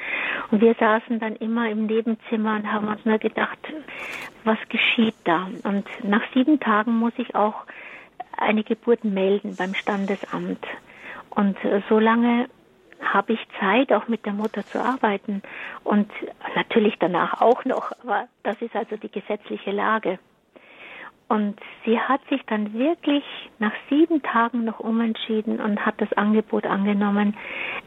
Und 0.50 0.60
wir 0.60 0.74
saßen 0.74 1.20
dann 1.20 1.36
immer 1.36 1.70
im 1.70 1.86
Nebenzimmer 1.86 2.56
und 2.56 2.70
haben 2.70 2.88
uns 2.88 3.04
nur 3.04 3.18
gedacht, 3.18 3.58
was 4.42 4.58
geschieht 4.68 5.14
da? 5.22 5.48
Und 5.62 5.86
nach 6.02 6.22
sieben 6.34 6.58
Tagen 6.58 6.98
muss 6.98 7.12
ich 7.18 7.36
auch 7.36 7.62
eine 8.36 8.64
Geburt 8.64 9.04
melden 9.04 9.54
beim 9.56 9.74
Standesamt. 9.74 10.66
Und 11.30 11.56
so 11.88 12.00
lange 12.00 12.48
habe 13.12 13.34
ich 13.34 13.40
Zeit, 13.60 13.92
auch 13.92 14.08
mit 14.08 14.24
der 14.26 14.32
Mutter 14.32 14.64
zu 14.64 14.80
arbeiten. 14.80 15.42
Und 15.82 16.10
natürlich 16.54 16.94
danach 16.98 17.40
auch 17.40 17.64
noch, 17.64 17.92
aber 18.02 18.28
das 18.42 18.60
ist 18.62 18.74
also 18.74 18.96
die 18.96 19.10
gesetzliche 19.10 19.70
Lage. 19.70 20.18
Und 21.26 21.58
sie 21.84 21.98
hat 21.98 22.20
sich 22.28 22.42
dann 22.46 22.74
wirklich 22.74 23.24
nach 23.58 23.72
sieben 23.88 24.22
Tagen 24.22 24.64
noch 24.64 24.78
umentschieden 24.78 25.58
und 25.58 25.84
hat 25.84 25.94
das 25.98 26.12
Angebot 26.12 26.66
angenommen, 26.66 27.34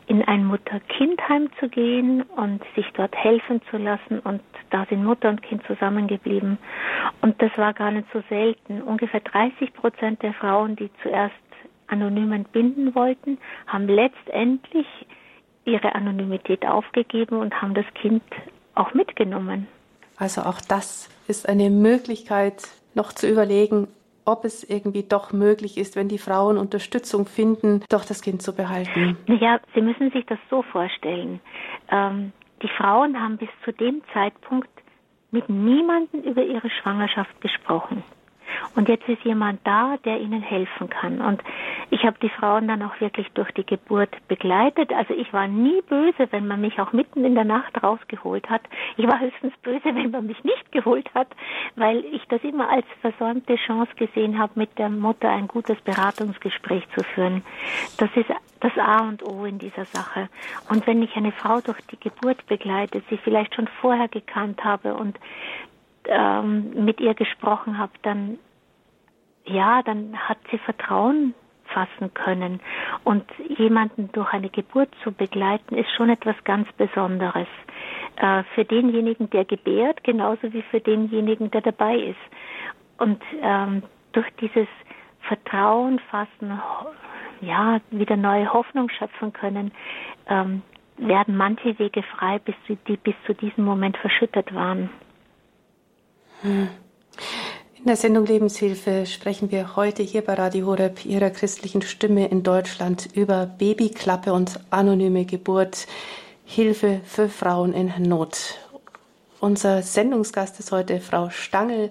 in 0.08 0.24
ein 0.24 0.44
Mutter-Kind-Heim 0.46 1.50
zu 1.60 1.70
gehen 1.70 2.24
und 2.24 2.64
sich 2.76 2.88
dort 2.94 3.16
helfen 3.16 3.62
zu 3.70 3.78
lassen. 3.78 4.20
Und 4.20 4.42
da 4.72 4.86
sind 4.86 5.06
Mutter 5.06 5.30
und 5.30 5.44
Kind 5.44 5.64
zusammengeblieben. 5.68 6.58
Und 7.22 7.40
das 7.42 7.56
war 7.58 7.74
gar 7.74 7.92
nicht 7.92 8.08
so 8.12 8.24
selten. 8.28 8.82
Ungefähr 8.82 9.22
30 9.22 9.72
Prozent 9.74 10.24
der 10.24 10.34
Frauen, 10.34 10.76
die 10.76 10.90
zuerst 11.04 11.36
anonym 11.88 12.32
entbinden 12.32 12.96
wollten, 12.96 13.38
haben 13.66 13.88
letztendlich 13.88 14.88
ihre 15.66 15.96
Anonymität 15.96 16.66
aufgegeben 16.66 17.40
und 17.40 17.62
haben 17.62 17.74
das 17.74 17.86
Kind 17.94 18.24
auch 18.76 18.94
mitgenommen. 18.94 19.68
Also 20.18 20.42
auch 20.42 20.62
das 20.62 21.10
ist 21.28 21.48
eine 21.48 21.70
Möglichkeit, 21.70 22.64
noch 22.96 23.14
zu 23.14 23.30
überlegen, 23.30 23.88
ob 24.26 24.44
es 24.44 24.64
irgendwie 24.64 25.04
doch 25.04 25.32
möglich 25.32 25.78
ist, 25.78 25.96
wenn 25.96 26.10
die 26.10 26.18
Frauen 26.18 26.58
Unterstützung 26.58 27.26
finden, 27.26 27.84
doch 27.90 28.04
das 28.04 28.22
Kind 28.22 28.42
zu 28.42 28.54
behalten. 28.54 29.18
Ja, 29.28 29.60
Sie 29.74 29.82
müssen 29.82 30.12
sich 30.12 30.26
das 30.26 30.40
so 30.50 30.64
vorstellen. 30.64 31.40
Ähm, 31.90 32.34
die 32.62 32.68
Frauen 32.70 33.22
haben 33.22 33.38
bis 33.38 33.50
zu 33.64 33.72
dem 33.72 34.02
Zeitpunkt 34.14 34.70
mit 35.32 35.48
niemandem 35.50 36.24
über 36.24 36.44
ihre 36.44 36.70
Schwangerschaft 36.70 37.40
gesprochen. 37.42 38.04
Und 38.76 38.90
jetzt 38.90 39.08
ist 39.08 39.24
jemand 39.24 39.60
da, 39.66 39.98
der 40.06 40.20
ihnen 40.20 40.42
helfen 40.42 40.90
kann. 40.90 41.22
Und 41.22 41.42
ich 41.90 42.04
habe 42.04 42.18
die 42.22 42.30
Frauen 42.30 42.68
dann 42.68 42.84
auch 42.84 43.00
wirklich 43.00 43.28
durch 43.34 43.52
die 43.52 43.66
Geburt 43.66 44.16
begleitet. 44.28 44.92
Also 44.94 45.14
ich 45.14 45.32
war 45.34 45.48
nie 45.48 45.82
böse, 45.82 46.28
wenn 46.32 46.48
man 46.48 46.62
mich 46.62 46.80
auch 46.80 46.94
mitten 46.94 47.26
in 47.26 47.36
der 47.36 47.44
Nacht 47.44 47.82
rausgeholt 47.82 48.50
hat. 48.50 48.62
Ich 48.98 49.08
war 49.08 49.20
höchstens 49.20 49.54
böse, 49.64 49.86
wenn 49.86 50.12
man 50.12 50.28
mich 50.28 50.44
nicht 50.44 50.72
geholt 50.72 51.10
hat, 51.14 51.28
weil 51.76 52.04
ich 52.06 52.26
das 52.28 52.44
immer 52.44 52.70
als 52.70 52.86
versäumte 53.02 53.56
Chance 53.56 53.92
gesehen 53.96 54.38
habe, 54.38 54.54
mit 54.56 54.78
der 54.78 54.90
Mutter 54.90 55.30
ein 55.30 55.48
gutes 55.48 55.80
Beratungsgespräch 55.82 56.84
zu 56.96 57.04
führen. 57.04 57.44
Das 57.98 58.10
ist 58.16 58.30
das 58.60 58.78
A 58.78 59.08
und 59.08 59.24
O 59.24 59.46
in 59.46 59.60
dieser 59.60 59.86
Sache. 59.86 60.30
Und 60.70 60.88
wenn 60.88 61.02
ich 61.04 61.16
eine 61.16 61.32
Frau 61.32 61.62
durch 61.62 61.80
die 61.92 62.00
Geburt 62.00 62.46
begleite, 62.48 63.02
sie 63.10 63.18
vielleicht 63.18 63.56
schon 63.56 63.68
vorher 63.82 64.08
gekannt 64.08 64.64
habe 64.64 64.96
und 64.96 65.20
ähm, 66.06 66.86
mit 66.86 67.00
ihr 67.00 67.14
gesprochen 67.14 67.78
habe, 67.78 67.92
dann 68.02 68.40
ja, 69.48 69.82
dann 69.84 70.18
hat 70.18 70.38
sie 70.52 70.58
Vertrauen 70.60 71.34
fassen 71.68 72.14
können. 72.14 72.60
Und 73.04 73.26
jemanden 73.58 74.10
durch 74.12 74.32
eine 74.34 74.50
Geburt 74.50 74.90
zu 75.04 75.12
begleiten, 75.12 75.76
ist 75.76 75.92
schon 75.96 76.10
etwas 76.10 76.36
ganz 76.44 76.72
Besonderes. 76.74 77.48
Äh, 78.16 78.44
für 78.56 78.66
denjenigen, 78.66 79.30
der 79.30 79.46
gebärt, 79.46 80.04
genauso 80.04 80.52
wie 80.54 80.62
für 80.64 80.80
denjenigen, 80.80 81.52
der 81.52 81.62
dabei 81.62 81.98
ist. 81.98 82.16
Und 82.98 83.22
ähm, 83.42 83.84
durch 84.14 84.28
dieses 84.42 84.68
Vertrauen 85.22 86.00
fassen, 86.10 86.60
ja, 87.42 87.80
wieder 87.92 88.16
neue 88.16 88.52
Hoffnung 88.52 88.90
schöpfen 88.90 89.34
können, 89.34 89.72
ähm, 90.28 90.64
werden 90.98 91.38
manche 91.38 91.78
Wege 91.78 92.02
frei, 92.02 92.40
bis 92.40 92.56
die 92.88 92.98
bis 92.98 93.14
zu 93.26 93.36
diesem 93.36 93.66
Moment 93.66 93.98
verschüttet 93.98 94.54
waren. 94.56 94.90
Hm. 96.42 96.70
In 97.88 97.92
der 97.92 97.96
Sendung 97.96 98.26
Lebenshilfe 98.26 99.06
sprechen 99.06 99.50
wir 99.50 99.78
heute 99.78 100.04
hier 100.04 100.22
bei 100.22 100.34
Radio 100.34 100.66
Horeb, 100.66 101.06
Ihrer 101.06 101.30
christlichen 101.30 101.82
Stimme 101.82 102.28
in 102.28 102.44
Deutschland, 102.44 103.08
über 103.14 103.46
Babyklappe 103.46 104.34
und 104.34 104.60
anonyme 104.72 105.24
Geburt, 105.24 105.88
Hilfe 106.44 107.00
für 107.06 107.30
Frauen 107.30 107.72
in 107.72 107.94
Not. 108.00 108.56
Unser 109.40 109.84
Sendungsgast 109.84 110.60
ist 110.60 110.74
heute 110.74 111.00
Frau 111.00 111.30
Stangl. 111.30 111.90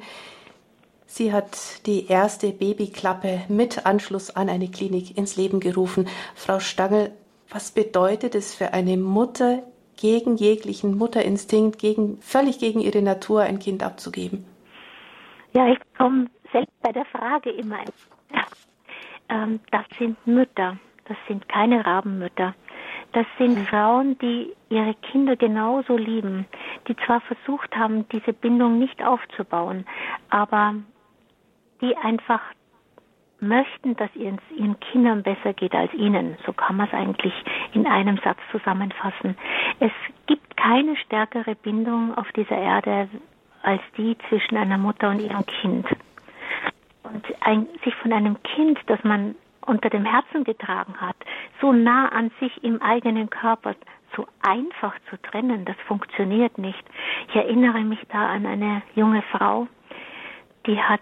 Sie 1.07 1.33
hat 1.33 1.57
die 1.87 2.09
erste 2.09 2.51
Babyklappe 2.51 3.45
mit 3.49 3.87
Anschluss 3.87 4.29
an 4.29 4.51
eine 4.51 4.69
Klinik 4.69 5.17
ins 5.17 5.37
Leben 5.37 5.61
gerufen. 5.61 6.09
Frau 6.35 6.61
Stangl, 6.61 7.11
was 7.49 7.71
bedeutet 7.71 8.35
es 8.35 8.55
für 8.55 8.75
eine 8.75 8.99
Mutter, 8.99 9.63
gegen 9.97 10.37
jeglichen 10.37 10.99
Mutterinstinkt, 10.99 11.79
gegen, 11.79 12.19
völlig 12.21 12.59
gegen 12.59 12.81
ihre 12.81 13.01
Natur 13.01 13.45
ein 13.45 13.59
Kind 13.59 13.83
abzugeben? 13.83 14.45
Ja, 15.57 15.69
ich 15.69 15.79
komme 15.97 16.27
selbst 16.53 16.83
bei 16.83 16.93
der 16.93 17.07
Frage 17.07 17.49
immer. 17.49 17.79
Ähm, 19.31 19.59
das 19.71 19.87
sind 19.99 20.19
Mütter, 20.27 20.77
das 21.07 21.17
sind 21.29 21.49
keine 21.49 21.87
Rabenmütter. 21.87 22.55
Das 23.13 23.25
sind 23.39 23.57
mhm. 23.57 23.65
Frauen, 23.65 24.19
die 24.19 24.53
ihre 24.69 24.93
Kinder 24.97 25.35
genauso 25.35 25.97
lieben, 25.97 26.45
die 26.87 26.97
zwar 26.97 27.23
versucht 27.23 27.75
haben, 27.75 28.07
diese 28.11 28.35
Bindung 28.35 28.79
nicht 28.79 29.03
aufzubauen, 29.03 29.87
aber 30.29 30.75
die 31.81 31.97
einfach 31.97 32.43
möchten, 33.41 33.97
dass 33.97 34.11
es 34.11 34.57
ihren 34.59 34.79
Kindern 34.81 35.23
besser 35.23 35.55
geht 35.55 35.75
als 35.75 35.95
ihnen. 35.95 36.37
So 36.45 36.53
kann 36.53 36.77
man 36.77 36.89
es 36.89 36.93
eigentlich 36.93 37.33
in 37.73 37.87
einem 37.87 38.19
Satz 38.19 38.41
zusammenfassen. 38.53 39.39
Es 39.81 39.93
gibt 40.27 40.55
keine 40.59 40.97
stärkere 40.99 41.55
Bindung 41.55 42.15
auf 42.15 42.31
dieser 42.33 42.59
Erde 42.59 43.09
als 43.63 43.83
die 43.97 44.17
zwischen 44.29 44.57
einer 44.57 44.79
Mutter 44.79 45.11
und 45.11 45.21
ihrem 45.21 45.45
Kind. 45.47 45.87
Und 47.03 47.25
ein, 47.41 47.67
sich 47.85 47.95
von 47.97 48.13
einem 48.13 48.43
Kind, 48.43 48.79
das 48.87 49.03
man 49.05 49.35
unter 49.67 49.91
dem 49.91 50.05
Herzen 50.05 50.45
getragen 50.45 50.95
hat, 51.01 51.17
so 51.61 51.73
nah 51.73 52.09
an 52.09 52.31
sich 52.41 52.63
im 52.63 52.81
eigenen 52.83 53.31
Körper, 53.31 53.75
so 54.15 54.27
einfach 54.43 54.95
zu 55.11 55.21
trennen, 55.21 55.65
das 55.65 55.77
funktioniert 55.87 56.59
nicht. 56.59 56.83
Ich 57.29 57.37
erinnere 57.37 57.81
mich 57.81 58.01
da 58.09 58.29
an 58.29 58.47
eine 58.47 58.83
junge 58.95 59.23
Frau, 59.33 59.67
die 60.67 60.81
hat 60.81 61.01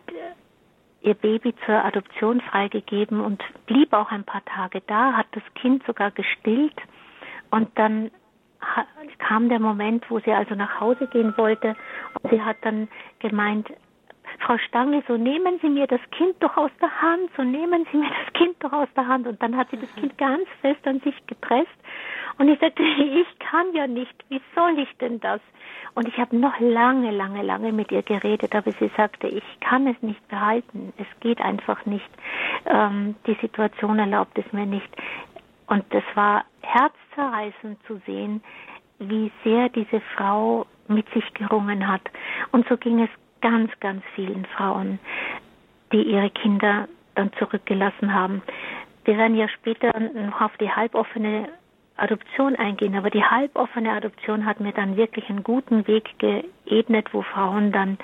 ihr 1.03 1.15
Baby 1.15 1.55
zur 1.67 1.85
Adoption 1.85 2.41
freigegeben 2.41 3.21
und 3.21 3.43
blieb 3.67 3.93
auch 3.93 4.11
ein 4.11 4.25
paar 4.25 4.45
Tage 4.45 4.81
da, 4.87 5.13
hat 5.13 5.27
das 5.33 5.43
Kind 5.55 5.85
sogar 5.87 6.11
gestillt 6.11 6.77
und 7.51 7.69
dann 7.79 8.11
kam 9.19 9.49
der 9.49 9.61
Moment, 9.61 10.05
wo 10.11 10.19
sie 10.21 10.33
also 10.33 10.55
nach 10.55 10.81
Hause 10.81 11.07
gehen 11.09 11.35
wollte 11.37 11.77
und 12.21 12.31
sie 12.31 12.43
hat 12.43 12.57
dann 12.63 12.89
gemeint, 13.21 13.71
Frau 14.41 14.59
Stange, 14.59 15.03
so 15.07 15.17
nehmen 15.17 15.59
Sie 15.63 15.69
mir 15.69 15.87
das 15.87 16.01
Kind 16.11 16.35
doch 16.41 16.57
aus 16.57 16.71
der 16.81 16.91
Hand, 17.01 17.31
so 17.37 17.43
nehmen 17.43 17.87
Sie 17.91 17.99
mir 17.99 18.09
das 18.09 18.33
Kind 18.35 18.57
doch 18.61 18.73
aus 18.73 18.89
der 18.97 19.07
Hand. 19.07 19.27
Und 19.27 19.41
dann 19.43 19.57
hat 19.57 19.71
sie 19.71 19.77
das 19.77 19.93
Kind 19.95 20.17
ganz 20.19 20.47
fest 20.61 20.87
an 20.87 21.01
sich 21.01 21.15
gepresst. 21.27 21.71
Und 22.39 22.49
ich 22.49 22.59
sagte, 22.59 22.83
ich 22.99 23.39
kann 23.39 23.73
ja 23.75 23.87
nicht, 23.87 24.15
wie 24.29 24.41
soll 24.55 24.79
ich 24.79 24.89
denn 24.99 25.21
das? 25.21 25.41
Und 25.95 26.09
ich 26.09 26.19
habe 26.19 26.37
noch 26.37 26.59
lange, 26.59 27.11
lange, 27.13 27.43
lange 27.43 27.73
mit 27.73 27.93
ihr 27.93 28.03
geredet, 28.03 28.55
aber 28.55 28.73
sie 28.73 28.91
sagte, 28.97 29.29
ich 29.29 29.45
kann 29.61 29.87
es 29.87 30.01
nicht 30.03 30.27
behalten. 30.29 30.93
Es 30.99 31.07
geht 31.21 31.41
einfach 31.41 31.87
nicht. 31.87 32.09
Ähm, 32.67 33.15
die 33.27 33.37
Situation 33.41 33.99
erlaubt 33.99 34.37
es 34.39 34.53
mir 34.53 34.67
nicht. 34.67 34.91
Und 35.67 35.85
es 35.95 36.05
war 36.15 36.45
herzzerreißend 37.15 37.79
zu 37.87 38.01
sehen, 38.07 38.43
wie 38.99 39.31
sehr 39.43 39.69
diese 39.69 40.01
Frau 40.17 40.67
mit 40.89 41.09
sich 41.11 41.25
gerungen 41.35 41.89
hat. 41.89 42.03
Und 42.53 42.67
so 42.69 42.77
ging 42.77 43.03
es 43.03 43.11
ganz, 43.41 43.71
ganz 43.81 44.03
vielen 44.15 44.45
Frauen, 44.47 44.99
die 45.93 46.03
ihre 46.03 46.31
Kinder 46.31 46.89
dann 47.15 47.33
zurückgelassen 47.39 48.13
haben. 48.13 48.43
Wir 49.05 49.19
werden 49.19 49.37
ja 49.37 49.49
später 49.49 49.99
noch 49.99 50.41
auf 50.41 50.57
die 50.59 50.71
halboffene 50.71 51.49
Adoption 51.97 52.57
eingehen, 52.57 52.97
aber 52.97 53.11
die 53.11 53.23
halboffene 53.23 53.93
Adoption 53.93 54.47
hat 54.47 54.61
mir 54.61 54.73
dann 54.73 54.97
wirklich 54.97 55.29
einen 55.29 55.45
guten 55.45 55.87
Weg 55.87 56.19
geebnet, 56.19 57.09
wo 57.13 57.23
Frauen 57.23 57.71
dann 57.71 57.99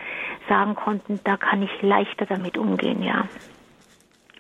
sagen 0.49 0.77
konnten, 0.77 1.19
da 1.25 1.37
kann 1.37 1.63
ich 1.63 1.83
leichter 1.83 2.27
damit 2.27 2.57
umgehen, 2.57 3.03
ja. 3.03 3.27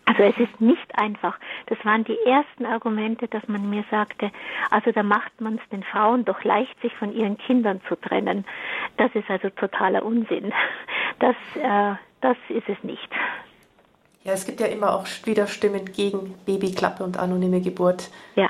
Also 0.04 0.22
es 0.22 0.38
ist 0.38 0.60
nicht 0.60 0.98
einfach. 0.98 1.38
Das 1.70 1.78
waren 1.84 2.02
die 2.02 2.18
ersten 2.26 2.66
Argumente, 2.66 3.28
dass 3.28 3.46
man 3.46 3.70
mir 3.70 3.84
sagte, 3.92 4.32
also 4.70 4.90
da 4.90 5.04
macht 5.04 5.40
man 5.40 5.54
es 5.54 5.68
den 5.70 5.84
Frauen 5.84 6.24
doch 6.24 6.42
leicht, 6.42 6.78
sich 6.82 6.92
von 6.96 7.14
ihren 7.14 7.38
Kindern 7.38 7.80
zu 7.88 7.94
trennen. 7.94 8.44
Das 8.96 9.14
ist 9.14 9.30
also 9.30 9.48
totaler 9.50 10.04
Unsinn. 10.04 10.52
Das, 11.20 11.36
äh, 11.54 11.94
das 12.22 12.36
ist 12.48 12.68
es 12.68 12.82
nicht. 12.82 13.08
Ja, 14.24 14.32
es 14.32 14.46
gibt 14.46 14.60
ja 14.60 14.66
immer 14.66 14.94
auch 14.94 15.06
wieder 15.24 15.46
Stimmen 15.46 15.84
gegen 15.84 16.34
Babyklappe 16.44 17.04
und 17.04 17.18
anonyme 17.18 17.60
Geburt. 17.60 18.10
Ja. 18.34 18.48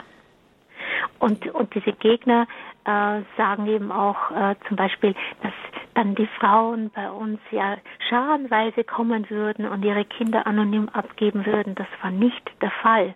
Und, 1.18 1.46
und 1.54 1.74
diese 1.74 1.92
Gegner 1.92 2.46
äh, 2.84 3.20
sagen 3.36 3.66
eben 3.66 3.92
auch 3.92 4.30
äh, 4.30 4.54
zum 4.66 4.76
Beispiel, 4.76 5.14
dass 5.42 5.52
dann 5.94 6.14
die 6.14 6.28
Frauen 6.38 6.90
bei 6.90 7.10
uns 7.10 7.40
ja 7.50 7.76
scharenweise 8.08 8.84
kommen 8.84 9.28
würden 9.30 9.66
und 9.66 9.84
ihre 9.84 10.04
Kinder 10.04 10.46
anonym 10.46 10.88
abgeben 10.88 11.44
würden. 11.46 11.74
Das 11.74 11.88
war 12.02 12.10
nicht 12.10 12.50
der 12.60 12.70
Fall. 12.70 13.14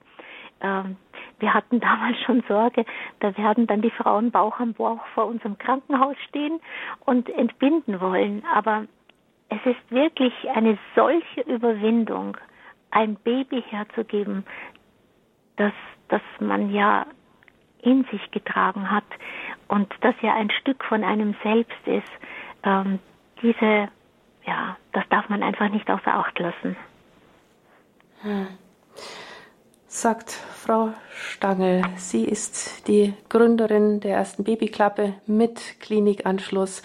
Ähm, 0.60 0.96
wir 1.38 1.54
hatten 1.54 1.80
damals 1.88 2.18
schon 2.22 2.42
Sorge, 2.48 2.84
da 3.20 3.37
werden 3.37 3.66
dann 3.66 3.82
die 3.82 3.90
Frauen 3.90 4.30
Bauch 4.30 4.58
am 4.60 4.74
Bauch 4.74 5.04
vor 5.14 5.26
unserem 5.26 5.58
Krankenhaus 5.58 6.16
stehen 6.28 6.60
und 7.04 7.28
entbinden 7.28 8.00
wollen. 8.00 8.42
Aber 8.52 8.87
es 9.48 9.64
ist 9.64 9.90
wirklich 9.90 10.32
eine 10.54 10.78
solche 10.94 11.42
Überwindung, 11.42 12.37
ein 12.90 13.16
Baby 13.16 13.62
herzugeben, 13.68 14.44
das, 15.56 15.72
das 16.08 16.22
man 16.40 16.70
ja 16.72 17.06
in 17.82 18.04
sich 18.10 18.30
getragen 18.30 18.90
hat 18.90 19.04
und 19.68 19.92
das 20.00 20.14
ja 20.22 20.34
ein 20.34 20.50
Stück 20.50 20.82
von 20.84 21.04
einem 21.04 21.34
selbst 21.42 21.87
ist. 21.87 22.10
Ähm, 22.64 22.98
diese, 23.42 23.88
ja, 24.46 24.77
das 24.92 25.05
darf 25.11 25.29
man 25.29 25.42
einfach 25.42 25.68
nicht 25.68 25.88
außer 25.88 26.14
Acht 26.14 26.38
lassen. 26.38 26.77
Hm. 28.22 28.46
Sagt 29.87 30.31
Frau 30.31 30.90
Stangl, 31.11 31.83
sie 31.96 32.24
ist 32.24 32.88
die 32.88 33.14
Gründerin 33.29 34.00
der 34.00 34.16
ersten 34.16 34.42
Babyklappe 34.42 35.14
mit 35.27 35.79
Klinikanschluss. 35.81 36.83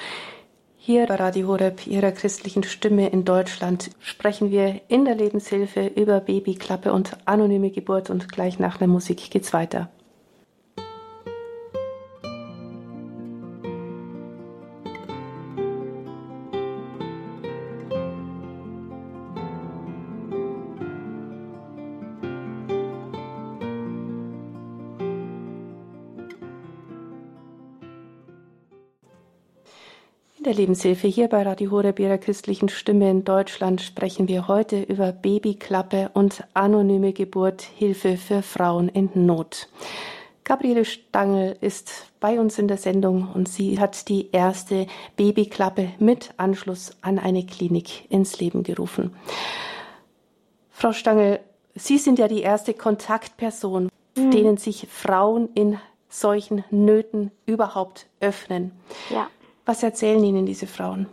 Hier 0.78 1.08
bei 1.08 1.16
Radio 1.16 1.48
Horeb, 1.48 1.88
Ihrer 1.88 2.12
christlichen 2.12 2.64
Stimme 2.64 3.10
in 3.10 3.26
Deutschland, 3.26 3.92
sprechen 4.00 4.52
wir 4.52 4.82
in 4.90 5.06
der 5.06 5.16
Lebenshilfe 5.16 5.88
über 5.88 6.20
Babyklappe 6.20 6.92
und 6.92 7.18
anonyme 7.26 7.72
Geburt 7.72 8.10
und 8.10 8.32
gleich 8.32 8.60
nach 8.60 8.78
der 8.78 8.88
Musik 8.88 9.32
geht's 9.32 9.54
weiter. 9.54 9.90
Lebenshilfe 30.60 31.08
hier 31.08 31.30
bei 31.30 31.44
Radio 31.44 31.72
Horeb 31.72 32.00
ihrer 32.00 32.18
christlichen 32.18 32.68
Stimme 32.68 33.10
in 33.10 33.24
Deutschland 33.24 33.80
sprechen 33.80 34.28
wir 34.28 34.50
heute 34.50 34.82
über 34.82 35.14
Babyklappe 35.14 36.12
und 36.14 36.44
anonyme 36.54 37.14
Geburt, 37.14 37.62
Hilfe 37.62 38.18
für 38.18 38.42
Frauen 38.42 38.90
in 38.90 39.10
Not. 39.14 39.70
Gabriele 40.44 40.84
Stangl 40.84 41.56
ist 41.62 42.08
bei 42.20 42.42
uns 42.42 42.60
in 42.60 42.68
der 42.68 42.76
Sendung 42.76 43.30
und 43.34 43.48
sie 43.48 43.80
hat 43.80 44.10
die 44.10 44.32
erste 44.34 44.88
Babyklappe 45.16 45.92
mit 45.98 46.32
Anschluss 46.36 46.92
an 47.00 47.20
eine 47.20 47.46
Klinik 47.46 48.12
ins 48.12 48.42
Leben 48.42 48.64
gerufen. 48.64 49.16
Frau 50.72 50.92
Stangl, 50.92 51.40
Sie 51.74 51.98
sind 51.98 52.20
ja 52.20 52.28
die 52.28 52.42
erste 52.42 52.74
Kontaktperson, 52.74 53.88
mhm. 54.18 54.32
denen 54.32 54.58
sich 54.58 54.90
Frauen 54.92 55.48
in 55.56 55.80
solchen 56.10 56.66
Nöten 56.70 57.32
überhaupt 57.46 58.08
öffnen. 58.20 58.74
Ja. 59.10 59.30
Was 59.66 59.84
erzählen 59.84 60.24
Ihnen 60.24 60.46
diese 60.46 60.68
Frauen? 60.68 61.08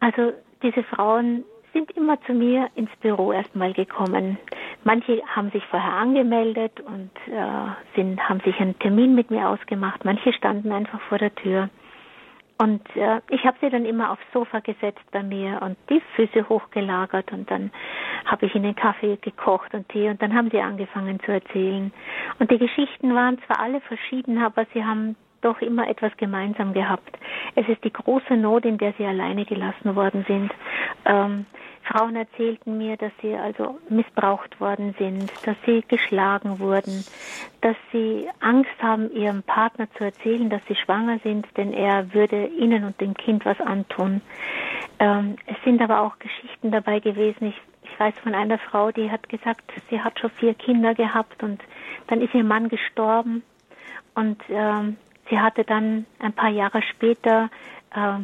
Also 0.00 0.32
diese 0.62 0.82
Frauen 0.82 1.44
sind 1.72 1.90
immer 1.92 2.20
zu 2.22 2.32
mir 2.34 2.68
ins 2.74 2.90
Büro 3.00 3.32
erstmal 3.32 3.72
gekommen. 3.72 4.38
Manche 4.84 5.22
haben 5.26 5.50
sich 5.52 5.64
vorher 5.66 5.92
angemeldet 5.92 6.80
und 6.80 7.10
äh, 7.32 7.96
sind, 7.96 8.20
haben 8.28 8.40
sich 8.40 8.58
einen 8.58 8.78
Termin 8.78 9.14
mit 9.14 9.30
mir 9.30 9.48
ausgemacht. 9.48 10.04
Manche 10.04 10.32
standen 10.32 10.72
einfach 10.72 11.00
vor 11.02 11.18
der 11.18 11.34
Tür. 11.34 11.70
Und 12.58 12.84
äh, 12.94 13.20
ich 13.30 13.44
habe 13.44 13.56
sie 13.60 13.70
dann 13.70 13.84
immer 13.84 14.12
aufs 14.12 14.22
Sofa 14.32 14.60
gesetzt 14.60 15.02
bei 15.10 15.22
mir 15.22 15.60
und 15.62 15.76
die 15.88 16.00
Füße 16.14 16.48
hochgelagert 16.48 17.32
und 17.32 17.50
dann 17.50 17.72
habe 18.24 18.46
ich 18.46 18.54
ihnen 18.54 18.76
Kaffee 18.76 19.16
gekocht 19.16 19.74
und 19.74 19.88
Tee 19.88 20.08
und 20.08 20.22
dann 20.22 20.34
haben 20.34 20.50
sie 20.50 20.60
angefangen 20.60 21.18
zu 21.20 21.32
erzählen. 21.32 21.92
Und 22.38 22.50
die 22.50 22.58
Geschichten 22.58 23.14
waren 23.14 23.38
zwar 23.46 23.58
alle 23.58 23.80
verschieden, 23.80 24.38
aber 24.38 24.66
sie 24.74 24.84
haben 24.84 25.16
doch 25.42 25.60
immer 25.60 25.88
etwas 25.88 26.16
gemeinsam 26.16 26.72
gehabt. 26.72 27.18
Es 27.54 27.68
ist 27.68 27.84
die 27.84 27.92
große 27.92 28.36
Not, 28.36 28.64
in 28.64 28.78
der 28.78 28.94
sie 28.98 29.04
alleine 29.04 29.44
gelassen 29.44 29.94
worden 29.94 30.24
sind. 30.26 30.50
Ähm, 31.04 31.46
Frauen 31.84 32.16
erzählten 32.16 32.78
mir, 32.78 32.96
dass 32.96 33.12
sie 33.20 33.34
also 33.34 33.78
missbraucht 33.88 34.60
worden 34.60 34.94
sind, 34.98 35.30
dass 35.44 35.56
sie 35.66 35.82
geschlagen 35.88 36.58
wurden, 36.60 37.04
dass 37.60 37.76
sie 37.90 38.28
Angst 38.40 38.70
haben, 38.80 39.10
ihrem 39.12 39.42
Partner 39.42 39.88
zu 39.98 40.04
erzählen, 40.04 40.48
dass 40.48 40.62
sie 40.68 40.76
schwanger 40.76 41.18
sind, 41.24 41.46
denn 41.56 41.72
er 41.72 42.14
würde 42.14 42.46
ihnen 42.46 42.84
und 42.84 43.00
dem 43.00 43.14
Kind 43.14 43.44
was 43.44 43.60
antun. 43.60 44.20
Ähm, 45.00 45.36
es 45.46 45.56
sind 45.64 45.82
aber 45.82 46.00
auch 46.00 46.18
Geschichten 46.18 46.70
dabei 46.70 47.00
gewesen. 47.00 47.46
Ich, 47.46 47.60
ich 47.82 48.00
weiß 48.00 48.14
von 48.22 48.34
einer 48.34 48.58
Frau, 48.58 48.92
die 48.92 49.10
hat 49.10 49.28
gesagt, 49.28 49.72
sie 49.90 50.00
hat 50.00 50.18
schon 50.20 50.30
vier 50.30 50.54
Kinder 50.54 50.94
gehabt 50.94 51.42
und 51.42 51.60
dann 52.06 52.20
ist 52.20 52.34
ihr 52.34 52.44
Mann 52.44 52.68
gestorben 52.68 53.42
und 54.14 54.40
ähm, 54.48 54.96
Sie 55.30 55.38
hatte 55.38 55.64
dann 55.64 56.06
ein 56.18 56.32
paar 56.32 56.50
Jahre 56.50 56.82
später 56.82 57.50
äh, 57.94 58.18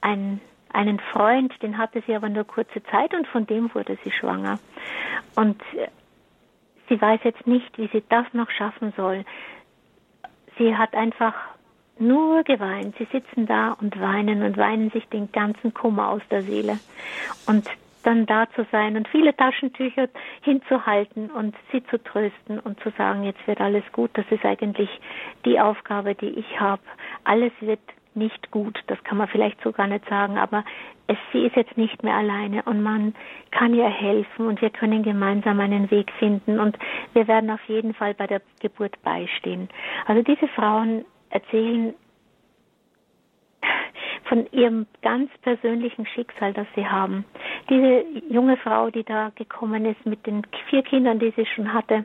einen, 0.00 0.40
einen 0.72 1.00
Freund, 1.00 1.52
den 1.62 1.78
hatte 1.78 2.02
sie 2.06 2.14
aber 2.14 2.28
nur 2.28 2.44
kurze 2.44 2.82
Zeit 2.84 3.14
und 3.14 3.26
von 3.26 3.46
dem 3.46 3.74
wurde 3.74 3.98
sie 4.04 4.10
schwanger. 4.10 4.58
Und 5.34 5.60
äh, 5.74 5.88
sie 6.88 7.00
weiß 7.00 7.20
jetzt 7.24 7.46
nicht, 7.46 7.76
wie 7.78 7.88
sie 7.88 8.02
das 8.08 8.26
noch 8.32 8.50
schaffen 8.50 8.92
soll. 8.96 9.24
Sie 10.58 10.76
hat 10.76 10.94
einfach 10.94 11.34
nur 11.98 12.42
geweint. 12.42 12.96
Sie 12.98 13.06
sitzen 13.10 13.46
da 13.46 13.72
und 13.80 14.00
weinen 14.00 14.42
und 14.42 14.56
weinen 14.56 14.90
sich 14.90 15.06
den 15.08 15.30
ganzen 15.32 15.72
Kummer 15.74 16.08
aus 16.08 16.22
der 16.30 16.42
Seele. 16.42 16.78
Und 17.46 17.68
dann 18.04 18.26
da 18.26 18.48
zu 18.54 18.66
sein 18.70 18.96
und 18.96 19.08
viele 19.08 19.36
Taschentücher 19.36 20.08
hinzuhalten 20.42 21.30
und 21.30 21.56
sie 21.72 21.84
zu 21.86 22.02
trösten 22.02 22.58
und 22.60 22.78
zu 22.80 22.90
sagen, 22.96 23.24
jetzt 23.24 23.46
wird 23.46 23.60
alles 23.60 23.84
gut. 23.92 24.10
Das 24.14 24.26
ist 24.30 24.44
eigentlich 24.44 24.88
die 25.44 25.58
Aufgabe, 25.58 26.14
die 26.14 26.30
ich 26.30 26.60
habe. 26.60 26.82
Alles 27.24 27.52
wird 27.60 27.80
nicht 28.14 28.50
gut, 28.50 28.78
das 28.86 29.02
kann 29.04 29.18
man 29.18 29.28
vielleicht 29.28 29.60
so 29.62 29.72
gar 29.72 29.88
nicht 29.88 30.08
sagen, 30.08 30.38
aber 30.38 30.64
es, 31.06 31.16
sie 31.32 31.44
ist 31.44 31.56
jetzt 31.56 31.76
nicht 31.76 32.02
mehr 32.02 32.14
alleine 32.14 32.62
und 32.62 32.82
man 32.82 33.14
kann 33.50 33.74
ihr 33.74 33.88
helfen 33.88 34.46
und 34.46 34.62
wir 34.62 34.70
können 34.70 35.02
gemeinsam 35.02 35.60
einen 35.60 35.90
Weg 35.90 36.10
finden 36.18 36.60
und 36.60 36.78
wir 37.12 37.26
werden 37.26 37.50
auf 37.50 37.62
jeden 37.66 37.92
Fall 37.92 38.14
bei 38.14 38.26
der 38.26 38.40
Geburt 38.60 39.02
beistehen. 39.02 39.68
Also 40.06 40.22
diese 40.22 40.48
Frauen 40.48 41.04
erzählen 41.30 41.94
von 44.24 44.46
ihrem 44.52 44.86
ganz 45.02 45.30
persönlichen 45.42 46.06
Schicksal, 46.06 46.52
das 46.52 46.66
sie 46.74 46.86
haben. 46.86 47.24
Diese 47.68 48.04
junge 48.28 48.56
Frau, 48.56 48.90
die 48.90 49.04
da 49.04 49.30
gekommen 49.34 49.86
ist 49.86 50.04
mit 50.04 50.26
den 50.26 50.42
vier 50.68 50.82
Kindern, 50.82 51.18
die 51.18 51.32
sie 51.36 51.46
schon 51.46 51.72
hatte, 51.72 52.04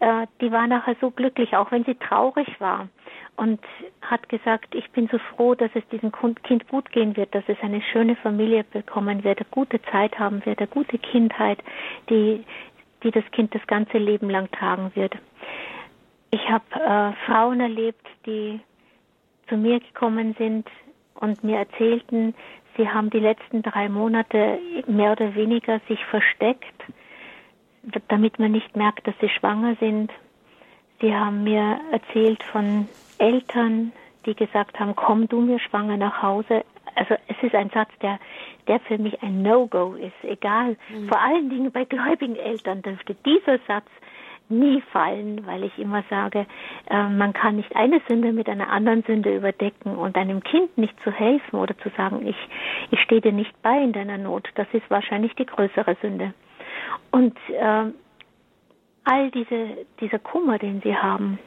äh, 0.00 0.26
die 0.40 0.50
war 0.50 0.66
nachher 0.66 0.96
so 1.00 1.10
glücklich, 1.10 1.56
auch 1.56 1.70
wenn 1.70 1.84
sie 1.84 1.94
traurig 1.94 2.48
war 2.58 2.88
und 3.36 3.60
hat 4.00 4.28
gesagt, 4.28 4.74
ich 4.74 4.90
bin 4.92 5.08
so 5.08 5.18
froh, 5.18 5.54
dass 5.54 5.70
es 5.74 5.86
diesem 5.88 6.12
Kind 6.42 6.68
gut 6.68 6.90
gehen 6.92 7.16
wird, 7.16 7.34
dass 7.34 7.44
es 7.48 7.58
eine 7.60 7.82
schöne 7.82 8.16
Familie 8.16 8.64
bekommen 8.64 9.24
wird, 9.24 9.38
eine 9.38 9.48
gute 9.50 9.80
Zeit 9.90 10.18
haben 10.18 10.44
wird, 10.46 10.58
eine 10.58 10.68
gute 10.68 10.98
Kindheit, 10.98 11.58
die, 12.08 12.44
die 13.02 13.10
das 13.10 13.24
Kind 13.32 13.54
das 13.54 13.66
ganze 13.66 13.98
Leben 13.98 14.30
lang 14.30 14.50
tragen 14.52 14.90
wird. 14.94 15.14
Ich 16.30 16.48
habe 16.48 16.64
äh, 16.74 17.12
Frauen 17.26 17.60
erlebt, 17.60 18.06
die 18.26 18.60
zu 19.48 19.56
mir 19.56 19.80
gekommen 19.80 20.34
sind, 20.38 20.68
und 21.14 21.42
mir 21.44 21.58
erzählten, 21.58 22.34
sie 22.76 22.88
haben 22.88 23.10
die 23.10 23.18
letzten 23.20 23.62
drei 23.62 23.88
Monate 23.88 24.58
mehr 24.86 25.12
oder 25.12 25.34
weniger 25.34 25.80
sich 25.88 26.04
versteckt, 26.06 26.82
damit 28.08 28.38
man 28.38 28.52
nicht 28.52 28.76
merkt, 28.76 29.06
dass 29.06 29.14
sie 29.20 29.28
schwanger 29.28 29.76
sind. 29.80 30.10
Sie 31.00 31.14
haben 31.14 31.44
mir 31.44 31.78
erzählt 31.92 32.42
von 32.44 32.88
Eltern, 33.18 33.92
die 34.26 34.34
gesagt 34.34 34.78
haben, 34.80 34.96
komm 34.96 35.28
du 35.28 35.40
mir 35.40 35.58
schwanger 35.58 35.96
nach 35.96 36.22
Hause. 36.22 36.64
Also 36.94 37.14
es 37.26 37.36
ist 37.42 37.54
ein 37.54 37.70
Satz, 37.70 37.90
der, 38.00 38.18
der 38.68 38.80
für 38.80 38.98
mich 38.98 39.22
ein 39.22 39.42
No-Go 39.42 39.94
ist. 39.94 40.14
Egal, 40.22 40.76
mhm. 40.88 41.08
vor 41.08 41.20
allen 41.20 41.50
Dingen 41.50 41.72
bei 41.72 41.84
gläubigen 41.84 42.36
Eltern 42.36 42.82
dürfte 42.82 43.14
dieser 43.26 43.58
Satz 43.66 43.88
nie 44.48 44.82
fallen, 44.92 45.46
weil 45.46 45.64
ich 45.64 45.78
immer 45.78 46.02
sage, 46.10 46.46
äh, 46.90 47.08
man 47.08 47.32
kann 47.32 47.56
nicht 47.56 47.74
eine 47.74 48.00
Sünde 48.08 48.32
mit 48.32 48.48
einer 48.48 48.68
anderen 48.68 49.02
Sünde 49.02 49.34
überdecken 49.34 49.96
und 49.96 50.16
einem 50.16 50.42
Kind 50.42 50.76
nicht 50.76 50.94
zu 51.02 51.10
helfen 51.10 51.56
oder 51.56 51.76
zu 51.78 51.88
sagen, 51.96 52.26
ich, 52.26 52.36
ich 52.90 53.00
stehe 53.00 53.20
dir 53.20 53.32
nicht 53.32 53.54
bei 53.62 53.78
in 53.82 53.92
deiner 53.92 54.18
Not. 54.18 54.48
Das 54.54 54.66
ist 54.72 54.88
wahrscheinlich 54.90 55.34
die 55.34 55.46
größere 55.46 55.96
Sünde. 56.02 56.34
Und 57.10 57.36
äh, 57.48 57.90
all 59.04 59.30
diese, 59.30 59.86
dieser 60.00 60.18
Kummer, 60.18 60.58
den 60.58 60.80
sie 60.82 60.96
haben, 60.96 61.38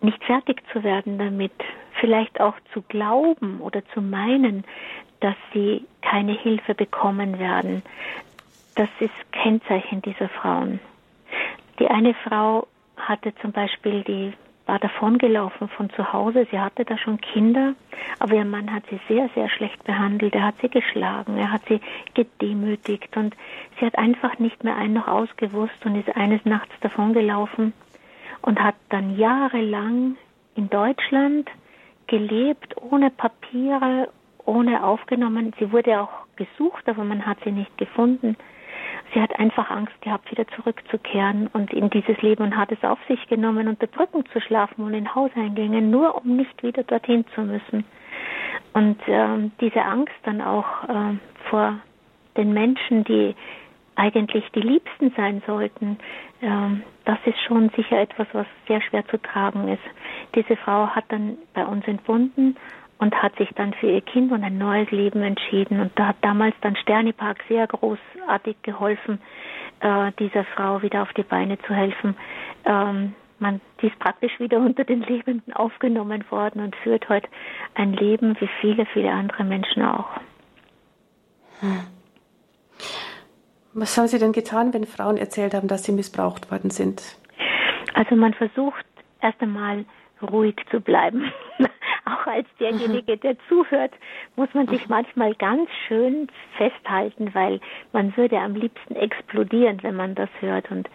nicht 0.00 0.22
fertig 0.24 0.62
zu 0.72 0.82
werden 0.82 1.18
damit, 1.18 1.52
vielleicht 2.00 2.40
auch 2.40 2.54
zu 2.72 2.82
glauben 2.82 3.60
oder 3.60 3.84
zu 3.92 4.00
meinen, 4.00 4.64
dass 5.20 5.36
sie 5.52 5.84
keine 6.00 6.32
Hilfe 6.32 6.74
bekommen 6.74 7.38
werden, 7.38 7.82
das 8.76 8.88
ist 9.00 9.32
Kennzeichen 9.32 10.00
dieser 10.00 10.28
Frauen. 10.28 10.80
Die 11.80 11.88
eine 11.88 12.14
Frau 12.14 12.68
hatte 12.96 13.34
zum 13.36 13.52
Beispiel 13.52 14.04
die 14.04 14.32
war 14.66 14.78
davongelaufen 14.78 15.68
von 15.68 15.90
zu 15.90 16.12
Hause. 16.12 16.46
Sie 16.52 16.60
hatte 16.60 16.84
da 16.84 16.96
schon 16.96 17.20
Kinder, 17.20 17.74
aber 18.20 18.34
ihr 18.34 18.44
Mann 18.44 18.72
hat 18.72 18.84
sie 18.88 19.00
sehr, 19.08 19.28
sehr 19.34 19.48
schlecht 19.48 19.82
behandelt. 19.82 20.32
Er 20.36 20.44
hat 20.44 20.54
sie 20.60 20.68
geschlagen, 20.68 21.38
er 21.38 21.50
hat 21.50 21.62
sie 21.66 21.80
gedemütigt 22.14 23.16
und 23.16 23.34
sie 23.78 23.86
hat 23.86 23.98
einfach 23.98 24.38
nicht 24.38 24.62
mehr 24.62 24.76
ein 24.76 24.92
noch 24.92 25.08
ausgewusst 25.08 25.84
und 25.84 25.96
ist 25.96 26.14
eines 26.14 26.44
Nachts 26.44 26.72
davongelaufen 26.82 27.72
und 28.42 28.62
hat 28.62 28.76
dann 28.90 29.16
jahrelang 29.16 30.16
in 30.54 30.70
Deutschland 30.70 31.50
gelebt, 32.06 32.76
ohne 32.80 33.10
Papiere, 33.10 34.08
ohne 34.44 34.84
aufgenommen. 34.84 35.52
Sie 35.58 35.72
wurde 35.72 36.00
auch 36.00 36.26
gesucht, 36.36 36.88
aber 36.88 37.02
man 37.02 37.26
hat 37.26 37.38
sie 37.42 37.50
nicht 37.50 37.76
gefunden. 37.76 38.36
Sie 39.12 39.20
hat 39.20 39.38
einfach 39.38 39.70
Angst 39.70 40.00
gehabt, 40.02 40.30
wieder 40.30 40.46
zurückzukehren 40.48 41.48
und 41.52 41.72
in 41.72 41.90
dieses 41.90 42.20
Leben 42.22 42.44
und 42.44 42.56
hat 42.56 42.70
es 42.70 42.82
auf 42.84 42.98
sich 43.08 43.26
genommen, 43.28 43.66
unter 43.66 43.86
Brücken 43.86 44.24
zu 44.32 44.40
schlafen 44.40 44.84
und 44.84 44.94
in 44.94 45.14
Hauseingängen, 45.14 45.90
nur 45.90 46.16
um 46.16 46.36
nicht 46.36 46.62
wieder 46.62 46.84
dorthin 46.84 47.24
zu 47.34 47.42
müssen. 47.42 47.84
Und 48.72 49.00
ähm, 49.08 49.50
diese 49.60 49.82
Angst 49.82 50.14
dann 50.22 50.40
auch 50.40 50.84
äh, 50.84 51.16
vor 51.48 51.78
den 52.36 52.52
Menschen, 52.52 53.02
die 53.04 53.34
eigentlich 53.96 54.48
die 54.54 54.60
Liebsten 54.60 55.12
sein 55.16 55.42
sollten, 55.46 55.98
ähm, 56.40 56.82
das 57.04 57.18
ist 57.24 57.40
schon 57.40 57.70
sicher 57.70 58.00
etwas, 58.00 58.28
was 58.32 58.46
sehr 58.68 58.80
schwer 58.82 59.06
zu 59.08 59.20
tragen 59.20 59.68
ist. 59.68 59.82
Diese 60.34 60.56
Frau 60.56 60.86
hat 60.86 61.04
dann 61.08 61.36
bei 61.54 61.64
uns 61.66 61.86
entbunden 61.88 62.56
und 63.00 63.14
hat 63.14 63.34
sich 63.36 63.48
dann 63.56 63.72
für 63.72 63.90
ihr 63.90 64.02
Kind 64.02 64.30
und 64.30 64.44
ein 64.44 64.58
neues 64.58 64.90
Leben 64.90 65.22
entschieden. 65.22 65.80
Und 65.80 65.98
da 65.98 66.08
hat 66.08 66.16
damals 66.20 66.54
dann 66.60 66.76
Sternepark 66.76 67.42
sehr 67.48 67.66
großartig 67.66 68.56
geholfen, 68.62 69.20
äh, 69.80 70.12
dieser 70.18 70.44
Frau 70.44 70.82
wieder 70.82 71.02
auf 71.02 71.12
die 71.14 71.22
Beine 71.22 71.58
zu 71.60 71.74
helfen. 71.74 72.14
Ähm, 72.66 73.14
man, 73.38 73.62
die 73.80 73.86
ist 73.86 73.98
praktisch 73.98 74.38
wieder 74.38 74.58
unter 74.60 74.84
den 74.84 75.00
Lebenden 75.00 75.54
aufgenommen 75.54 76.24
worden 76.30 76.62
und 76.62 76.76
führt 76.76 77.08
heute 77.08 77.28
ein 77.74 77.94
Leben 77.94 78.36
wie 78.38 78.50
viele, 78.60 78.84
viele 78.86 79.10
andere 79.10 79.44
Menschen 79.44 79.82
auch. 79.82 80.10
Hm. 81.60 81.80
Was 83.72 83.96
haben 83.96 84.08
Sie 84.08 84.18
denn 84.18 84.32
getan, 84.32 84.74
wenn 84.74 84.84
Frauen 84.84 85.16
erzählt 85.16 85.54
haben, 85.54 85.68
dass 85.68 85.84
sie 85.84 85.92
missbraucht 85.92 86.50
worden 86.50 86.70
sind? 86.70 87.16
Also 87.94 88.16
man 88.16 88.34
versucht 88.34 88.84
erst 89.20 89.40
einmal 89.40 89.84
ruhig 90.22 90.56
zu 90.70 90.80
bleiben. 90.80 91.32
Auch 92.04 92.26
als 92.26 92.46
derjenige, 92.58 93.16
der 93.16 93.36
zuhört, 93.48 93.92
muss 94.36 94.52
man 94.54 94.66
sich 94.66 94.88
manchmal 94.88 95.34
ganz 95.34 95.68
schön 95.86 96.28
festhalten, 96.56 97.34
weil 97.34 97.60
man 97.92 98.16
würde 98.16 98.38
am 98.38 98.54
liebsten 98.54 98.96
explodieren, 98.96 99.82
wenn 99.82 99.96
man 99.96 100.14
das 100.14 100.28
hört. 100.40 100.70
Und 100.70 100.88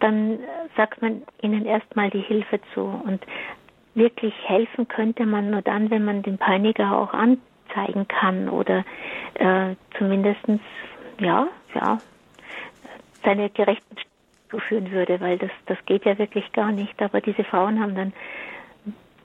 dann 0.00 0.38
sagt 0.76 1.02
man 1.02 1.22
ihnen 1.42 1.66
erstmal 1.66 2.10
die 2.10 2.20
Hilfe 2.20 2.60
zu. 2.74 2.82
Und 2.82 3.24
wirklich 3.94 4.34
helfen 4.44 4.88
könnte 4.88 5.24
man 5.26 5.50
nur 5.50 5.62
dann, 5.62 5.90
wenn 5.90 6.04
man 6.04 6.22
den 6.22 6.38
Peiniger 6.38 6.96
auch 6.98 7.12
anzeigen 7.12 8.08
kann 8.08 8.48
oder 8.48 8.84
äh, 9.34 9.74
zumindestens 9.98 10.60
ja, 11.20 11.48
ja, 11.74 11.98
seine 13.24 13.50
gerechten 13.50 13.96
führen 14.68 14.90
würde, 14.90 15.20
weil 15.20 15.38
das, 15.38 15.50
das 15.66 15.78
geht 15.86 16.04
ja 16.04 16.18
wirklich 16.18 16.52
gar 16.52 16.72
nicht. 16.72 17.00
Aber 17.02 17.20
diese 17.20 17.44
Frauen 17.44 17.80
haben 17.80 17.94
dann 17.94 18.12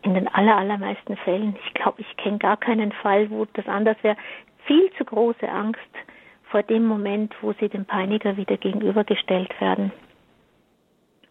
in 0.03 0.13
den 0.13 0.27
aller, 0.27 0.57
allermeisten 0.57 1.15
Fällen, 1.17 1.55
ich 1.65 1.73
glaube, 1.73 2.01
ich 2.01 2.17
kenne 2.17 2.37
gar 2.37 2.57
keinen 2.57 2.91
Fall, 2.91 3.29
wo 3.29 3.45
das 3.53 3.67
anders 3.67 3.97
wäre, 4.01 4.17
viel 4.65 4.91
zu 4.97 5.05
große 5.05 5.47
Angst 5.47 5.79
vor 6.49 6.63
dem 6.63 6.85
Moment, 6.85 7.33
wo 7.41 7.53
sie 7.53 7.69
dem 7.69 7.85
Peiniger 7.85 8.37
wieder 8.37 8.57
gegenübergestellt 8.57 9.59
werden. 9.61 9.91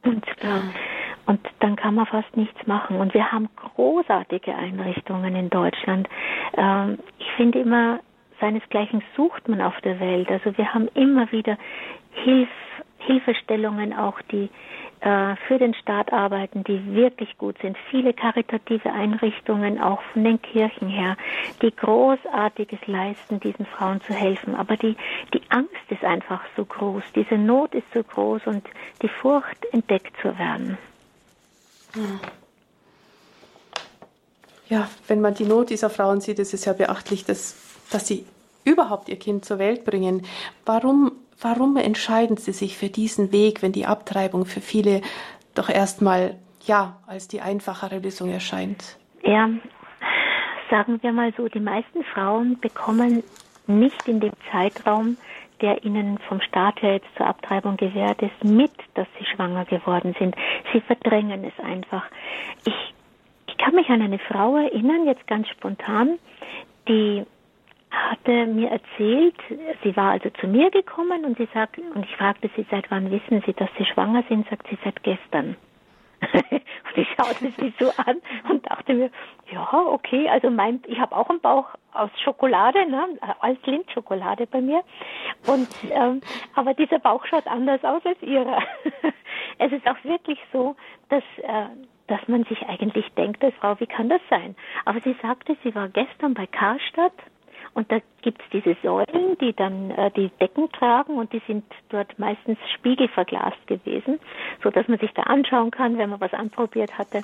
Und, 0.02 0.26
äh, 0.40 0.60
und 1.26 1.40
dann 1.60 1.76
kann 1.76 1.94
man 1.94 2.06
fast 2.06 2.34
nichts 2.36 2.66
machen. 2.66 2.96
Und 2.96 3.12
wir 3.12 3.30
haben 3.30 3.48
großartige 3.56 4.54
Einrichtungen 4.54 5.36
in 5.36 5.50
Deutschland. 5.50 6.08
Ähm, 6.56 6.98
ich 7.18 7.30
finde 7.32 7.60
immer, 7.60 8.00
seinesgleichen 8.40 9.02
sucht 9.16 9.46
man 9.48 9.60
auf 9.60 9.78
der 9.82 10.00
Welt. 10.00 10.30
Also 10.30 10.56
wir 10.56 10.72
haben 10.72 10.88
immer 10.94 11.30
wieder 11.30 11.58
Hilf, 12.12 12.48
Hilfestellungen 13.02 13.92
auch, 13.92 14.20
die 14.30 14.48
äh, 15.00 15.36
für 15.48 15.58
den 15.58 15.74
Staat 15.74 16.12
arbeiten, 16.12 16.62
die 16.64 16.94
wirklich 16.94 17.38
gut 17.38 17.56
sind. 17.62 17.76
Viele 17.90 18.12
karitative 18.12 18.92
Einrichtungen, 18.92 19.80
auch 19.80 20.02
von 20.12 20.24
den 20.24 20.40
Kirchen 20.42 20.88
her, 20.88 21.16
die 21.62 21.74
Großartiges 21.74 22.80
leisten, 22.86 23.40
diesen 23.40 23.66
Frauen 23.66 24.00
zu 24.02 24.12
helfen. 24.12 24.54
Aber 24.54 24.76
die, 24.76 24.96
die 25.32 25.42
Angst 25.48 25.70
ist 25.88 26.04
einfach 26.04 26.42
so 26.56 26.64
groß, 26.64 27.02
diese 27.14 27.36
Not 27.36 27.74
ist 27.74 27.86
so 27.94 28.02
groß 28.02 28.42
und 28.46 28.64
die 29.02 29.08
Furcht, 29.08 29.64
entdeckt 29.72 30.14
zu 30.20 30.38
werden. 30.38 30.76
Ja, 34.68 34.88
wenn 35.08 35.20
man 35.20 35.34
die 35.34 35.44
Not 35.44 35.70
dieser 35.70 35.90
Frauen 35.90 36.20
sieht, 36.20 36.38
ist 36.38 36.54
es 36.54 36.64
ja 36.64 36.72
beachtlich, 36.72 37.24
dass, 37.24 37.56
dass 37.90 38.06
sie 38.06 38.24
überhaupt 38.64 39.08
ihr 39.08 39.18
Kind 39.18 39.44
zur 39.44 39.58
Welt 39.58 39.84
bringen. 39.84 40.26
Warum 40.64 41.09
Warum 41.42 41.76
entscheiden 41.76 42.36
Sie 42.36 42.52
sich 42.52 42.76
für 42.76 42.88
diesen 42.88 43.32
Weg, 43.32 43.62
wenn 43.62 43.72
die 43.72 43.86
Abtreibung 43.86 44.44
für 44.44 44.60
viele 44.60 45.00
doch 45.54 45.68
erstmal 45.68 46.36
ja 46.66 46.98
als 47.06 47.28
die 47.28 47.40
einfachere 47.40 47.98
Lösung 47.98 48.30
erscheint? 48.30 48.98
Ja, 49.22 49.48
sagen 50.70 51.02
wir 51.02 51.12
mal 51.12 51.32
so, 51.36 51.48
die 51.48 51.60
meisten 51.60 52.04
Frauen 52.04 52.60
bekommen 52.60 53.22
nicht 53.66 54.06
in 54.06 54.20
dem 54.20 54.32
Zeitraum, 54.50 55.16
der 55.60 55.84
ihnen 55.84 56.18
vom 56.28 56.40
Staat 56.40 56.80
her 56.82 56.94
jetzt 56.94 57.08
zur 57.16 57.26
Abtreibung 57.26 57.76
gewährt 57.76 58.20
ist, 58.22 58.44
mit, 58.44 58.72
dass 58.94 59.06
sie 59.18 59.24
schwanger 59.26 59.64
geworden 59.64 60.14
sind. 60.18 60.34
Sie 60.72 60.80
verdrängen 60.80 61.44
es 61.44 61.64
einfach. 61.64 62.04
Ich, 62.64 62.94
ich 63.46 63.56
kann 63.58 63.74
mich 63.74 63.88
an 63.88 64.02
eine 64.02 64.18
Frau 64.18 64.56
erinnern, 64.56 65.06
jetzt 65.06 65.26
ganz 65.26 65.48
spontan, 65.48 66.18
die 66.88 67.24
hatte 67.90 68.46
mir 68.46 68.70
erzählt, 68.70 69.36
sie 69.82 69.96
war 69.96 70.12
also 70.12 70.30
zu 70.30 70.46
mir 70.46 70.70
gekommen 70.70 71.24
und 71.24 71.38
sie 71.38 71.48
sagt, 71.52 71.78
und 71.78 72.04
ich 72.04 72.16
fragte 72.16 72.50
sie, 72.56 72.66
seit 72.70 72.90
wann 72.90 73.10
wissen 73.10 73.42
Sie, 73.46 73.52
dass 73.52 73.68
Sie 73.78 73.84
schwanger 73.84 74.22
sind? 74.28 74.48
Sagt 74.48 74.68
sie, 74.68 74.78
seit 74.84 75.02
gestern. 75.02 75.56
und 76.50 76.96
ich 76.96 77.08
schaute 77.16 77.50
sie 77.58 77.72
so 77.78 77.90
an 77.96 78.20
und 78.48 78.68
dachte 78.68 78.92
mir, 78.92 79.10
ja, 79.50 79.72
okay, 79.72 80.28
also 80.28 80.50
mein, 80.50 80.82
ich 80.86 80.98
habe 80.98 81.16
auch 81.16 81.30
einen 81.30 81.40
Bauch 81.40 81.66
aus 81.92 82.10
Schokolade, 82.22 82.86
ne, 82.86 83.18
als 83.40 83.58
Lindschokolade 83.64 84.46
bei 84.46 84.60
mir. 84.60 84.82
Und 85.46 85.68
ähm, 85.90 86.20
aber 86.54 86.74
dieser 86.74 86.98
Bauch 86.98 87.24
schaut 87.26 87.46
anders 87.46 87.82
aus 87.84 88.04
als 88.04 88.20
ihrer. 88.22 88.62
es 89.58 89.72
ist 89.72 89.86
auch 89.88 90.02
wirklich 90.04 90.38
so, 90.52 90.76
dass 91.08 91.24
äh, 91.42 91.66
dass 92.06 92.26
man 92.26 92.42
sich 92.44 92.60
eigentlich 92.68 93.08
denkt, 93.14 93.42
als 93.44 93.54
Frau, 93.54 93.78
wie 93.78 93.86
kann 93.86 94.08
das 94.08 94.20
sein? 94.28 94.56
Aber 94.84 95.00
sie 95.00 95.14
sagte, 95.22 95.56
sie 95.62 95.72
war 95.76 95.88
gestern 95.88 96.34
bei 96.34 96.46
Karstadt 96.46 97.12
und 97.72 97.90
da 97.92 98.00
gibt 98.22 98.40
es 98.42 98.48
diese 98.50 98.76
Säulen, 98.82 99.38
die 99.40 99.52
dann 99.52 99.90
äh, 99.92 100.10
die 100.10 100.30
Decken 100.40 100.70
tragen 100.72 101.14
und 101.14 101.32
die 101.32 101.42
sind 101.46 101.64
dort 101.88 102.18
meistens 102.18 102.58
spiegelverglast 102.74 103.64
gewesen, 103.66 104.18
so 104.62 104.70
dass 104.70 104.88
man 104.88 104.98
sich 104.98 105.12
da 105.12 105.22
anschauen 105.22 105.70
kann, 105.70 105.96
wenn 105.96 106.10
man 106.10 106.20
was 106.20 106.34
anprobiert 106.34 106.98
hatte. 106.98 107.22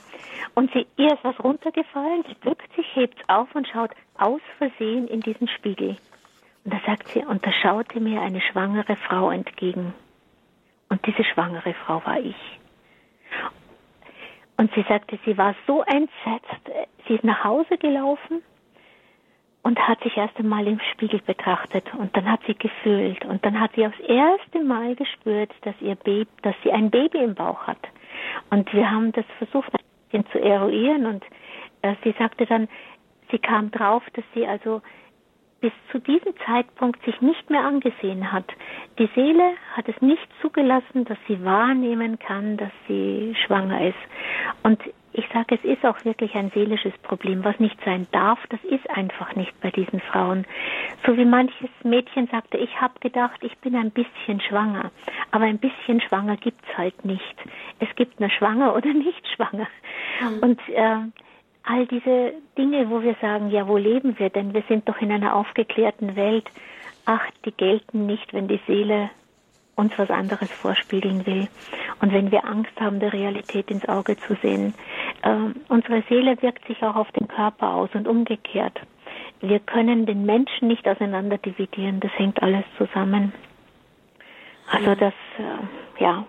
Und 0.55 0.73
sie, 0.73 0.87
ihr 0.97 1.13
ist 1.13 1.25
was 1.25 1.39
runtergefallen, 1.43 2.25
sie 2.29 2.35
bückt 2.35 2.75
sich, 2.77 2.87
hebt 2.95 3.29
auf 3.29 3.53
und 3.55 3.67
schaut 3.67 3.91
aus 4.19 4.41
Versehen 4.59 5.09
in 5.09 5.21
diesen 5.21 5.49
Spiegel. 5.49 5.97
Und 6.65 6.75
da 6.75 6.81
sagt 6.87 7.09
sie, 7.09 7.25
und 7.25 7.45
da 7.45 7.53
schaute 7.53 8.01
mir 8.01 8.21
eine 8.21 8.41
schwangere 8.41 8.97
Frau 8.97 9.31
entgegen. 9.31 9.95
Und 10.89 11.05
diese 11.07 11.25
schwangere 11.25 11.75
Frau 11.75 12.05
war 12.05 12.21
ich. 12.21 12.37
Und 14.57 14.73
sie 14.75 14.85
sagte, 14.89 15.19
sie 15.25 15.37
war 15.37 15.55
so 15.67 15.83
entsetzt. 15.83 16.71
Sie 17.07 17.15
ist 17.15 17.25
nach 17.25 17.45
Hause 17.45 17.77
gelaufen 17.79 18.43
und 19.67 19.81
hat 19.81 20.01
sich 20.05 20.17
erst 20.17 20.39
einmal 20.39 20.65
im 20.69 20.79
Spiegel 20.93 21.21
betrachtet 21.27 21.93
und 21.95 22.17
dann 22.17 22.31
hat 22.31 22.39
sie 22.47 22.55
gefühlt 22.55 23.25
und 23.25 23.45
dann 23.45 23.59
hat 23.59 23.73
sie 23.75 23.85
aufs 23.85 23.99
erste 23.99 24.63
Mal 24.63 24.95
gespürt, 24.95 25.51
dass 25.63 25.75
ihr 25.81 25.97
Baby, 25.97 26.29
dass 26.43 26.55
sie 26.63 26.71
ein 26.71 26.89
Baby 26.89 27.19
im 27.19 27.35
Bauch 27.35 27.67
hat. 27.67 27.81
Und 28.51 28.73
wir 28.73 28.89
haben 28.89 29.11
das 29.11 29.25
versucht 29.39 29.75
ein 29.75 29.81
bisschen 30.05 30.31
zu 30.31 30.41
eruieren 30.41 31.07
und 31.07 31.25
äh, 31.83 31.97
sie 32.05 32.15
sagte 32.17 32.47
dann, 32.47 32.69
sie 33.33 33.41
kam 33.41 33.73
drauf, 33.73 34.05
dass 34.13 34.25
sie 34.35 34.47
also 34.47 34.83
bis 35.61 35.73
zu 35.91 35.99
diesem 35.99 36.35
Zeitpunkt 36.47 37.05
sich 37.05 37.21
nicht 37.21 37.51
mehr 37.51 37.65
angesehen 37.65 38.31
hat. 38.31 38.47
Die 39.01 39.11
Seele 39.17 39.55
hat 39.73 39.89
es 39.89 40.01
nicht 40.01 40.29
zugelassen, 40.43 41.07
dass 41.07 41.19
sie 41.27 41.45
wahrnehmen 41.45 42.21
kann, 42.21 42.57
dass 42.57 42.71
sie 42.87 43.35
schwanger 43.45 43.89
ist. 43.89 43.99
Und 44.63 44.79
ich 45.17 45.27
sage, 45.33 45.55
es 45.55 45.65
ist 45.65 45.85
auch 45.85 46.05
wirklich 46.05 46.35
ein 46.35 46.51
seelisches 46.51 46.93
Problem, 46.99 47.43
was 47.43 47.59
nicht 47.59 47.79
sein 47.85 48.07
darf. 48.13 48.39
Das 48.51 48.63
ist 48.65 48.89
einfach 48.91 49.35
nicht 49.35 49.59
bei 49.61 49.71
diesen 49.71 50.01
Frauen. 50.01 50.47
So 51.07 51.17
wie 51.17 51.25
manches 51.25 51.71
Mädchen 51.83 52.29
sagte, 52.29 52.59
ich 52.59 52.81
habe 52.81 52.99
gedacht, 53.01 53.43
ich 53.43 53.57
bin 53.59 53.75
ein 53.77 53.91
bisschen 53.91 54.41
schwanger. 54.41 54.91
Aber 55.31 55.45
ein 55.45 55.59
bisschen 55.59 56.01
schwanger 56.01 56.37
gibt's 56.37 56.69
halt 56.77 57.05
nicht. 57.05 57.37
Es 57.79 57.89
gibt 57.97 58.21
nur 58.21 58.31
schwanger 58.31 58.75
oder 58.77 58.93
nicht 58.93 59.27
schwanger. 59.35 59.69
Mhm. 60.21 60.39
Und 60.41 60.61
äh, 60.69 60.97
all 61.65 61.87
diese 61.87 62.35
Dinge, 62.59 62.91
wo 62.91 63.03
wir 63.03 63.17
sagen, 63.21 63.51
ja, 63.51 63.67
wo 63.67 63.79
leben 63.79 64.19
wir 64.19 64.31
denn? 64.31 64.53
Wir 64.53 64.63
sind 64.69 64.89
doch 64.89 65.01
in 65.01 65.11
einer 65.11 65.35
aufgeklärten 65.35 66.15
Welt. 66.15 66.47
Ach, 67.07 67.25
die 67.45 67.53
gelten 67.53 68.05
nicht, 68.07 68.33
wenn 68.35 68.49
die 68.49 68.61
Seele 68.67 69.11
uns 69.77 69.93
was 69.97 70.11
anderes 70.11 70.51
vorspiegeln 70.51 71.25
will. 71.27 71.49
Und 72.01 72.13
wenn 72.13 72.31
wir 72.31 72.45
Angst 72.45 72.73
haben, 72.81 72.99
der 72.99 73.13
Realität 73.13 73.71
ins 73.71 73.89
Auge 73.89 74.17
zu 74.17 74.35
sehen. 74.43 74.75
Äh, 75.23 75.37
unsere 75.69 76.03
Seele 76.09 76.41
wirkt 76.43 76.67
sich 76.67 76.83
auch 76.83 76.97
auf 76.97 77.13
den 77.13 77.29
Körper 77.29 77.75
aus 77.75 77.91
und 77.95 78.09
umgekehrt. 78.09 78.81
Wir 79.41 79.61
können 79.61 80.07
den 80.07 80.25
Menschen 80.25 80.69
nicht 80.69 80.89
auseinander 80.89 81.39
dividieren, 81.39 82.01
das 82.01 82.11
hängt 82.17 82.43
alles 82.43 82.65
zusammen. 82.79 83.33
Also 84.71 84.95
das, 84.95 85.15
äh, 85.39 86.03
ja. 86.03 86.25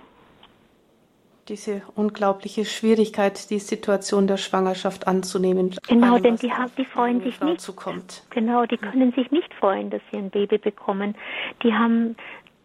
Diese 1.47 1.81
unglaubliche 1.95 2.65
Schwierigkeit, 2.65 3.49
die 3.49 3.59
Situation 3.59 4.27
der 4.27 4.35
Schwangerschaft 4.35 5.07
anzunehmen. 5.07 5.73
Genau, 5.87 6.15
allem, 6.15 6.23
denn 6.23 6.35
die, 6.35 6.51
haben, 6.51 6.71
die 6.77 6.83
freuen 6.83 7.21
sich 7.21 7.37
Frau 7.37 7.45
nicht. 7.45 7.61
Zukommt. 7.61 8.23
Genau, 8.31 8.65
die 8.65 8.75
können 8.75 9.13
sich 9.13 9.31
nicht 9.31 9.53
freuen, 9.53 9.89
dass 9.89 10.01
sie 10.11 10.17
ein 10.17 10.29
Baby 10.29 10.57
bekommen. 10.57 11.15
Die 11.63 11.73
haben 11.73 12.17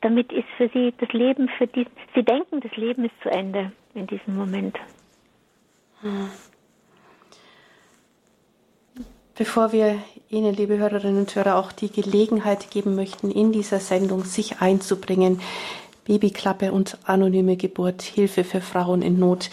damit 0.03 0.33
ist 0.33 0.49
für 0.57 0.69
sie 0.69 0.93
das 0.99 1.13
Leben, 1.13 1.49
für 1.57 1.67
die, 1.67 1.87
sie 2.15 2.23
denken, 2.23 2.61
das 2.61 2.77
Leben 2.77 3.05
ist 3.05 3.15
zu 3.23 3.31
Ende 3.31 3.73
in 3.95 4.07
diesem 4.07 4.37
Moment. 4.37 4.77
Bevor 9.37 9.73
wir 9.73 10.03
Ihnen, 10.29 10.55
liebe 10.55 10.77
Hörerinnen 10.77 11.21
und 11.21 11.35
Hörer, 11.35 11.57
auch 11.57 11.73
die 11.73 11.91
Gelegenheit 11.91 12.71
geben 12.71 12.95
möchten, 12.95 13.31
in 13.31 13.53
dieser 13.53 13.81
Sendung 13.81 14.25
sich 14.25 14.61
einzubringen, 14.61 15.41
Babyklappe 16.05 16.73
und 16.73 16.99
anonyme 17.05 17.57
Geburt, 17.57 18.03
Hilfe 18.03 18.45
für 18.45 18.61
Frauen 18.61 19.03
in 19.03 19.19
Not. 19.19 19.51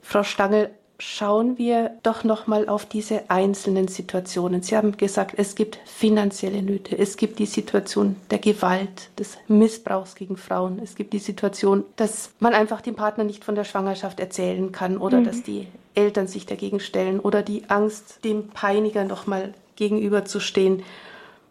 Frau 0.00 0.22
Stangl, 0.22 0.70
schauen 1.00 1.58
wir 1.58 1.92
doch 2.02 2.24
noch 2.24 2.48
mal 2.48 2.68
auf 2.68 2.84
diese 2.84 3.30
einzelnen 3.30 3.86
Situationen. 3.86 4.62
Sie 4.62 4.76
haben 4.76 4.96
gesagt, 4.96 5.34
es 5.36 5.54
gibt 5.54 5.78
finanzielle 5.84 6.60
Nöte, 6.60 6.98
es 6.98 7.16
gibt 7.16 7.38
die 7.38 7.46
Situation 7.46 8.16
der 8.30 8.38
Gewalt, 8.38 9.10
des 9.16 9.38
Missbrauchs 9.46 10.16
gegen 10.16 10.36
Frauen, 10.36 10.80
es 10.82 10.96
gibt 10.96 11.12
die 11.12 11.20
Situation, 11.20 11.84
dass 11.96 12.30
man 12.40 12.52
einfach 12.52 12.80
dem 12.80 12.96
Partner 12.96 13.22
nicht 13.22 13.44
von 13.44 13.54
der 13.54 13.64
Schwangerschaft 13.64 14.18
erzählen 14.18 14.72
kann 14.72 14.98
oder 14.98 15.20
mhm. 15.20 15.24
dass 15.24 15.42
die 15.44 15.68
Eltern 15.94 16.26
sich 16.26 16.46
dagegen 16.46 16.80
stellen 16.80 17.20
oder 17.20 17.42
die 17.42 17.70
Angst, 17.70 18.24
dem 18.24 18.48
Peiniger 18.48 19.04
noch 19.04 19.26
mal 19.26 19.54
gegenüberzustehen. 19.76 20.82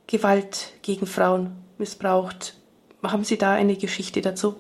Gewalt 0.07 0.73
gegen 0.83 1.05
Frauen 1.05 1.51
missbraucht. 1.77 2.55
Haben 3.03 3.23
Sie 3.23 3.37
da 3.37 3.53
eine 3.53 3.75
Geschichte 3.75 4.21
dazu? 4.21 4.55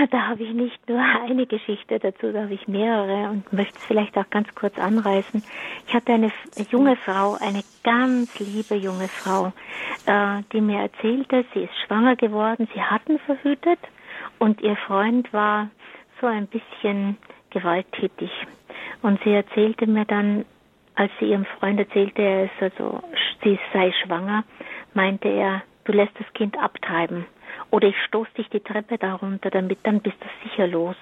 da 0.10 0.28
habe 0.28 0.42
ich 0.42 0.52
nicht 0.52 0.88
nur 0.88 1.00
eine 1.00 1.46
Geschichte 1.46 1.98
dazu, 1.98 2.32
da 2.32 2.42
habe 2.42 2.54
ich 2.54 2.68
mehrere 2.68 3.30
und 3.30 3.52
möchte 3.52 3.76
es 3.76 3.84
vielleicht 3.84 4.16
auch 4.16 4.28
ganz 4.30 4.54
kurz 4.54 4.78
anreißen. 4.78 5.42
Ich 5.86 5.94
hatte 5.94 6.12
eine 6.12 6.30
junge 6.70 6.96
Frau, 6.96 7.36
eine 7.40 7.62
ganz 7.82 8.38
liebe 8.38 8.74
junge 8.74 9.08
Frau, 9.08 9.52
äh, 10.06 10.42
die 10.52 10.60
mir 10.60 10.80
erzählte, 10.80 11.44
sie 11.54 11.64
ist 11.64 11.78
schwanger 11.86 12.16
geworden, 12.16 12.68
sie 12.74 12.82
hatten 12.82 13.18
verhütet 13.20 13.78
und 14.38 14.60
ihr 14.60 14.76
Freund 14.76 15.32
war 15.32 15.70
so 16.20 16.26
ein 16.26 16.46
bisschen 16.46 17.16
gewalttätig. 17.50 18.30
Und 19.02 19.20
sie 19.24 19.32
erzählte 19.32 19.86
mir 19.86 20.04
dann, 20.04 20.44
als 20.94 21.10
sie 21.18 21.26
ihrem 21.26 21.46
Freund 21.58 21.78
erzählte, 21.78 22.22
er 22.22 22.44
ist 22.44 22.60
also, 22.60 23.02
sie 23.42 23.58
sei 23.72 23.92
schwanger, 24.04 24.44
meinte 24.94 25.28
er, 25.28 25.62
du 25.84 25.92
lässt 25.92 26.12
das 26.18 26.30
Kind 26.34 26.58
abtreiben. 26.58 27.24
Oder 27.70 27.88
ich 27.88 27.96
stoß 28.04 28.28
dich 28.36 28.48
die 28.50 28.60
Treppe 28.60 28.98
darunter, 28.98 29.50
damit 29.50 29.78
dann 29.84 30.00
bist 30.00 30.16
du 30.20 30.48
sicher 30.48 30.66
los. 30.66 30.96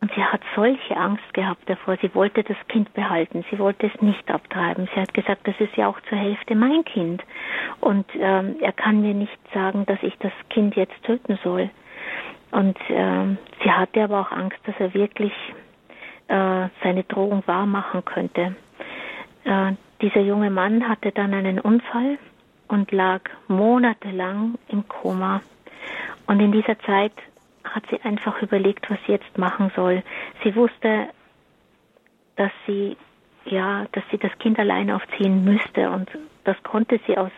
Und 0.00 0.10
sie 0.14 0.24
hat 0.24 0.40
solche 0.56 0.96
Angst 0.96 1.34
gehabt 1.34 1.68
davor. 1.68 1.98
Sie 2.00 2.14
wollte 2.14 2.42
das 2.42 2.56
Kind 2.68 2.92
behalten. 2.94 3.44
Sie 3.50 3.58
wollte 3.58 3.86
es 3.86 4.00
nicht 4.00 4.30
abtreiben. 4.30 4.88
Sie 4.94 5.00
hat 5.00 5.12
gesagt, 5.12 5.46
das 5.46 5.54
ist 5.58 5.76
ja 5.76 5.88
auch 5.88 6.00
zur 6.08 6.16
Hälfte 6.16 6.54
mein 6.54 6.84
Kind. 6.84 7.22
Und 7.80 8.06
ähm, 8.18 8.56
er 8.60 8.72
kann 8.72 9.02
mir 9.02 9.12
nicht 9.12 9.38
sagen, 9.52 9.84
dass 9.84 10.02
ich 10.02 10.16
das 10.18 10.32
Kind 10.48 10.74
jetzt 10.74 11.02
töten 11.04 11.38
soll. 11.44 11.68
Und 12.50 12.78
ähm, 12.88 13.36
sie 13.62 13.70
hatte 13.70 14.02
aber 14.02 14.20
auch 14.20 14.32
Angst, 14.32 14.58
dass 14.64 14.74
er 14.78 14.94
wirklich 14.94 15.32
äh, 16.28 16.68
seine 16.82 17.04
Drohung 17.04 17.42
wahrmachen 17.46 18.02
könnte. 18.04 18.56
Äh, 19.44 19.72
dieser 20.00 20.20
junge 20.20 20.50
Mann 20.50 20.88
hatte 20.88 21.12
dann 21.12 21.34
einen 21.34 21.60
Unfall 21.60 22.18
und 22.70 22.92
lag 22.92 23.22
monatelang 23.48 24.54
im 24.68 24.86
Koma. 24.88 25.42
Und 26.26 26.40
in 26.40 26.52
dieser 26.52 26.78
Zeit 26.80 27.12
hat 27.64 27.84
sie 27.90 28.00
einfach 28.02 28.40
überlegt, 28.42 28.88
was 28.90 28.98
sie 29.06 29.12
jetzt 29.12 29.36
machen 29.36 29.70
soll. 29.74 30.02
Sie 30.42 30.54
wusste, 30.54 31.08
dass 32.36 32.52
sie 32.66 32.96
ja, 33.46 33.86
dass 33.92 34.04
sie 34.10 34.18
das 34.18 34.30
Kind 34.38 34.58
allein 34.58 34.90
aufziehen 34.90 35.44
müsste 35.44 35.90
und 35.90 36.10
das 36.44 36.62
konnte 36.62 37.00
sie 37.06 37.16
aus 37.16 37.32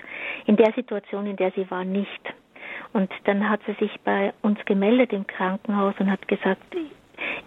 in 0.47 0.57
der 0.57 0.73
Situation, 0.73 1.27
in 1.27 1.37
der 1.37 1.53
sie 1.53 1.71
war, 1.71 1.85
nicht. 1.85 2.35
Und 2.93 3.11
dann 3.25 3.49
hat 3.49 3.61
sie 3.67 3.75
sich 3.75 4.01
bei 4.05 4.33
uns 4.43 4.59
gemeldet 4.65 5.13
im 5.13 5.27
Krankenhaus 5.27 5.95
und 5.99 6.11
hat 6.11 6.27
gesagt, 6.29 6.63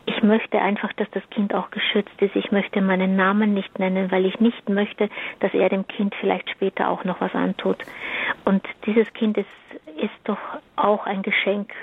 ich 0.05 0.23
möchte 0.23 0.59
einfach, 0.59 0.93
dass 0.93 1.09
das 1.11 1.27
Kind 1.29 1.53
auch 1.53 1.71
geschützt 1.71 2.21
ist. 2.21 2.35
Ich 2.35 2.51
möchte 2.51 2.81
meinen 2.81 3.15
Namen 3.15 3.53
nicht 3.53 3.79
nennen, 3.79 4.11
weil 4.11 4.25
ich 4.25 4.39
nicht 4.39 4.69
möchte, 4.69 5.09
dass 5.39 5.53
er 5.53 5.69
dem 5.69 5.87
Kind 5.87 6.13
vielleicht 6.19 6.49
später 6.49 6.89
auch 6.89 7.03
noch 7.03 7.21
was 7.21 7.33
antut. 7.33 7.77
Und 8.45 8.63
dieses 8.85 9.11
Kind 9.13 9.37
ist 9.37 9.47
ist 9.97 10.13
doch 10.25 10.37
auch 10.75 11.05
ein 11.05 11.21
Geschenk 11.21 11.73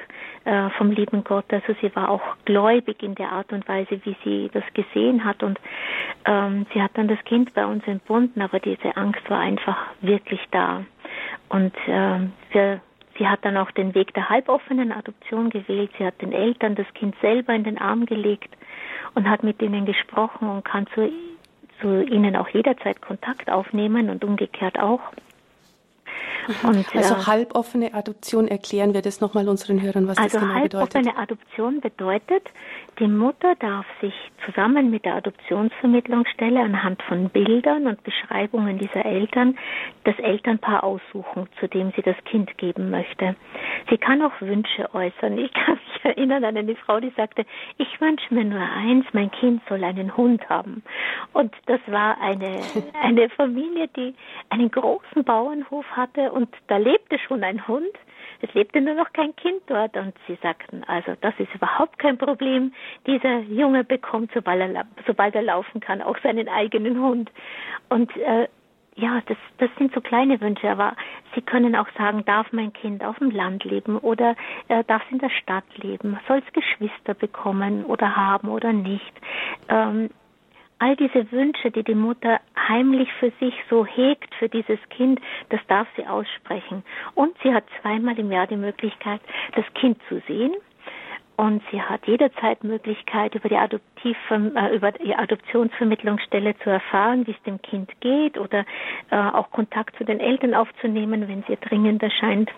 äh, 0.45 0.71
vom 0.71 0.91
lieben 0.91 1.25
Gott. 1.25 1.47
Also 1.51 1.75
sie 1.81 1.95
war 1.95 2.11
auch 2.11 2.23
gläubig 2.45 3.03
in 3.03 3.15
der 3.15 3.33
Art 3.33 3.53
und 3.53 3.67
Weise, 3.69 4.01
wie 4.05 4.17
sie 4.25 4.51
das 4.53 4.65
gesehen 4.75 5.25
hat. 5.25 5.43
Und 5.43 5.59
ähm, 6.25 6.67
sie 6.73 6.83
hat 6.83 6.93
dann 6.95 7.09
das 7.09 7.23
Kind 7.25 7.55
bei 7.55 7.65
uns 7.67 7.87
entbunden, 7.87 8.43
aber 8.43 8.61
diese 8.61 8.97
Angst 8.97 9.29
war 9.31 9.41
einfach 9.41 9.79
wirklich 10.01 10.41
da. 10.51 10.85
Und 11.49 11.75
äh, 11.87 12.21
wir, 12.51 12.81
sie 13.23 13.29
hat 13.29 13.45
dann 13.45 13.57
auch 13.57 13.71
den 13.71 13.95
Weg 13.95 14.13
der 14.15 14.29
halboffenen 14.29 14.91
Adoption 14.91 15.49
gewählt. 15.49 15.93
Sie 15.97 16.05
hat 16.05 16.21
den 16.21 16.33
Eltern 16.33 16.75
das 16.75 16.93
Kind 16.95 17.15
selber 17.23 17.55
in 17.55 17.63
den 17.63 17.79
Arm 17.79 18.05
gelegt 18.05 18.53
und 19.15 19.31
hat 19.31 19.45
mit 19.45 19.63
ihnen 19.63 19.87
gesprochen 19.87 20.49
und 20.49 20.65
kann 20.65 20.89
zu, 20.89 21.09
zu 21.81 22.03
ihnen 22.03 22.35
auch 22.35 22.49
jederzeit 22.49 23.01
Kontakt 23.01 23.49
aufnehmen 23.49 24.11
und 24.11 24.25
umgekehrt 24.25 24.81
auch. 24.81 25.01
Und, 26.63 26.95
also 26.95 27.15
äh, 27.15 27.27
halboffene 27.27 27.95
Adoption, 27.95 28.49
erklären 28.49 28.95
wir 28.95 29.03
das 29.03 29.21
nochmal 29.21 29.49
unseren 29.49 29.81
Hörern, 29.81 30.09
was 30.09 30.19
also 30.19 30.39
das 30.39 30.49
genau 30.49 30.63
bedeutet. 30.63 30.97
Also 30.97 31.09
halboffene 31.09 31.23
Adoption 31.23 31.81
bedeutet, 31.81 32.51
die 32.99 33.07
Mutter 33.07 33.55
darf 33.57 33.87
sich 34.01 34.15
zusammen 34.45 34.91
mit 34.91 35.05
der 35.05 35.17
Adoptionsvermittlungsstelle 35.17 36.61
anhand 36.61 37.03
von 37.03 37.31
Bildern 37.31 37.87
und 37.87 38.03
Beschreibungen 38.03 38.79
dieser 38.79 39.05
Eltern 39.05 39.57
das 40.05 40.19
Elternpaar 40.19 40.85
aussuchen, 40.85 41.49
zu 41.61 41.69
dem 41.69 41.93
sie 41.97 42.03
das 42.03 42.17
Kind 42.25 42.59
geben 42.59 42.91
möchte. 42.91 43.37
Sie 43.89 43.99
kann 43.99 44.21
auch 44.21 44.33
Wünsche 44.41 44.93
äußern. 44.95 45.39
Ich 45.39 45.53
kann 45.53 45.75
mich 45.75 46.05
erinnern 46.05 46.45
an 46.45 46.57
eine 46.57 46.77
Frau, 46.77 47.01
die 47.01 47.13
sagte, 47.17 47.47
ich 47.79 48.01
wünsche 48.01 48.35
mir 48.35 48.45
nur 48.45 48.61
eins, 48.61 49.07
mein 49.13 49.31
Kind 49.31 49.63
soll 49.69 49.85
einen 49.85 50.17
Hund 50.17 50.49
haben. 50.49 50.83
Und 51.33 51.55
das 51.67 51.81
war 51.87 52.21
eine, 52.21 52.61
eine 53.03 53.31
Familie, 53.31 53.89
die 53.97 54.15
einen 54.51 54.71
großen 54.71 55.25
Bauernhof 55.25 55.87
hatte 55.93 56.02
und 56.33 56.49
da 56.69 56.77
lebte 56.77 57.19
schon 57.19 57.45
ein 57.45 57.67
Hund. 57.67 57.93
Es 58.41 58.53
lebte 58.55 58.81
nur 58.81 58.95
noch 58.95 59.13
kein 59.13 59.37
Kind 59.37 59.63
dort 59.67 59.97
und 59.97 60.15
sie 60.27 60.37
sagten, 60.43 60.83
also 60.85 61.15
das 61.21 61.35
ist 61.39 61.55
überhaupt 61.55 61.99
kein 61.99 62.19
Problem. 62.19 62.73
Dieser 63.07 63.39
Junge 63.41 63.85
bekommt, 63.85 64.33
sobald 64.35 64.61
er, 64.61 64.85
sobald 65.07 65.35
er 65.35 65.43
laufen 65.43 65.81
kann, 65.81 66.03
auch 66.03 66.19
seinen 66.23 66.49
eigenen 66.49 67.01
Hund. 67.01 67.31
Und 67.89 68.15
äh, 68.17 68.49
ja, 68.97 69.23
das, 69.27 69.39
das 69.59 69.71
sind 69.79 69.95
so 69.95 70.01
kleine 70.01 70.41
Wünsche, 70.41 70.69
aber 70.69 70.97
Sie 71.35 71.41
können 71.41 71.75
auch 71.77 71.89
sagen, 71.97 72.25
darf 72.27 72.53
mein 72.53 72.73
Kind 72.73 73.03
auf 73.03 73.19
dem 73.19 73.31
Land 73.31 73.65
leben 73.65 73.97
oder 73.97 74.37
äh, 74.69 74.85
darf 74.85 75.03
es 75.07 75.13
in 75.13 75.19
der 75.19 75.31
Stadt 75.31 75.65
leben, 75.77 76.19
soll 76.29 76.43
es 76.47 76.53
Geschwister 76.53 77.15
bekommen 77.15 77.85
oder 77.85 78.17
haben 78.17 78.49
oder 78.49 78.73
nicht. 78.73 79.13
Ähm, 79.69 80.11
all 80.83 80.97
diese 80.97 81.31
Wünsche, 81.31 81.71
die 81.71 81.85
die 81.85 81.95
Mutter 81.95 82.41
heimlich 82.59 83.09
für 83.21 83.31
sich 83.39 83.55
so 83.71 83.87
hegt 83.87 84.35
für 84.35 84.49
dieses 84.49 84.81
Kind, 84.91 85.21
das 85.51 85.61
darf 85.69 85.87
sie 85.97 86.05
aussprechen. 86.05 86.83
Und 87.15 87.37
sie 87.45 87.55
hat 87.55 87.63
zweimal 87.81 88.19
im 88.19 88.33
Jahr 88.33 88.49
die 88.49 88.57
Möglichkeit, 88.57 89.21
das 89.55 89.65
Kind 89.75 89.99
zu 90.09 90.21
sehen 90.27 90.53
und 91.37 91.63
sie 91.71 91.81
hat 91.81 92.07
jederzeit 92.07 92.63
Möglichkeit, 92.63 93.35
über 93.35 93.49
die, 93.49 93.57
Adoptiv, 93.57 94.17
äh, 94.31 94.77
über 94.77 94.93
die 94.93 95.15
Adoptionsvermittlungsstelle 95.15 96.57
zu 96.59 96.71
erfahren, 96.71 97.27
wie 97.27 97.33
es 97.33 97.43
dem 97.45 97.61
Kind 97.63 97.91
geht 98.01 98.39
oder 98.39 98.65
äh, 99.11 99.17
auch 99.17 99.51
Kontakt 99.51 99.97
zu 99.97 100.05
den 100.05 100.21
Eltern 100.21 100.55
aufzunehmen, 100.55 101.29
wenn 101.29 101.41
es 101.41 101.49
ihr 101.49 101.57
dringend 101.57 102.03
erscheint. 102.03 102.51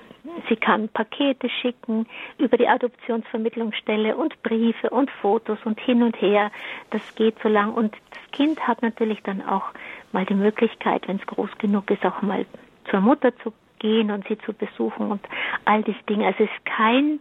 Sie 0.49 0.57
kann 0.57 0.89
Pakete 0.89 1.49
schicken 1.49 2.07
über 2.39 2.57
die 2.57 2.66
Adoptionsvermittlungsstelle 2.66 4.16
und 4.16 4.43
Briefe 4.43 4.91
und 4.91 5.11
Fotos 5.11 5.59
und 5.64 5.79
hin 5.81 6.03
und 6.03 6.20
her. 6.20 6.51
Das 6.91 7.03
geht 7.14 7.37
so 7.43 7.49
lang. 7.49 7.75
Und 7.75 7.95
das 8.11 8.31
Kind 8.33 8.66
hat 8.66 8.83
natürlich 8.83 9.22
dann 9.22 9.47
auch 9.47 9.64
mal 10.12 10.25
die 10.25 10.35
Möglichkeit, 10.35 11.07
wenn 11.07 11.16
es 11.16 11.27
groß 11.27 11.51
genug 11.59 11.91
ist, 11.91 12.05
auch 12.05 12.22
mal 12.22 12.47
zur 12.91 13.01
Mutter 13.01 13.37
zu 13.39 13.53
gehen 13.79 14.11
und 14.11 14.27
sie 14.27 14.39
zu 14.39 14.55
besuchen 14.55 15.11
und 15.11 15.20
all 15.66 15.83
diese 15.83 16.03
Dinge. 16.09 16.27
Also 16.27 16.45
es 16.45 16.51
ist 16.51 16.64
kein 16.64 17.20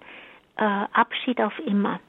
äh, 0.58 0.64
Abschied 0.64 1.42
auf 1.42 1.58
immer. 1.66 2.00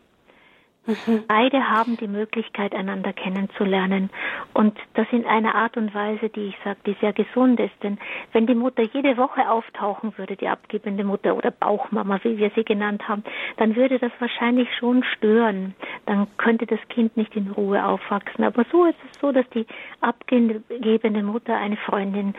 Mhm. 0.86 1.24
Beide 1.26 1.70
haben 1.70 1.96
die 1.96 2.08
Möglichkeit, 2.08 2.74
einander 2.74 3.14
kennenzulernen. 3.14 4.10
Und 4.52 4.76
das 4.94 5.06
in 5.12 5.24
einer 5.24 5.54
Art 5.54 5.78
und 5.78 5.94
Weise, 5.94 6.28
die 6.28 6.48
ich 6.48 6.56
sage, 6.62 6.78
die 6.86 6.96
sehr 7.00 7.14
gesund 7.14 7.58
ist. 7.58 7.72
Denn 7.82 7.98
wenn 8.32 8.46
die 8.46 8.54
Mutter 8.54 8.82
jede 8.82 9.16
Woche 9.16 9.50
auftauchen 9.50 10.12
würde, 10.18 10.36
die 10.36 10.48
abgebende 10.48 11.04
Mutter 11.04 11.36
oder 11.36 11.50
Bauchmama, 11.50 12.20
wie 12.22 12.36
wir 12.36 12.50
sie 12.54 12.64
genannt 12.64 13.08
haben, 13.08 13.24
dann 13.56 13.76
würde 13.76 13.98
das 13.98 14.12
wahrscheinlich 14.18 14.68
schon 14.78 15.02
stören. 15.16 15.74
Dann 16.04 16.26
könnte 16.36 16.66
das 16.66 16.80
Kind 16.88 17.16
nicht 17.16 17.34
in 17.34 17.50
Ruhe 17.50 17.84
aufwachsen. 17.84 18.44
Aber 18.44 18.64
so 18.70 18.84
ist 18.84 18.98
es 19.10 19.20
so, 19.20 19.32
dass 19.32 19.48
die 19.50 19.66
abgebende 20.02 21.22
Mutter 21.22 21.56
eine 21.56 21.78
Freundin 21.78 22.34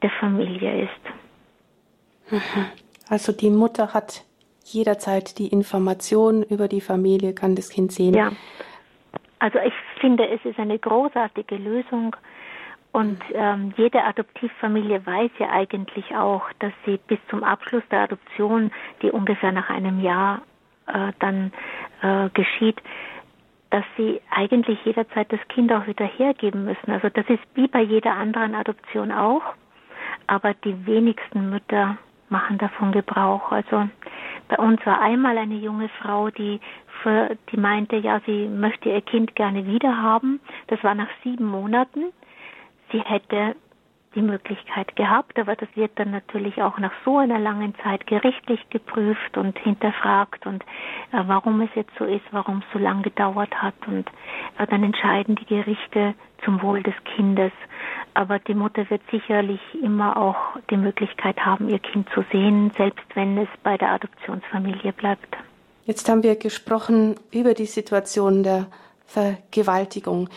der 0.00 0.10
Familie 0.10 0.84
ist. 0.84 2.32
Mhm. 2.32 2.66
Also 3.08 3.32
die 3.32 3.50
Mutter 3.50 3.92
hat 3.92 4.24
jederzeit 4.72 5.38
die 5.38 5.48
Information 5.48 6.42
über 6.42 6.68
die 6.68 6.80
Familie, 6.80 7.34
kann 7.34 7.54
das 7.54 7.70
Kind 7.70 7.92
sehen. 7.92 8.14
Ja. 8.14 8.32
Also 9.38 9.58
ich 9.58 9.74
finde, 10.00 10.28
es 10.28 10.44
ist 10.44 10.58
eine 10.58 10.78
großartige 10.78 11.56
Lösung. 11.56 12.16
Und 12.92 13.18
ähm, 13.34 13.74
jede 13.76 14.02
Adoptivfamilie 14.02 15.04
weiß 15.04 15.30
ja 15.38 15.50
eigentlich 15.50 16.16
auch, 16.16 16.44
dass 16.60 16.72
sie 16.86 16.98
bis 17.06 17.18
zum 17.28 17.44
Abschluss 17.44 17.82
der 17.90 18.00
Adoption, 18.00 18.70
die 19.02 19.10
ungefähr 19.10 19.52
nach 19.52 19.68
einem 19.68 20.00
Jahr 20.00 20.40
äh, 20.86 21.12
dann 21.18 21.52
äh, 22.00 22.30
geschieht, 22.30 22.80
dass 23.70 23.84
sie 23.96 24.22
eigentlich 24.30 24.78
jederzeit 24.84 25.30
das 25.30 25.40
Kind 25.48 25.72
auch 25.72 25.86
wieder 25.86 26.06
hergeben 26.06 26.64
müssen. 26.64 26.90
Also 26.90 27.10
das 27.10 27.26
ist 27.28 27.42
wie 27.54 27.68
bei 27.68 27.82
jeder 27.82 28.12
anderen 28.12 28.54
Adoption 28.54 29.12
auch, 29.12 29.42
aber 30.26 30.54
die 30.54 30.86
wenigsten 30.86 31.50
Mütter 31.50 31.98
machen 32.28 32.58
davon 32.58 32.92
Gebrauch. 32.92 33.52
Also 33.52 33.88
bei 34.48 34.56
uns 34.58 34.84
war 34.84 35.00
einmal 35.00 35.38
eine 35.38 35.56
junge 35.56 35.88
Frau, 36.00 36.30
die 36.30 36.60
für, 37.02 37.36
die 37.52 37.56
meinte, 37.56 37.96
ja, 37.96 38.20
sie 38.26 38.48
möchte 38.48 38.88
ihr 38.88 39.02
Kind 39.02 39.34
gerne 39.34 39.66
wiederhaben. 39.66 40.40
Das 40.68 40.82
war 40.82 40.94
nach 40.94 41.10
sieben 41.22 41.46
Monaten. 41.46 42.12
Sie 42.92 43.00
hätte 43.00 43.56
die 44.16 44.22
Möglichkeit 44.22 44.96
gehabt, 44.96 45.38
aber 45.38 45.54
das 45.54 45.68
wird 45.74 45.92
dann 45.96 46.10
natürlich 46.10 46.60
auch 46.62 46.78
nach 46.78 46.92
so 47.04 47.18
einer 47.18 47.38
langen 47.38 47.74
Zeit 47.84 48.06
gerichtlich 48.06 48.60
geprüft 48.70 49.36
und 49.36 49.58
hinterfragt 49.58 50.46
und 50.46 50.62
äh, 51.12 51.22
warum 51.26 51.60
es 51.60 51.68
jetzt 51.74 51.92
so 51.98 52.04
ist, 52.04 52.24
warum 52.30 52.58
es 52.58 52.72
so 52.72 52.78
lange 52.78 53.02
gedauert 53.02 53.62
hat 53.62 53.74
und 53.86 54.08
äh, 54.58 54.66
dann 54.66 54.82
entscheiden 54.82 55.36
die 55.36 55.44
Gerichte 55.44 56.14
zum 56.44 56.62
Wohl 56.62 56.82
des 56.82 56.94
Kindes. 57.04 57.52
Aber 58.16 58.38
die 58.38 58.54
Mutter 58.54 58.88
wird 58.88 59.02
sicherlich 59.10 59.60
immer 59.82 60.16
auch 60.16 60.58
die 60.70 60.78
Möglichkeit 60.78 61.38
haben, 61.38 61.68
ihr 61.68 61.78
Kind 61.78 62.08
zu 62.14 62.24
sehen, 62.32 62.72
selbst 62.76 63.04
wenn 63.14 63.36
es 63.36 63.48
bei 63.62 63.76
der 63.76 63.90
Adoptionsfamilie 63.92 64.94
bleibt. 64.94 65.36
Jetzt 65.84 66.08
haben 66.08 66.22
wir 66.22 66.36
gesprochen 66.36 67.16
über 67.30 67.52
die 67.52 67.66
Situation 67.66 68.42
der 68.42 68.68
Vergewaltigung 69.04 70.30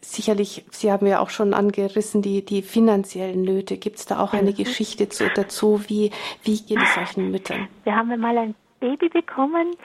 sicherlich, 0.00 0.64
Sie 0.70 0.90
haben 0.90 1.06
ja 1.06 1.20
auch 1.20 1.30
schon 1.30 1.54
angerissen, 1.54 2.22
die, 2.22 2.44
die 2.44 2.62
finanziellen 2.62 3.42
Nöte. 3.42 3.76
Gibt 3.76 3.98
es 3.98 4.06
da 4.06 4.20
auch 4.20 4.32
eine. 4.32 4.52
Geschichte 4.52 5.08
zu, 5.08 5.28
dazu? 5.28 5.82
Wie, 5.88 6.10
wie 6.42 6.60
geht 6.60 6.78
es 6.82 6.94
solchen 6.94 7.30
Müttern? 7.30 7.68
Wir 7.84 7.94
haben 7.94 8.18
mal 8.20 8.36
ein 8.36 8.54
Baby 8.80 9.08
bekommen, 9.08 9.76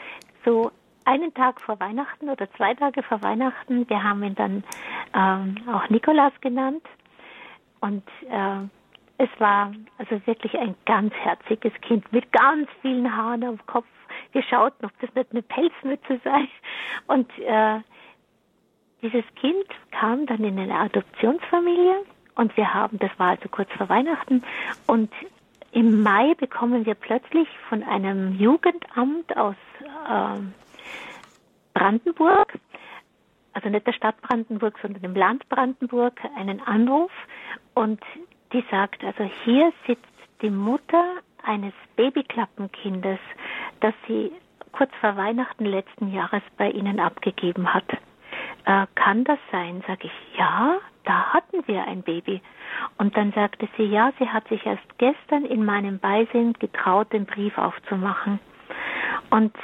so 0.44 0.72
einen 1.06 1.34
Tag 1.34 1.62
vor 1.62 1.80
Weihnachten 1.80 2.30
oder 2.30 2.52
zwei 2.54 2.74
Tage 2.74 3.04
vor 3.04 3.22
Weihnachten. 3.22 3.88
Wir 3.90 4.04
haben 4.04 4.24
ihn 4.24 4.36
dann 4.36 4.64
ähm, 5.14 5.56
auch 5.72 5.90
Nikolaus 5.90 6.34
genannt. 6.42 6.84
Und 7.80 8.04
äh, 8.30 8.68
es 9.18 9.30
war 9.40 9.72
also 9.98 10.20
wirklich 10.26 10.58
ein 10.58 10.76
ganz 10.86 11.14
herziges 11.14 11.74
Kind 11.82 12.12
mit 12.12 12.32
ganz 12.32 12.68
vielen 12.82 13.16
Haaren 13.16 13.44
am 13.44 13.66
Kopf. 13.66 13.86
Wir 14.32 14.44
schauten, 14.44 14.86
ob 14.86 14.92
das 15.00 15.14
nicht 15.16 15.32
eine 15.32 15.42
Pelzmütze 15.42 16.20
sei. 16.24 16.48
Und 17.08 17.30
äh, 17.40 17.80
dieses 19.02 19.24
Kind 19.36 19.68
kam 19.92 20.26
dann 20.26 20.44
in 20.44 20.58
eine 20.58 20.74
Adoptionsfamilie 20.74 22.04
und 22.36 22.56
wir 22.58 22.74
haben, 22.74 22.98
das 23.00 23.12
war 23.18 23.30
also 23.30 23.48
kurz 23.50 23.72
vor 23.74 23.88
Weihnachten 23.88 24.44
und 24.88 25.12
im 25.72 26.02
Mai 26.04 26.34
bekommen 26.36 26.86
wir 26.86 26.96
plötzlich 26.96 27.48
von 27.70 27.84
einem 27.84 28.38
Jugendamt 28.40 29.36
aus 29.36 29.56
äh, 30.10 30.40
Brandenburg, 31.76 32.58
also 33.54 33.70
nicht 33.70 33.86
der 33.86 33.94
Stadt 33.94 34.20
Brandenburg, 34.22 34.80
sondern 34.82 35.04
im 35.04 35.16
Land 35.16 35.48
Brandenburg, 35.50 36.20
einen 36.36 36.60
Anruf 36.62 37.12
und 37.76 38.02
die 38.52 38.66
sagt, 38.72 39.04
also 39.04 39.24
hier 39.44 39.72
sitzt 39.86 40.04
die 40.42 40.50
Mutter 40.50 41.18
eines 41.44 41.74
Babyklappenkindes, 41.96 43.20
das 43.82 43.94
sie 44.08 44.32
kurz 44.72 44.92
vor 45.00 45.16
Weihnachten 45.16 45.66
letzten 45.66 46.12
Jahres 46.12 46.42
bei 46.58 46.72
ihnen 46.72 47.00
abgegeben 47.00 47.72
hat 47.72 47.86
äh, 48.66 48.88
kann 48.96 49.24
das 49.24 49.40
sein? 49.52 49.84
Sag 49.88 50.04
ich, 50.04 50.12
ja, 50.38 50.78
da 51.04 51.34
hatten 51.34 51.66
wir 51.68 51.86
ein 51.88 52.02
Baby. 52.02 52.42
Und 52.98 53.16
dann 53.16 53.32
sagte 53.34 53.68
sie, 53.78 53.84
ja, 53.84 54.12
sie 54.20 54.28
hat 54.28 54.48
sich 54.48 54.66
erst 54.66 54.98
gestern 54.98 55.46
in 55.46 55.64
meinem 55.64 56.00
Beisinn 56.00 56.54
getraut, 56.54 57.14
den 57.14 57.26
Brief 57.26 57.58
aufzumachen. 57.58 58.40
Und 59.30 59.56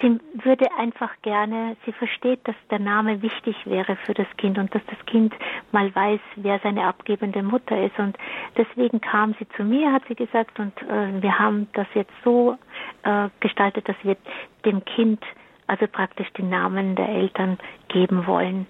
sie 0.00 0.20
würde 0.42 0.66
einfach 0.76 1.10
gerne, 1.22 1.76
sie 1.84 1.92
versteht, 1.92 2.40
dass 2.44 2.56
der 2.70 2.78
Name 2.78 3.22
wichtig 3.22 3.56
wäre 3.64 3.96
für 3.96 4.14
das 4.14 4.26
Kind 4.36 4.58
und 4.58 4.74
dass 4.74 4.82
das 4.86 5.06
Kind 5.06 5.34
mal 5.72 5.94
weiß, 5.94 6.20
wer 6.36 6.58
seine 6.60 6.84
abgebende 6.84 7.42
Mutter 7.42 7.84
ist. 7.84 7.98
Und 7.98 8.16
deswegen 8.56 9.00
kam 9.00 9.34
sie 9.38 9.48
zu 9.56 9.64
mir, 9.64 9.92
hat 9.92 10.02
sie 10.08 10.14
gesagt, 10.14 10.58
und 10.58 10.72
äh, 10.82 11.22
wir 11.22 11.38
haben 11.38 11.68
das 11.74 11.86
jetzt 11.94 12.12
so 12.24 12.56
äh, 13.02 13.28
gestaltet, 13.40 13.88
dass 13.88 13.96
wir 14.02 14.16
dem 14.64 14.84
Kind 14.84 15.22
also 15.66 15.86
praktisch 15.86 16.30
die 16.36 16.42
Namen 16.42 16.94
der 16.94 17.08
Eltern 17.08 17.58
geben 17.88 18.26
wollen. 18.26 18.66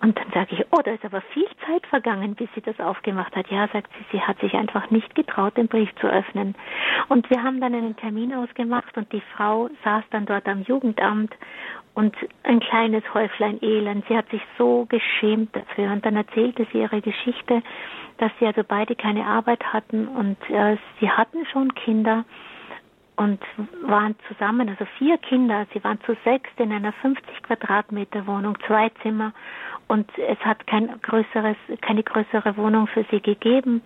Und 0.00 0.16
dann 0.16 0.30
sage 0.32 0.54
ich, 0.54 0.64
oh, 0.70 0.80
da 0.84 0.92
ist 0.92 1.04
aber 1.04 1.20
viel 1.32 1.48
Zeit 1.66 1.84
vergangen, 1.86 2.36
bis 2.36 2.48
sie 2.54 2.60
das 2.60 2.78
aufgemacht 2.78 3.34
hat. 3.34 3.50
Ja, 3.50 3.68
sagt 3.72 3.90
sie, 3.98 4.04
sie 4.12 4.22
hat 4.22 4.38
sich 4.38 4.54
einfach 4.54 4.90
nicht 4.90 5.14
getraut, 5.14 5.56
den 5.56 5.66
Brief 5.66 5.92
zu 5.96 6.06
öffnen. 6.06 6.54
Und 7.08 7.28
wir 7.30 7.42
haben 7.42 7.60
dann 7.60 7.74
einen 7.74 7.96
Termin 7.96 8.32
ausgemacht 8.32 8.96
und 8.96 9.12
die 9.12 9.22
Frau 9.36 9.68
saß 9.82 10.04
dann 10.10 10.26
dort 10.26 10.46
am 10.46 10.62
Jugendamt 10.62 11.34
und 11.94 12.14
ein 12.44 12.60
kleines 12.60 13.02
Häuflein 13.12 13.58
Elend. 13.60 14.04
Sie 14.08 14.16
hat 14.16 14.28
sich 14.30 14.42
so 14.56 14.86
geschämt 14.88 15.56
dafür. 15.56 15.90
Und 15.90 16.06
dann 16.06 16.14
erzählte 16.14 16.64
sie 16.72 16.78
ihre 16.78 17.00
Geschichte, 17.00 17.60
dass 18.18 18.30
sie 18.38 18.46
also 18.46 18.62
beide 18.66 18.94
keine 18.94 19.26
Arbeit 19.26 19.64
hatten 19.72 20.06
und 20.06 20.36
äh, 20.50 20.76
sie 21.00 21.10
hatten 21.10 21.44
schon 21.46 21.74
Kinder 21.74 22.24
und 23.18 23.40
waren 23.82 24.14
zusammen, 24.28 24.68
also 24.68 24.84
vier 24.96 25.18
Kinder. 25.18 25.66
Sie 25.74 25.82
waren 25.82 26.00
zu 26.02 26.16
sechs 26.24 26.48
in 26.56 26.70
einer 26.70 26.92
50 26.92 27.42
Quadratmeter 27.42 28.24
Wohnung, 28.28 28.56
zwei 28.64 28.90
Zimmer. 29.02 29.32
Und 29.88 30.08
es 30.18 30.38
hat 30.40 30.64
kein 30.68 30.88
größeres, 31.02 31.56
keine 31.80 32.04
größere 32.04 32.56
Wohnung 32.56 32.86
für 32.86 33.04
sie 33.10 33.20
gegeben. 33.20 33.82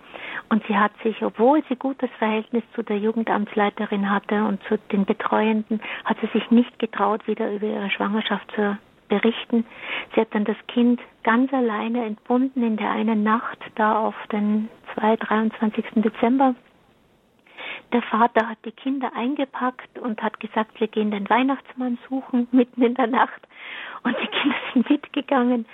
Und 0.49 0.63
sie 0.67 0.77
hat 0.77 0.91
sich, 1.01 1.23
obwohl 1.23 1.63
sie 1.67 1.75
gutes 1.75 2.11
Verhältnis 2.19 2.63
zu 2.75 2.83
der 2.83 2.99
Jugendamtsleiterin 2.99 4.11
hatte 4.11 4.43
und 4.43 4.61
zu 4.65 4.77
den 4.91 5.05
Betreuenden, 5.05 5.81
hat 6.05 6.17
sie 6.21 6.27
sich 6.27 6.51
nicht 6.51 6.77
getraut, 6.77 7.25
wieder 7.25 7.51
über 7.51 7.65
ihre 7.65 7.89
Schwangerschaft 7.89 8.51
zu 8.51 8.77
berichten. 9.09 9.65
Sie 10.13 10.21
hat 10.21 10.35
dann 10.35 10.45
das 10.45 10.57
Kind 10.67 11.01
ganz 11.23 11.51
alleine 11.51 12.05
entbunden 12.05 12.61
in 12.61 12.77
der 12.77 12.91
einen 12.91 13.23
Nacht, 13.23 13.57
da 13.75 13.97
auf 13.97 14.15
den 14.31 14.69
2, 14.93 15.15
23. 15.15 15.85
Dezember 15.95 16.53
der 17.91 18.01
Vater 18.01 18.49
hat 18.49 18.57
die 18.65 18.71
Kinder 18.71 19.11
eingepackt 19.15 19.99
und 19.99 20.21
hat 20.21 20.39
gesagt, 20.39 20.79
wir 20.79 20.87
gehen 20.87 21.11
den 21.11 21.29
Weihnachtsmann 21.29 21.97
suchen 22.09 22.47
mitten 22.51 22.81
in 22.81 22.95
der 22.95 23.07
Nacht. 23.07 23.41
Und 24.03 24.15
die 24.21 24.27
Kinder 24.27 24.55
sind 24.73 24.89
mitgegangen. 24.89 25.65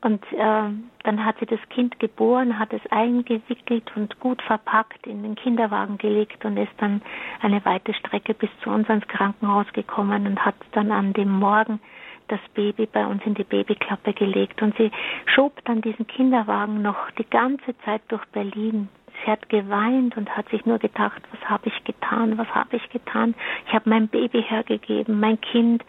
Und 0.00 0.22
äh, 0.32 0.68
dann 1.02 1.24
hat 1.24 1.36
sie 1.40 1.46
das 1.46 1.60
Kind 1.70 1.98
geboren, 1.98 2.58
hat 2.58 2.74
es 2.74 2.82
eingewickelt 2.90 3.90
und 3.96 4.20
gut 4.20 4.42
verpackt 4.42 5.06
in 5.06 5.22
den 5.22 5.34
Kinderwagen 5.34 5.96
gelegt 5.96 6.44
und 6.44 6.58
ist 6.58 6.72
dann 6.76 7.00
eine 7.40 7.64
weite 7.64 7.94
Strecke 7.94 8.34
bis 8.34 8.50
zu 8.62 8.68
uns 8.68 8.88
ans 8.90 9.08
Krankenhaus 9.08 9.66
gekommen 9.72 10.26
und 10.26 10.44
hat 10.44 10.56
dann 10.72 10.92
an 10.92 11.14
dem 11.14 11.30
Morgen 11.30 11.80
das 12.28 12.40
Baby 12.52 12.86
bei 12.86 13.06
uns 13.06 13.24
in 13.24 13.34
die 13.34 13.44
Babyklappe 13.44 14.12
gelegt. 14.12 14.60
Und 14.60 14.76
sie 14.76 14.90
schob 15.26 15.64
dann 15.64 15.80
diesen 15.80 16.06
Kinderwagen 16.06 16.82
noch 16.82 17.10
die 17.12 17.28
ganze 17.28 17.76
Zeit 17.78 18.02
durch 18.08 18.24
Berlin 18.26 18.88
sie 19.24 19.30
hat 19.30 19.48
geweint 19.48 20.16
und 20.16 20.36
hat 20.36 20.48
sich 20.50 20.64
nur 20.66 20.78
gedacht, 20.78 21.22
was 21.30 21.48
habe 21.48 21.68
ich 21.68 21.84
getan, 21.84 22.38
was 22.38 22.48
habe 22.48 22.76
ich 22.76 22.88
getan? 22.90 23.34
Ich 23.66 23.74
habe 23.74 23.88
mein 23.88 24.08
Baby 24.08 24.42
hergegeben, 24.42 25.20
mein 25.20 25.40
Kind. 25.40 25.84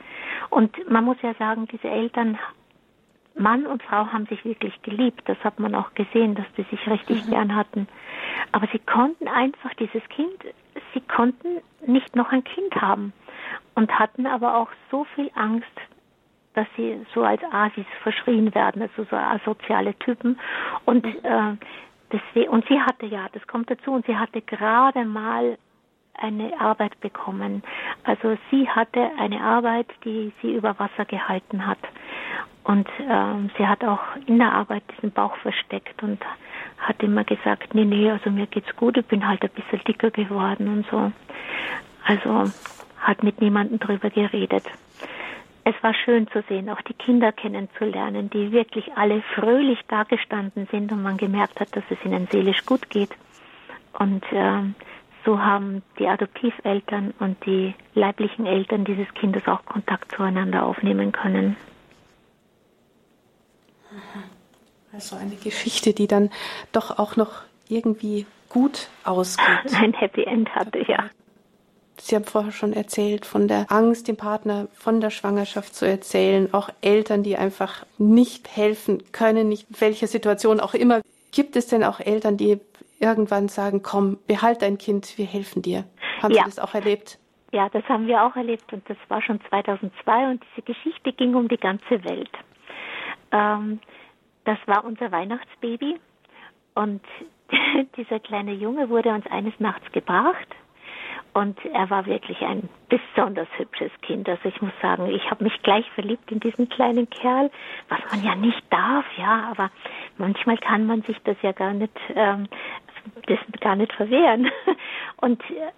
Und 0.50 0.90
man 0.90 1.04
muss 1.04 1.18
ja 1.22 1.34
sagen, 1.36 1.68
diese 1.72 1.90
Eltern, 1.90 2.38
Mann 3.38 3.66
und 3.66 3.84
Frau 3.84 4.08
haben 4.08 4.26
sich 4.28 4.44
wirklich 4.46 4.82
geliebt. 4.82 5.24
Das 5.26 5.38
hat 5.44 5.60
man 5.60 5.76
auch 5.76 5.94
gesehen, 5.94 6.36
dass 6.36 6.46
sie 6.56 6.64
sich 6.64 6.88
richtig 6.90 7.26
mhm. 7.26 7.32
gern 7.32 7.56
hatten. 7.56 7.88
Aber 8.52 8.68
sie 8.72 8.80
konnten 8.80 9.28
einfach 9.28 9.74
dieses 9.76 10.04
Kind, 10.10 10.38
sie 10.94 11.02
konnten 11.02 11.62
nicht 11.86 12.16
noch 12.16 12.32
ein 12.32 12.44
Kind 12.44 12.74
haben 12.82 13.14
und 13.76 13.98
hatten 14.00 14.26
aber 14.26 14.56
auch 14.56 14.70
so 14.90 15.06
viel 15.16 15.30
Angst, 15.36 15.68
dass 16.54 16.68
sie 16.78 17.06
so 17.14 17.24
als 17.24 17.42
Asis 17.52 17.86
verschrien 18.02 18.56
werden, 18.56 18.82
also 18.82 19.04
so 19.04 19.16
asoziale 19.18 19.94
Typen. 20.00 20.40
Und, 20.86 21.06
mhm. 21.06 21.26
äh, 21.26 21.58
deswegen, 22.12 22.50
und 22.50 22.66
sie 22.68 22.80
hatte 22.80 23.06
ja, 23.06 23.28
das 23.32 23.46
kommt 23.48 23.70
dazu, 23.70 23.92
und 23.92 24.06
sie 24.06 24.18
hatte 24.18 24.42
gerade 24.42 25.06
mal 25.06 25.58
eine 26.18 26.60
Arbeit 26.60 27.00
bekommen. 27.02 27.64
Also 28.04 28.38
sie 28.50 28.70
hatte 28.70 29.12
eine 29.20 29.42
Arbeit, 29.42 29.88
die 30.04 30.32
sie 30.42 30.54
über 30.56 30.78
Wasser 30.80 31.06
gehalten 31.06 31.68
hat. 31.68 31.80
Und 32.64 32.88
ähm, 33.08 33.52
sie 33.58 33.68
hat 33.68 33.84
auch 33.84 34.00
in 34.26 34.40
der 34.40 34.54
Arbeit 34.54 34.84
diesen 34.96 35.12
Bauch 35.12 35.36
versteckt 35.38 36.02
und 36.02 36.20
hat 36.78 37.02
immer 37.04 37.24
gesagt, 37.24 37.76
nee, 37.76 37.86
nee, 37.86 38.10
also 38.10 38.30
mir 38.32 38.48
geht's 38.48 38.76
gut, 38.76 38.98
ich 38.98 39.06
bin 39.06 39.28
halt 39.28 39.44
ein 39.44 39.50
bisschen 39.50 39.84
dicker 39.84 40.10
geworden 40.10 40.68
und 40.70 40.86
so. 40.90 41.12
Also 42.06 42.52
hat 43.00 43.24
mit 43.24 43.42
niemandem 43.42 43.80
drüber 43.80 44.10
geredet 44.10 44.66
es 45.66 45.74
war 45.82 45.96
schön 45.96 46.28
zu 46.28 46.44
sehen, 46.48 46.70
auch 46.70 46.82
die 46.82 46.94
Kinder 46.94 47.32
kennenzulernen, 47.32 48.30
die 48.30 48.52
wirklich 48.52 48.94
alle 48.96 49.24
fröhlich 49.34 49.80
dagestanden 49.88 50.68
sind 50.72 50.92
und 50.92 51.02
man 51.02 51.18
gemerkt 51.18 51.60
hat, 51.60 51.76
dass 51.76 51.84
es 51.90 51.98
ihnen 52.06 52.28
seelisch 52.32 52.66
gut 52.66 52.90
geht. 52.92 53.10
Und 53.98 54.24
äh, 54.32 54.62
so 55.26 55.40
haben 55.40 55.82
die 55.98 56.08
Adoptiveltern 56.08 57.16
und 57.20 57.44
die 57.48 57.74
leiblichen 57.96 58.46
Eltern 58.46 58.86
dieses 58.86 59.12
Kindes 59.16 59.48
auch 59.48 59.66
Kontakt 59.66 60.12
zueinander 60.16 60.64
aufnehmen 60.64 61.12
können. 61.12 61.58
Also 64.94 65.16
eine 65.16 65.36
Geschichte, 65.36 65.94
die 65.94 66.06
dann 66.06 66.30
doch 66.74 67.00
auch 67.00 67.16
noch 67.16 67.42
irgendwie 67.70 68.28
gut 68.50 68.90
ausgeht. 69.04 69.74
Ein 69.74 69.94
Happy 69.94 70.26
End 70.26 70.54
hatte, 70.54 70.86
ja. 70.88 71.10
Sie 72.06 72.16
haben 72.16 72.24
vorher 72.24 72.52
schon 72.52 72.72
erzählt, 72.72 73.26
von 73.26 73.48
der 73.48 73.66
Angst, 73.72 74.08
dem 74.08 74.16
Partner 74.16 74.68
von 74.74 75.02
der 75.02 75.10
Schwangerschaft 75.10 75.74
zu 75.74 75.88
erzählen, 75.88 76.54
auch 76.54 76.70
Eltern, 76.82 77.24
die 77.24 77.36
einfach 77.36 77.84
nicht 77.98 78.56
helfen 78.56 79.02
können, 79.12 79.50
nicht 79.50 79.82
welche 79.82 80.06
Situation 80.06 80.60
auch 80.60 80.76
immer. 80.76 81.02
Gibt 81.32 81.56
es 81.56 81.66
denn 81.66 81.84
auch 81.84 82.00
Eltern, 82.00 82.38
die 82.38 82.60
irgendwann 83.00 83.48
sagen, 83.48 83.82
komm, 83.82 84.20
behalt 84.28 84.62
dein 84.62 84.78
Kind, 84.78 85.18
wir 85.18 85.26
helfen 85.26 85.64
dir? 85.64 85.86
Haben 86.22 86.36
ja. 86.36 86.44
Sie 86.44 86.52
das 86.52 86.60
auch 86.60 86.76
erlebt? 86.76 87.18
Ja, 87.52 87.70
das 87.70 87.84
haben 87.86 88.06
wir 88.06 88.24
auch 88.24 88.36
erlebt 88.36 88.72
und 88.72 88.88
das 88.88 88.98
war 89.08 89.24
schon 89.24 89.40
2002 89.50 90.30
und 90.30 90.44
diese 90.52 90.62
Geschichte 90.62 91.12
ging 91.12 91.34
um 91.34 91.48
die 91.48 91.58
ganze 91.58 92.04
Welt. 92.04 92.30
Ähm, 93.32 93.80
das 94.44 94.60
war 94.68 94.86
unser 94.86 95.12
Weihnachtsbaby 95.12 96.00
und 96.76 97.02
dieser 97.98 98.20
kleine 98.20 98.54
Junge 98.54 98.90
wurde 98.90 99.10
uns 99.10 99.26
eines 99.26 99.60
Nachts 99.60 99.92
gebracht 99.92 100.56
und 101.36 101.60
er 101.66 101.90
war 101.90 102.06
wirklich 102.06 102.42
ein 102.44 102.70
besonders 102.88 103.50
hübsches 103.58 103.92
Kind. 104.02 104.30
Also 104.30 104.48
ich 104.48 104.62
muss 104.62 104.72
sagen, 104.82 105.08
ich 105.08 105.30
habe 105.30 105.44
mich 105.44 105.62
gleich 105.64 105.86
verliebt 105.92 106.32
in 106.32 106.40
diesen 106.40 106.70
kleinen 106.70 107.10
Kerl, 107.10 107.52
was 107.90 108.00
man 108.10 108.24
ja 108.24 108.36
nicht 108.36 108.64
darf, 108.70 109.04
ja, 109.18 109.50
aber 109.52 109.70
manchmal 110.18 110.58
kann 110.58 110.86
man 110.86 111.02
sich 111.02 111.18
das 111.26 111.36
ja 111.42 111.52
gar 111.52 111.74
nicht, 111.74 111.92
ähm, 112.16 112.48
das 113.28 113.38
gar 113.60 113.76
nicht 113.76 113.92
verwehren. 113.92 114.50
Und 115.18 115.42
äh, 115.50 115.74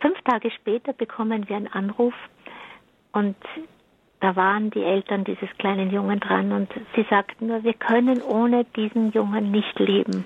fünf 0.00 0.18
Tage 0.22 0.50
später 0.50 0.94
bekommen 0.94 1.46
wir 1.50 1.56
einen 1.56 1.68
Anruf 1.68 2.14
und 3.12 3.36
da 4.20 4.36
waren 4.36 4.70
die 4.70 4.82
Eltern 4.82 5.24
dieses 5.24 5.50
kleinen 5.58 5.90
Jungen 5.90 6.20
dran 6.20 6.52
und 6.52 6.72
sie 6.94 7.04
sagten 7.10 7.48
nur, 7.48 7.62
wir 7.62 7.74
können 7.74 8.22
ohne 8.22 8.64
diesen 8.64 9.12
Jungen 9.12 9.50
nicht 9.50 9.78
leben. 9.78 10.24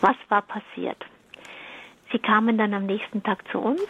Was 0.00 0.16
war 0.28 0.42
passiert? 0.42 1.04
Sie 2.12 2.18
kamen 2.18 2.58
dann 2.58 2.74
am 2.74 2.86
nächsten 2.86 3.22
Tag 3.22 3.46
zu 3.50 3.58
uns 3.58 3.80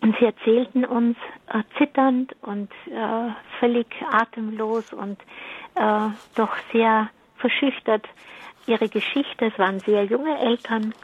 und 0.00 0.16
sie 0.18 0.26
erzählten 0.26 0.84
uns 0.84 1.16
äh, 1.48 1.62
zitternd 1.78 2.34
und 2.42 2.70
äh, 2.86 3.30
völlig 3.60 3.86
atemlos 4.10 4.92
und 4.92 5.18
äh, 5.76 6.08
doch 6.34 6.56
sehr 6.72 7.08
verschüchtert 7.36 8.06
ihre 8.66 8.88
Geschichte. 8.88 9.46
Es 9.46 9.58
waren 9.58 9.80
sehr 9.80 10.04
junge 10.04 10.38
Eltern. 10.38 10.94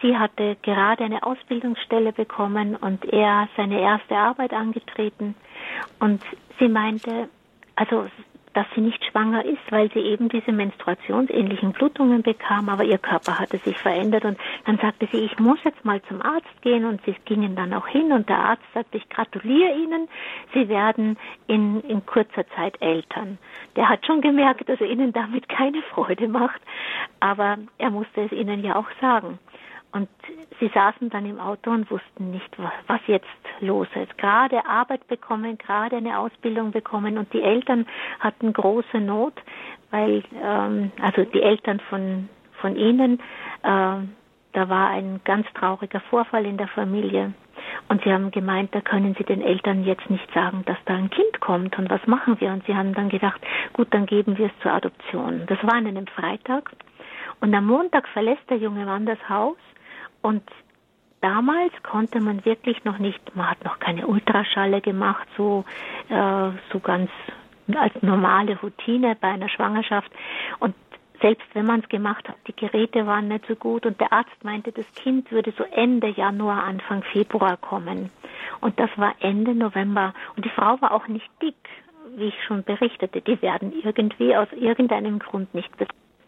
Sie 0.00 0.16
hatte 0.16 0.56
gerade 0.62 1.04
eine 1.04 1.22
Ausbildungsstelle 1.22 2.12
bekommen 2.12 2.76
und 2.76 3.04
er 3.04 3.48
seine 3.56 3.80
erste 3.80 4.16
Arbeit 4.16 4.52
angetreten. 4.52 5.34
Und 6.00 6.22
sie 6.58 6.68
meinte, 6.68 7.28
also 7.76 8.06
dass 8.54 8.66
sie 8.74 8.80
nicht 8.80 9.04
schwanger 9.04 9.44
ist, 9.44 9.70
weil 9.70 9.90
sie 9.92 10.00
eben 10.00 10.28
diese 10.28 10.52
menstruationsähnlichen 10.52 11.72
Blutungen 11.72 12.22
bekam, 12.22 12.68
aber 12.68 12.84
ihr 12.84 12.98
Körper 12.98 13.38
hatte 13.38 13.58
sich 13.58 13.78
verändert 13.78 14.24
und 14.24 14.38
dann 14.64 14.78
sagte 14.78 15.08
sie, 15.10 15.18
ich 15.18 15.38
muss 15.38 15.58
jetzt 15.64 15.84
mal 15.84 16.02
zum 16.02 16.22
Arzt 16.22 16.62
gehen 16.62 16.84
und 16.84 17.00
sie 17.04 17.14
gingen 17.24 17.56
dann 17.56 17.72
auch 17.72 17.86
hin 17.86 18.12
und 18.12 18.28
der 18.28 18.38
Arzt 18.38 18.64
sagte, 18.74 18.98
ich 18.98 19.08
gratuliere 19.08 19.74
Ihnen, 19.74 20.08
Sie 20.54 20.68
werden 20.68 21.16
in, 21.46 21.80
in 21.82 22.04
kurzer 22.04 22.46
Zeit 22.56 22.80
Eltern. 22.80 23.38
Der 23.76 23.88
hat 23.88 24.04
schon 24.06 24.20
gemerkt, 24.20 24.68
dass 24.68 24.80
er 24.80 24.88
Ihnen 24.88 25.12
damit 25.12 25.48
keine 25.48 25.82
Freude 25.82 26.28
macht, 26.28 26.60
aber 27.20 27.58
er 27.78 27.90
musste 27.90 28.22
es 28.22 28.32
Ihnen 28.32 28.64
ja 28.64 28.76
auch 28.76 28.88
sagen. 29.00 29.38
Und 29.92 30.08
sie 30.58 30.68
saßen 30.68 31.10
dann 31.10 31.26
im 31.26 31.38
Auto 31.38 31.70
und 31.70 31.90
wussten 31.90 32.30
nicht, 32.30 32.50
was 32.86 33.00
jetzt 33.06 33.26
los 33.60 33.88
ist. 33.94 34.16
Gerade 34.16 34.64
Arbeit 34.66 35.06
bekommen, 35.06 35.58
gerade 35.58 35.96
eine 35.96 36.18
Ausbildung 36.18 36.72
bekommen 36.72 37.18
und 37.18 37.32
die 37.32 37.42
Eltern 37.42 37.86
hatten 38.20 38.52
große 38.52 38.98
Not, 38.98 39.34
weil 39.90 40.22
ähm, 40.42 40.92
also 41.00 41.24
die 41.24 41.42
Eltern 41.42 41.80
von 41.90 42.28
von 42.62 42.76
ihnen, 42.76 43.18
äh, 43.62 43.98
da 44.52 44.68
war 44.68 44.88
ein 44.90 45.20
ganz 45.24 45.46
trauriger 45.54 46.00
Vorfall 46.00 46.46
in 46.46 46.56
der 46.56 46.68
Familie. 46.68 47.34
Und 47.88 48.02
sie 48.02 48.12
haben 48.12 48.30
gemeint, 48.30 48.74
da 48.74 48.80
können 48.80 49.14
sie 49.18 49.24
den 49.24 49.42
Eltern 49.42 49.84
jetzt 49.84 50.08
nicht 50.08 50.26
sagen, 50.32 50.62
dass 50.64 50.78
da 50.86 50.94
ein 50.94 51.10
Kind 51.10 51.40
kommt 51.40 51.78
und 51.78 51.90
was 51.90 52.06
machen 52.06 52.40
wir? 52.40 52.50
Und 52.50 52.64
sie 52.66 52.74
haben 52.74 52.94
dann 52.94 53.08
gedacht, 53.08 53.40
gut, 53.72 53.88
dann 53.90 54.06
geben 54.06 54.38
wir 54.38 54.46
es 54.46 54.62
zur 54.62 54.72
Adoption. 54.72 55.42
Das 55.46 55.62
war 55.62 55.74
an 55.74 55.86
einem 55.86 56.06
Freitag. 56.06 56.70
Und 57.40 57.54
am 57.54 57.66
Montag 57.66 58.08
verlässt 58.08 58.48
der 58.48 58.58
junge 58.58 58.86
Mann 58.86 59.04
das 59.04 59.18
Haus 59.28 59.56
und 60.22 60.42
damals 61.20 61.72
konnte 61.82 62.20
man 62.20 62.44
wirklich 62.44 62.84
noch 62.84 62.98
nicht, 62.98 63.34
man 63.34 63.50
hat 63.50 63.64
noch 63.64 63.78
keine 63.78 64.06
Ultraschalle 64.06 64.80
gemacht, 64.80 65.26
so, 65.36 65.64
äh, 66.08 66.50
so 66.72 66.80
ganz 66.80 67.10
als 67.74 67.94
normale 68.02 68.58
Routine 68.60 69.16
bei 69.20 69.28
einer 69.28 69.48
Schwangerschaft. 69.48 70.10
Und 70.58 70.74
selbst 71.20 71.46
wenn 71.54 71.66
man 71.66 71.80
es 71.80 71.88
gemacht 71.88 72.28
hat, 72.28 72.36
die 72.48 72.56
Geräte 72.56 73.06
waren 73.06 73.28
nicht 73.28 73.46
so 73.46 73.54
gut 73.54 73.86
und 73.86 74.00
der 74.00 74.12
Arzt 74.12 74.42
meinte, 74.42 74.72
das 74.72 74.86
Kind 74.94 75.30
würde 75.30 75.52
so 75.56 75.64
Ende 75.64 76.08
Januar, 76.08 76.64
Anfang 76.64 77.02
Februar 77.04 77.56
kommen. 77.56 78.10
Und 78.60 78.78
das 78.78 78.90
war 78.96 79.14
Ende 79.20 79.54
November. 79.54 80.14
Und 80.36 80.44
die 80.44 80.50
Frau 80.50 80.80
war 80.80 80.92
auch 80.92 81.06
nicht 81.06 81.30
dick, 81.40 81.54
wie 82.16 82.24
ich 82.24 82.44
schon 82.44 82.64
berichtete. 82.64 83.20
Die 83.20 83.40
werden 83.40 83.72
irgendwie 83.72 84.36
aus 84.36 84.48
irgendeinem 84.52 85.20
Grund 85.20 85.54
nicht 85.54 85.70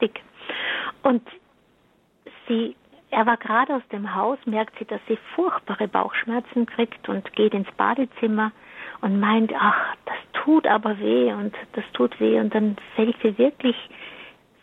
dick. 0.00 0.20
Und 1.02 1.22
sie 2.46 2.76
er 3.14 3.26
war 3.26 3.36
gerade 3.36 3.76
aus 3.76 3.88
dem 3.92 4.14
Haus, 4.14 4.38
merkt 4.44 4.76
sie, 4.78 4.84
dass 4.84 5.00
sie 5.06 5.16
furchtbare 5.34 5.86
Bauchschmerzen 5.86 6.66
kriegt 6.66 7.08
und 7.08 7.32
geht 7.34 7.54
ins 7.54 7.70
Badezimmer 7.76 8.50
und 9.02 9.20
meint, 9.20 9.52
ach, 9.56 9.94
das 10.04 10.16
tut 10.32 10.66
aber 10.66 10.98
weh 10.98 11.32
und 11.32 11.54
das 11.74 11.84
tut 11.92 12.18
weh. 12.18 12.40
Und 12.40 12.54
dann 12.54 12.76
fällt 12.96 13.16
sie 13.22 13.38
wirklich 13.38 13.76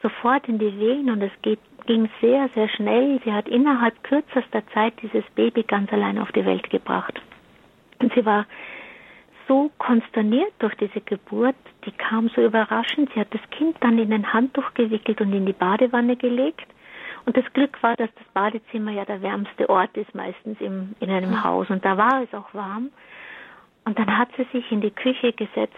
sofort 0.02 0.48
in 0.50 0.60
die 0.60 0.78
Wehen 0.80 1.10
und 1.10 1.22
es 1.22 1.32
geht, 1.42 1.60
ging 1.86 2.10
sehr, 2.20 2.50
sehr 2.54 2.68
schnell. 2.68 3.22
Sie 3.24 3.32
hat 3.32 3.48
innerhalb 3.48 4.04
kürzester 4.04 4.64
Zeit 4.74 4.94
dieses 5.02 5.24
Baby 5.36 5.64
ganz 5.64 5.92
allein 5.94 6.18
auf 6.18 6.32
die 6.34 6.46
Welt 6.46 6.70
gebracht. 6.70 7.22
Und 8.00 8.14
sie 8.14 8.26
war 8.26 8.46
so 9.48 9.72
konsterniert 9.78 10.52
durch 10.60 10.76
diese 10.76 11.02
Geburt, 11.02 11.56
die 11.86 11.92
kam 11.92 12.30
so 12.30 12.42
überraschend. 12.42 13.10
Sie 13.14 13.20
hat 13.20 13.34
das 13.34 13.42
Kind 13.52 13.78
dann 13.80 13.98
in 13.98 14.12
ein 14.12 14.34
Handtuch 14.34 14.74
gewickelt 14.74 15.22
und 15.22 15.32
in 15.32 15.46
die 15.46 15.54
Badewanne 15.54 16.18
gelegt. 16.18 16.68
Und 17.26 17.38
das 17.38 17.46
Glück 17.54 17.82
war, 17.84 17.96
dass 17.96 18.10
das 18.16 18.28
Badezimmer 18.34 18.92
ja 18.92 19.06
der 19.06 19.22
wärmste 19.22 19.70
Ort 19.70 19.96
ist, 19.96 20.14
meistens 20.16 20.60
im, 20.60 20.96
in 21.00 21.10
einem 21.10 21.32
mhm. 21.32 21.44
Haus. 21.44 21.70
Und 21.70 21.86
da 21.86 21.98
war 21.98 22.24
es 22.24 22.34
auch 22.34 22.54
warm. 22.54 22.90
Und 23.86 23.98
dann 23.98 24.18
hat 24.18 24.30
sie 24.38 24.46
sich 24.52 24.72
in 24.72 24.82
die 24.82 24.92
Küche 24.92 25.34
gesetzt 25.34 25.76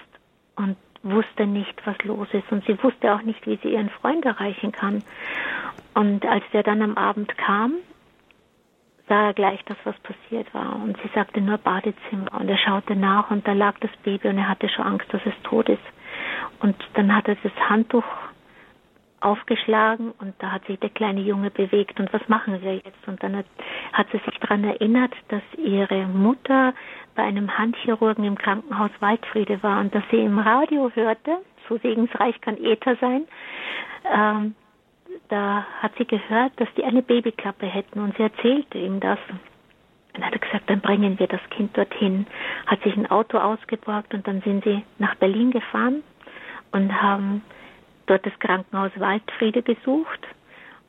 und 0.56 0.76
wusste 1.04 1.46
nicht, 1.46 1.76
was 1.86 1.98
los 2.04 2.28
ist. 2.32 2.52
Und 2.52 2.66
sie 2.66 2.82
wusste 2.82 3.14
auch 3.14 3.22
nicht, 3.22 3.46
wie 3.46 3.58
sie 3.62 3.74
ihren 3.74 3.90
Freund 3.90 4.26
erreichen 4.26 4.72
kann. 4.72 5.04
Und 5.94 6.26
als 6.26 6.44
der 6.54 6.64
dann 6.64 6.82
am 6.82 6.98
Abend 6.98 7.38
kam, 7.38 7.74
sah 9.08 9.28
er 9.28 9.34
gleich, 9.34 9.64
dass 9.66 9.78
was 9.84 9.96
passiert 10.00 10.54
war. 10.54 10.76
Und 10.78 10.98
sie 11.02 11.10
sagte 11.14 11.42
nur 11.42 11.58
Badezimmer. 11.58 12.40
Und 12.40 12.50
er 12.50 12.58
schaute 12.58 12.96
nach 12.96 13.32
und 13.32 13.48
da 13.48 13.54
lag 13.54 13.78
das 13.80 13.92
Baby 14.04 14.30
und 14.30 14.38
er 14.38 14.50
hatte 14.50 14.70
schon 14.70 14.86
Angst, 14.86 15.14
dass 15.14 15.22
es 15.26 15.34
tot 15.44 15.70
ist. 15.70 15.84
Und 16.60 16.76
dann 16.94 17.14
hat 17.16 17.28
er 17.28 17.36
das 17.36 17.52
Handtuch 17.70 18.06
aufgeschlagen 19.24 20.12
und 20.20 20.34
da 20.40 20.52
hat 20.52 20.66
sich 20.66 20.80
der 20.80 20.90
kleine 20.90 21.22
Junge 21.22 21.50
bewegt 21.50 22.00
und 22.00 22.12
was 22.14 22.28
machen 22.28 22.62
wir 22.62 22.76
jetzt? 22.76 23.08
Und 23.08 23.22
dann 23.24 23.36
hat, 23.36 23.46
hat 23.94 24.08
sie 24.12 24.20
sich 24.20 24.40
daran 24.40 24.64
erinnert, 24.64 25.14
dass 25.30 25.42
ihre 25.58 26.06
Mutter 26.08 26.74
bei 27.16 27.24
einem 27.24 27.58
Handchirurgen 27.58 28.24
im 28.24 28.38
Krankenhaus 28.38 28.92
Waldfriede 29.00 29.62
war 29.64 29.80
und 29.80 29.94
dass 29.94 30.04
sie 30.12 30.20
im 30.20 30.40
Radio 30.40 30.92
hörte, 30.94 31.38
so 31.70 31.78
segensreich 31.78 32.40
kann 32.42 32.58
Äther 32.58 32.96
sein, 32.98 33.24
ähm, 34.12 34.56
da 35.30 35.66
hat 35.82 35.94
sie 35.98 36.06
gehört, 36.06 36.54
dass 36.58 36.68
die 36.76 36.84
eine 36.84 37.02
Babyklappe 37.02 37.66
hätten 37.66 38.00
und 38.00 38.16
sie 38.18 38.24
erzählte 38.24 38.78
ihm 38.78 39.00
das. 39.00 39.20
Dann 40.14 40.26
hat 40.26 40.34
er 40.34 40.40
gesagt, 40.40 40.70
dann 40.70 40.82
bringen 40.82 41.18
wir 41.18 41.28
das 41.28 41.42
Kind 41.50 41.76
dorthin. 41.76 42.28
Hat 42.68 42.82
sich 42.84 42.96
ein 42.96 43.10
Auto 43.10 43.38
ausgeborgt 43.38 44.14
und 44.14 44.28
dann 44.28 44.42
sind 44.42 44.64
sie 44.64 44.84
nach 45.00 45.16
Berlin 45.16 45.52
gefahren 45.52 46.04
und 46.72 47.02
haben 47.02 47.42
dort 48.06 48.26
das 48.26 48.38
Krankenhaus 48.40 48.92
Waldfriede 48.98 49.62
besucht. 49.62 50.28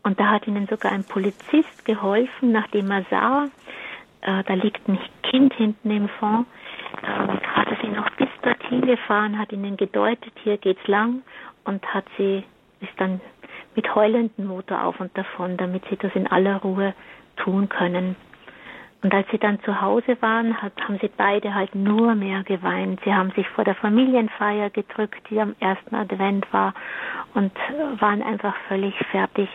Und 0.03 0.21
da 0.21 0.31
hat 0.31 0.47
ihnen 0.47 0.67
sogar 0.67 0.93
ein 0.93 1.05
Polizist 1.05 1.85
geholfen, 1.85 2.53
nachdem 2.53 2.91
er 2.91 3.05
sah, 3.11 3.49
äh, 4.21 4.43
da 4.45 4.55
liegt 4.55 4.87
ein 4.89 4.99
Kind 5.23 5.55
hinten 5.55 5.91
im 5.91 6.09
Fond. 6.09 6.47
Ähm, 7.03 7.41
hat 7.43 7.69
er 7.71 7.77
sie 7.83 7.89
noch 7.89 8.11
bis 8.11 8.29
dorthin 8.43 8.83
gefahren, 8.83 9.39
hat 9.39 9.53
ihnen 9.53 9.77
gedeutet, 9.77 10.33
hier 10.43 10.59
geht's 10.59 10.87
lang 10.87 11.23
und 11.65 11.85
hat 11.93 12.05
sie, 12.17 12.45
ist 12.81 12.93
dann 12.99 13.21
mit 13.75 13.95
heulendem 13.95 14.47
Motor 14.47 14.85
auf 14.85 15.01
und 15.01 15.17
davon, 15.17 15.57
damit 15.57 15.85
sie 15.91 15.97
das 15.97 16.15
in 16.15 16.27
aller 16.27 16.57
Ruhe 16.57 16.95
tun 17.37 17.69
können. 17.69 18.17
Und 19.05 19.13
als 19.13 19.27
sie 19.31 19.37
dann 19.37 19.61
zu 19.61 19.83
Hause 19.83 20.17
waren, 20.21 20.63
hat, 20.63 20.73
haben 20.81 20.99
sie 20.99 21.11
beide 21.15 21.55
halt 21.55 21.75
nur 21.75 22.15
mehr 22.15 22.43
geweint. 22.43 23.01
Sie 23.05 23.13
haben 23.13 23.33
sich 23.33 23.47
vor 23.51 23.63
der 23.63 23.75
Familienfeier 23.75 24.71
gedrückt, 24.71 25.29
die 25.29 25.39
am 25.39 25.55
ersten 25.61 25.95
Advent 25.95 26.51
war, 26.55 26.73
und 27.35 27.53
waren 28.01 28.23
einfach 28.23 28.55
völlig 28.67 28.95
fertig. 29.11 29.51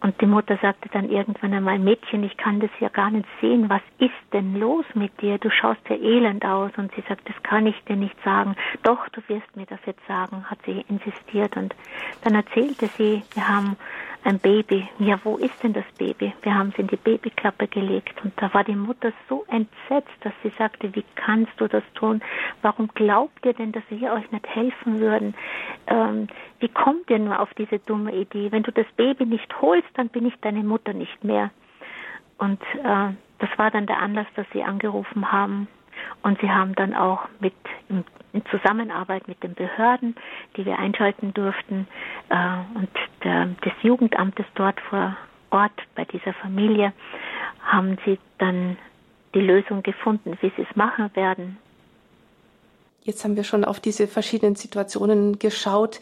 Und 0.00 0.20
die 0.20 0.26
Mutter 0.26 0.58
sagte 0.60 0.88
dann 0.88 1.08
irgendwann 1.08 1.54
einmal, 1.54 1.78
Mädchen, 1.78 2.24
ich 2.24 2.36
kann 2.36 2.58
das 2.58 2.70
ja 2.80 2.88
gar 2.88 3.12
nicht 3.12 3.28
sehen. 3.40 3.70
Was 3.70 3.82
ist 3.98 4.10
denn 4.32 4.58
los 4.58 4.84
mit 4.94 5.12
dir? 5.20 5.38
Du 5.38 5.48
schaust 5.48 5.80
ja 5.88 5.94
elend 5.94 6.44
aus. 6.44 6.72
Und 6.76 6.92
sie 6.96 7.04
sagt, 7.08 7.28
das 7.28 7.40
kann 7.44 7.68
ich 7.68 7.80
dir 7.84 7.94
nicht 7.94 8.16
sagen. 8.24 8.56
Doch, 8.82 9.08
du 9.10 9.22
wirst 9.28 9.54
mir 9.54 9.66
das 9.66 9.78
jetzt 9.86 10.04
sagen, 10.08 10.44
hat 10.50 10.58
sie 10.66 10.84
insistiert. 10.88 11.56
Und 11.56 11.72
dann 12.24 12.34
erzählte 12.34 12.88
sie, 12.98 13.22
wir 13.34 13.48
haben 13.48 13.76
ein 14.24 14.38
Baby. 14.38 14.88
Ja, 14.98 15.18
wo 15.24 15.36
ist 15.36 15.62
denn 15.62 15.72
das 15.72 15.84
Baby? 15.98 16.32
Wir 16.42 16.54
haben 16.54 16.70
es 16.70 16.78
in 16.78 16.86
die 16.86 16.96
Babyklappe 16.96 17.66
gelegt. 17.66 18.22
Und 18.24 18.32
da 18.40 18.52
war 18.54 18.64
die 18.64 18.76
Mutter 18.76 19.12
so 19.28 19.44
entsetzt, 19.48 20.12
dass 20.20 20.32
sie 20.42 20.52
sagte, 20.58 20.94
wie 20.94 21.04
kannst 21.16 21.52
du 21.56 21.68
das 21.68 21.82
tun? 21.94 22.22
Warum 22.62 22.88
glaubt 22.88 23.44
ihr 23.44 23.52
denn, 23.52 23.72
dass 23.72 23.82
wir 23.88 24.12
euch 24.12 24.30
nicht 24.30 24.46
helfen 24.48 25.00
würden? 25.00 25.34
Ähm, 25.88 26.28
wie 26.60 26.68
kommt 26.68 27.10
ihr 27.10 27.18
nur 27.18 27.40
auf 27.40 27.52
diese 27.54 27.78
dumme 27.80 28.14
Idee? 28.14 28.52
Wenn 28.52 28.62
du 28.62 28.72
das 28.72 28.86
Baby 28.96 29.26
nicht 29.26 29.60
holst, 29.60 29.88
dann 29.94 30.08
bin 30.08 30.26
ich 30.26 30.34
deine 30.40 30.62
Mutter 30.62 30.92
nicht 30.92 31.24
mehr. 31.24 31.50
Und 32.38 32.62
äh, 32.82 33.10
das 33.38 33.50
war 33.56 33.70
dann 33.70 33.86
der 33.86 33.98
Anlass, 33.98 34.26
dass 34.36 34.46
sie 34.52 34.62
angerufen 34.62 35.32
haben. 35.32 35.68
Und 36.22 36.40
sie 36.40 36.50
haben 36.50 36.74
dann 36.74 36.94
auch 36.94 37.20
mit 37.40 37.54
in 37.88 38.04
Zusammenarbeit 38.50 39.28
mit 39.28 39.42
den 39.42 39.54
Behörden, 39.54 40.16
die 40.56 40.64
wir 40.64 40.78
einschalten 40.78 41.34
durften, 41.34 41.86
äh, 42.30 42.36
und 42.74 42.88
der, 43.24 43.46
des 43.46 43.72
Jugendamtes 43.82 44.46
dort 44.54 44.80
vor 44.80 45.16
Ort 45.50 45.72
bei 45.94 46.04
dieser 46.04 46.32
Familie, 46.34 46.92
haben 47.62 47.98
sie 48.04 48.18
dann 48.38 48.78
die 49.34 49.40
Lösung 49.40 49.82
gefunden, 49.82 50.38
wie 50.40 50.50
sie 50.56 50.62
es 50.68 50.76
machen 50.76 51.10
werden. 51.14 51.58
Jetzt 53.02 53.24
haben 53.24 53.36
wir 53.36 53.44
schon 53.44 53.64
auf 53.64 53.80
diese 53.80 54.06
verschiedenen 54.06 54.54
Situationen 54.54 55.38
geschaut. 55.38 56.00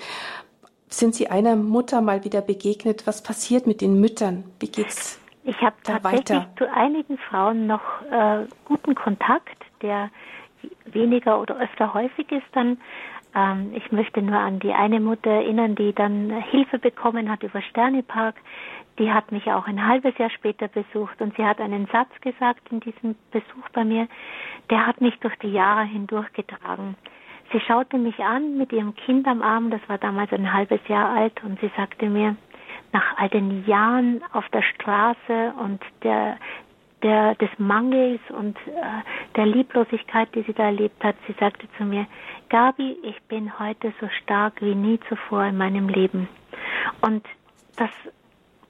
Sind 0.89 1.15
Sie 1.15 1.29
einer 1.29 1.57
Mutter 1.57 2.01
mal 2.01 2.25
wieder 2.25 2.43
begegnet? 2.43 3.07
Was 3.07 3.23
passiert 3.23 3.67
mit 3.67 3.81
den 3.81 4.01
Müttern? 4.01 4.45
Wie 4.59 4.69
geht's 4.69 5.21
ich 5.45 5.57
habe 5.63 5.77
tatsächlich 5.83 6.31
weiter? 6.31 6.47
zu 6.59 6.71
einigen 6.71 7.17
Frauen 7.17 7.67
noch 7.67 8.03
äh, 8.11 8.47
guten 8.67 8.95
Kontakt, 8.95 9.60
der 9.83 10.11
weniger 10.87 11.41
oder 11.41 11.59
öfter 11.59 11.95
häufig 11.95 12.31
ist 12.33 12.47
dann. 12.53 12.79
Ähm, 13.35 13.73
ich 13.75 13.93
möchte 13.93 14.23
nur 14.23 14.39
an 14.39 14.59
die 14.59 14.73
eine 14.73 15.01
Mutter 15.01 15.31
erinnern, 15.31 15.75
die 15.75 15.93
dann 15.93 16.31
Hilfe 16.51 16.79
bekommen 16.79 17.31
hat 17.31 17.43
über 17.43 17.63
Sternepark. 17.63 18.37
Die 18.99 19.13
hat 19.13 19.33
mich 19.33 19.47
auch 19.51 19.67
ein 19.67 19.87
halbes 19.87 20.17
Jahr 20.19 20.31
später 20.31 20.69
besucht 20.69 21.21
und 21.21 21.35
sie 21.37 21.45
hat 21.45 21.61
einen 21.61 21.87
Satz 21.87 22.11
gesagt 22.21 22.61
in 22.71 22.81
diesem 22.81 23.15
Besuch 23.31 23.69
bei 23.73 23.85
mir, 23.85 24.09
der 24.69 24.87
hat 24.87 25.01
mich 25.01 25.19
durch 25.21 25.37
die 25.37 25.53
Jahre 25.53 25.85
hindurch 25.85 26.33
getragen. 26.33 26.97
Sie 27.53 27.61
schaute 27.61 27.99
mich 27.99 28.19
an 28.21 28.59
mit 28.59 28.73
ihrem 28.73 28.95
Kind 28.95 29.27
am 29.27 29.43
Arm, 29.43 29.71
das 29.71 29.81
war 29.89 29.99
damals 29.99 30.33
ein 30.33 30.53
halbes 30.53 30.81
Jahr 30.87 31.09
alt, 31.11 31.43
und 31.43 31.59
sie 31.61 31.71
sagte 31.77 32.09
mir, 32.09 32.37
nach 32.93 33.17
all 33.17 33.29
den 33.29 33.65
Jahren 33.67 34.23
auf 34.33 34.49
der 34.51 34.63
Straße 34.63 35.53
und 35.59 35.81
der 36.03 36.37
der, 37.03 37.35
des 37.37 37.51
Mangels 37.59 38.21
und 38.31 38.57
äh, 38.67 39.03
der 39.37 39.47
Lieblosigkeit, 39.47 40.29
die 40.35 40.43
sie 40.43 40.53
da 40.53 40.65
erlebt 40.65 41.03
hat. 41.03 41.17
Sie 41.27 41.35
sagte 41.39 41.67
zu 41.77 41.85
mir, 41.85 42.07
Gabi, 42.49 42.97
ich 43.03 43.21
bin 43.23 43.59
heute 43.59 43.93
so 44.01 44.09
stark 44.23 44.61
wie 44.61 44.75
nie 44.75 44.99
zuvor 45.09 45.45
in 45.45 45.57
meinem 45.57 45.89
Leben. 45.89 46.29
Und 47.01 47.25
das 47.77 47.91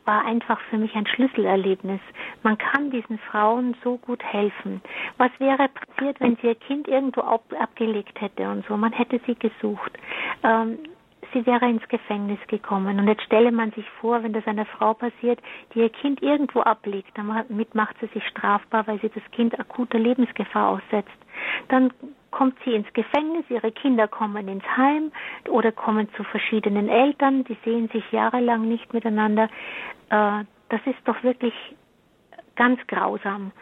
war 0.05 0.25
einfach 0.25 0.61
für 0.71 0.79
mich 0.79 0.95
ein 0.95 1.07
Schlüsselerlebnis. 1.07 2.01
Man 2.43 2.59
kann 2.59 2.91
diesen 2.91 3.19
Frauen 3.19 3.77
so 3.85 3.97
gut 3.99 4.23
helfen. 4.25 4.81
Was 5.19 5.31
wäre 5.39 5.69
passiert, 5.69 6.21
wenn 6.21 6.37
sie 6.37 6.49
ihr 6.49 6.55
Kind 6.55 6.89
irgendwo 6.89 7.21
ab, 7.21 7.45
abgelegt 7.59 8.21
hätte 8.21 8.51
und 8.51 8.67
so? 8.67 8.77
Man 8.77 8.93
hätte 8.93 9.21
sie 9.27 9.35
gesucht. 9.35 9.93
Ähm, 10.43 10.79
sie 11.33 11.45
wäre 11.47 11.69
ins 11.69 11.87
Gefängnis 11.89 12.39
gekommen. 12.49 12.99
Und 12.99 13.09
jetzt 13.09 13.23
stelle 13.23 13.53
man 13.53 13.71
sich 13.73 13.89
vor, 14.01 14.23
wenn 14.23 14.33
das 14.33 14.47
einer 14.47 14.67
Frau 14.67 14.95
passiert, 14.95 15.41
die 15.75 15.81
ihr 15.81 15.91
Kind 15.91 16.23
irgendwo 16.23 16.61
ablegt, 16.61 17.11
damit 17.15 17.75
macht 17.75 17.97
sie 18.01 18.07
sich 18.09 18.27
strafbar, 18.29 18.87
weil 18.87 19.01
sie 19.01 19.11
das 19.11 19.23
Kind 19.33 19.59
akuter 19.59 19.99
Lebensgefahr 19.99 20.69
aussetzt. 20.71 21.11
Dann 21.69 21.93
kommt 22.31 22.57
sie 22.65 22.75
ins 22.75 22.93
Gefängnis, 22.93 23.45
ihre 23.49 23.73
Kinder 23.73 24.09
kommen 24.09 24.49
ins 24.49 24.65
Heim 24.77 25.11
oder 25.49 25.73
kommen 25.73 26.09
zu 26.17 26.25
verschiedenen 26.25 26.89
Eltern, 26.89 27.45
die 27.45 27.57
sehen 27.65 27.89
sich 27.89 28.05
jahrelang 28.13 28.69
nicht 28.69 28.93
miteinander. 28.93 29.49
Äh, 30.11 30.45
das 30.69 30.81
ist 30.87 31.01
doch 31.05 31.23
wirklich 31.23 31.55
ganz 32.55 32.81
grausam. 32.87 33.53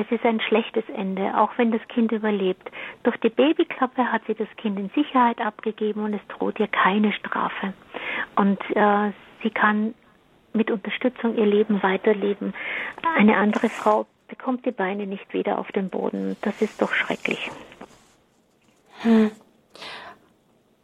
Es 0.00 0.10
ist 0.10 0.24
ein 0.24 0.40
schlechtes 0.40 0.84
Ende, 0.96 1.36
auch 1.36 1.50
wenn 1.58 1.72
das 1.72 1.86
Kind 1.88 2.10
überlebt. 2.10 2.70
Durch 3.02 3.18
die 3.18 3.28
Babyklappe 3.28 4.10
hat 4.10 4.22
sie 4.26 4.34
das 4.34 4.48
Kind 4.56 4.78
in 4.78 4.88
Sicherheit 4.94 5.40
abgegeben 5.42 6.04
und 6.04 6.14
es 6.14 6.26
droht 6.28 6.58
ihr 6.58 6.68
keine 6.68 7.12
Strafe. 7.12 7.74
Und 8.34 8.58
äh, 8.74 9.12
sie 9.42 9.50
kann 9.50 9.94
mit 10.54 10.70
Unterstützung 10.70 11.36
ihr 11.36 11.44
Leben 11.44 11.82
weiterleben. 11.82 12.54
Eine 13.14 13.36
andere 13.36 13.68
Frau 13.68 14.06
bekommt 14.26 14.64
die 14.64 14.70
Beine 14.70 15.06
nicht 15.06 15.34
wieder 15.34 15.58
auf 15.58 15.70
den 15.72 15.90
Boden. 15.90 16.36
Das 16.40 16.62
ist 16.62 16.80
doch 16.80 16.94
schrecklich. 16.94 17.50
Hm. 19.02 19.30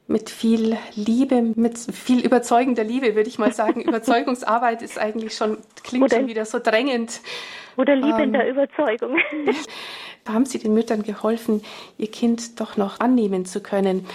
Mit 0.09 0.31
viel 0.31 0.77
Liebe, 0.95 1.43
mit 1.43 1.79
viel 1.79 2.25
überzeugender 2.25 2.85
Liebe, 2.85 3.17
würde 3.17 3.29
ich 3.29 3.39
mal 3.39 3.53
sagen. 3.53 3.81
Überzeugungsarbeit 3.89 4.83
ist 4.83 4.99
eigentlich 4.99 5.35
schon, 5.35 5.59
klingt 5.83 6.05
Oder 6.05 6.17
schon 6.17 6.29
wieder 6.29 6.45
so 6.45 6.59
drängend. 6.59 7.21
Oder 7.77 7.97
liebender 7.97 8.45
ähm, 8.45 8.53
Überzeugung. 8.53 9.19
haben 10.29 10.47
Sie 10.47 10.59
den 10.59 10.75
Müttern 10.75 11.03
geholfen, 11.03 11.63
ihr 11.99 12.11
Kind 12.11 12.61
doch 12.61 12.77
noch 12.77 13.01
annehmen 13.01 13.47
zu 13.47 13.61
können? 13.61 14.07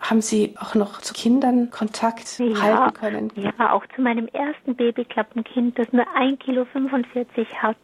Haben 0.00 0.20
Sie 0.20 0.54
auch 0.60 0.74
noch 0.74 1.00
zu 1.00 1.14
Kindern 1.14 1.70
Kontakt 1.70 2.38
ja, 2.38 2.62
halten 2.62 2.94
können? 2.94 3.32
Ja, 3.34 3.72
auch 3.72 3.84
zu 3.94 4.02
meinem 4.02 4.28
ersten 4.28 4.76
Babyklappenkind, 4.76 5.78
das 5.78 5.92
nur 5.92 6.04
1,45 6.16 6.36
Kilo 6.38 6.66
hat, 7.60 7.76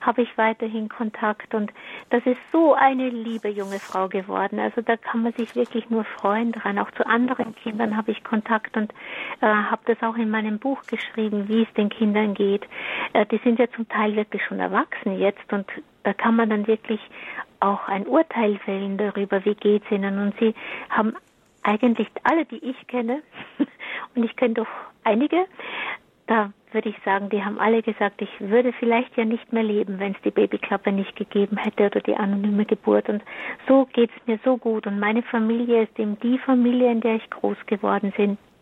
habe 0.00 0.22
ich 0.22 0.38
weiterhin 0.38 0.88
Kontakt. 0.88 1.54
Und 1.54 1.72
das 2.10 2.24
ist 2.26 2.38
so 2.52 2.74
eine 2.74 3.08
liebe 3.08 3.48
junge 3.48 3.78
Frau 3.78 4.08
geworden. 4.08 4.58
Also 4.58 4.80
da 4.82 4.96
kann 4.96 5.22
man 5.22 5.32
sich 5.32 5.54
wirklich 5.54 5.90
nur 5.90 6.04
freuen 6.04 6.52
dran. 6.52 6.78
Auch 6.78 6.90
zu 6.92 7.06
anderen 7.06 7.54
Kindern 7.54 7.96
habe 7.96 8.12
ich 8.12 8.24
Kontakt 8.24 8.76
und 8.76 8.92
äh, 9.40 9.46
habe 9.46 9.82
das 9.86 10.02
auch 10.02 10.16
in 10.16 10.30
meinem 10.30 10.58
Buch 10.58 10.82
geschrieben, 10.86 11.48
wie 11.48 11.62
es 11.62 11.72
den 11.74 11.88
Kindern 11.88 12.34
geht. 12.34 12.66
Äh, 13.12 13.26
die 13.26 13.38
sind 13.38 13.58
ja 13.58 13.70
zum 13.70 13.88
Teil 13.88 14.16
wirklich 14.16 14.42
schon 14.44 14.60
erwachsen 14.60 15.18
jetzt 15.18 15.52
und 15.52 15.66
da 16.02 16.12
kann 16.12 16.36
man 16.36 16.50
dann 16.50 16.66
wirklich 16.66 17.00
auch 17.60 17.88
ein 17.88 18.06
Urteil 18.06 18.58
fällen 18.58 18.96
darüber, 18.96 19.44
wie 19.44 19.54
geht's 19.54 19.90
ihnen. 19.90 20.18
Und 20.18 20.38
sie 20.38 20.54
haben 20.88 21.14
eigentlich 21.62 22.08
alle, 22.22 22.44
die 22.44 22.64
ich 22.64 22.86
kenne, 22.86 23.22
und 24.14 24.24
ich 24.24 24.36
kenne 24.36 24.54
doch 24.54 24.68
einige, 25.04 25.46
da 26.26 26.52
würde 26.76 26.90
ich 26.90 26.96
sagen, 27.06 27.30
die 27.30 27.42
haben 27.42 27.58
alle 27.58 27.82
gesagt, 27.82 28.20
ich 28.20 28.28
würde 28.38 28.70
vielleicht 28.74 29.16
ja 29.16 29.24
nicht 29.24 29.50
mehr 29.50 29.62
leben, 29.62 29.98
wenn 29.98 30.12
es 30.12 30.20
die 30.22 30.30
Babyklappe 30.30 30.92
nicht 30.92 31.16
gegeben 31.16 31.56
hätte 31.56 31.86
oder 31.86 32.00
die 32.00 32.14
anonyme 32.14 32.66
Geburt. 32.66 33.08
Und 33.08 33.22
so 33.66 33.86
geht 33.94 34.10
es 34.14 34.26
mir 34.26 34.38
so 34.44 34.58
gut. 34.58 34.86
Und 34.86 35.00
meine 35.00 35.22
Familie 35.22 35.84
ist 35.84 35.98
eben 35.98 36.18
die 36.20 36.38
Familie, 36.38 36.92
in 36.92 37.00
der 37.00 37.16
ich 37.16 37.30
groß 37.30 37.56
geworden 37.64 38.12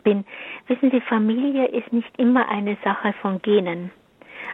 bin. 0.05 0.25
Wissen 0.67 0.91
Sie, 0.91 1.01
Familie 1.01 1.65
ist 1.65 1.91
nicht 1.91 2.17
immer 2.17 2.47
eine 2.47 2.77
Sache 2.85 3.13
von 3.21 3.41
Genen. 3.41 3.91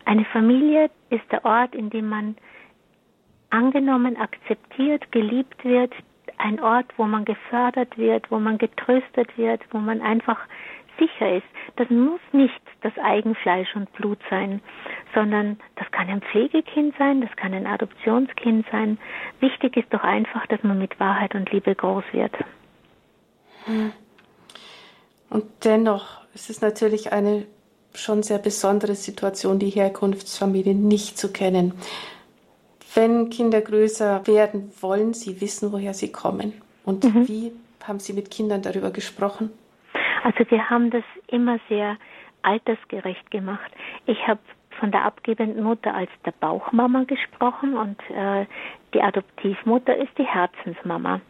Eine 0.05 0.25
Familie 0.25 0.89
ist 1.11 1.31
der 1.31 1.45
Ort, 1.45 1.75
in 1.75 1.91
dem 1.91 2.09
man 2.09 2.35
angenommen, 3.51 4.17
akzeptiert, 4.17 5.11
geliebt 5.11 5.63
wird, 5.63 5.93
ein 6.39 6.59
Ort, 6.59 6.87
wo 6.97 7.03
man 7.03 7.25
gefördert 7.25 7.95
wird, 7.95 8.31
wo 8.31 8.39
man 8.39 8.57
getröstet 8.57 9.37
wird, 9.37 9.61
wo 9.69 9.77
man 9.77 10.01
einfach 10.01 10.39
sicher 10.97 11.37
ist, 11.37 11.45
das 11.75 11.89
muss 11.89 12.19
nicht 12.31 12.61
das 12.81 12.93
Eigenfleisch 13.01 13.75
und 13.75 13.91
Blut 13.93 14.19
sein, 14.29 14.61
sondern 15.13 15.59
das 15.75 15.89
kann 15.91 16.09
ein 16.09 16.21
Pflegekind 16.21 16.95
sein, 16.97 17.21
das 17.21 17.35
kann 17.35 17.53
ein 17.53 17.67
Adoptionskind 17.67 18.65
sein. 18.71 18.97
Wichtig 19.39 19.77
ist 19.77 19.93
doch 19.93 20.03
einfach, 20.03 20.45
dass 20.47 20.63
man 20.63 20.79
mit 20.79 20.99
Wahrheit 20.99 21.35
und 21.35 21.51
Liebe 21.51 21.75
groß 21.75 22.03
wird. 22.11 22.33
Hm. 23.65 23.91
Und 25.29 25.45
dennoch 25.63 26.21
ist 26.33 26.49
es 26.49 26.61
natürlich 26.61 27.13
eine 27.13 27.45
schon 27.93 28.23
sehr 28.23 28.39
besondere 28.39 28.95
Situation, 28.95 29.59
die 29.59 29.69
Herkunftsfamilie 29.69 30.75
nicht 30.75 31.17
zu 31.17 31.31
kennen. 31.31 31.73
Wenn 32.93 33.29
Kinder 33.29 33.61
größer 33.61 34.27
werden, 34.27 34.71
wollen 34.81 35.13
sie 35.13 35.39
wissen, 35.39 35.71
woher 35.71 35.93
sie 35.93 36.11
kommen. 36.11 36.53
Und 36.83 37.03
mhm. 37.03 37.27
wie 37.27 37.51
haben 37.83 37.99
Sie 37.99 38.13
mit 38.13 38.31
Kindern 38.31 38.61
darüber 38.61 38.91
gesprochen? 38.91 39.51
Also 40.23 40.49
wir 40.49 40.69
haben 40.69 40.89
das 40.91 41.03
immer 41.27 41.59
sehr 41.69 41.97
altersgerecht 42.43 43.29
gemacht. 43.31 43.71
Ich 44.05 44.27
habe 44.27 44.39
von 44.79 44.91
der 44.91 45.03
abgebenden 45.03 45.63
Mutter 45.63 45.93
als 45.93 46.09
der 46.25 46.33
Bauchmama 46.39 47.03
gesprochen 47.03 47.75
und 47.75 47.97
äh, 48.09 48.45
die 48.93 49.01
Adoptivmutter 49.01 49.95
ist 49.95 50.17
die 50.17 50.25
Herzensmama. 50.25 51.21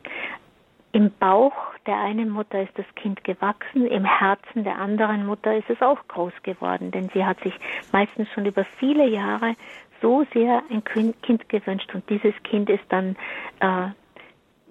Im 0.94 1.12
Bauch 1.20 1.54
der 1.86 1.98
einen 1.98 2.30
Mutter 2.30 2.62
ist 2.62 2.78
das 2.78 2.86
Kind 2.96 3.24
gewachsen, 3.24 3.86
im 3.88 4.06
Herzen 4.06 4.64
der 4.64 4.78
anderen 4.78 5.26
Mutter 5.26 5.56
ist 5.56 5.70
es 5.70 5.82
auch 5.82 6.00
groß 6.08 6.34
geworden, 6.44 6.92
denn 6.92 7.10
sie 7.14 7.26
hat 7.26 7.40
sich 7.42 7.54
meistens 7.92 8.30
schon 8.34 8.46
über 8.46 8.66
viele 8.80 9.08
Jahre 9.08 9.56
so 10.02 10.26
sehr 10.34 10.64
ein 10.70 10.84
Kind 10.84 11.50
gewünscht 11.50 11.94
und 11.94 12.08
dieses 12.10 12.34
Kind 12.44 12.70
ist 12.70 12.84
dann 12.90 13.16
äh, 13.60 13.90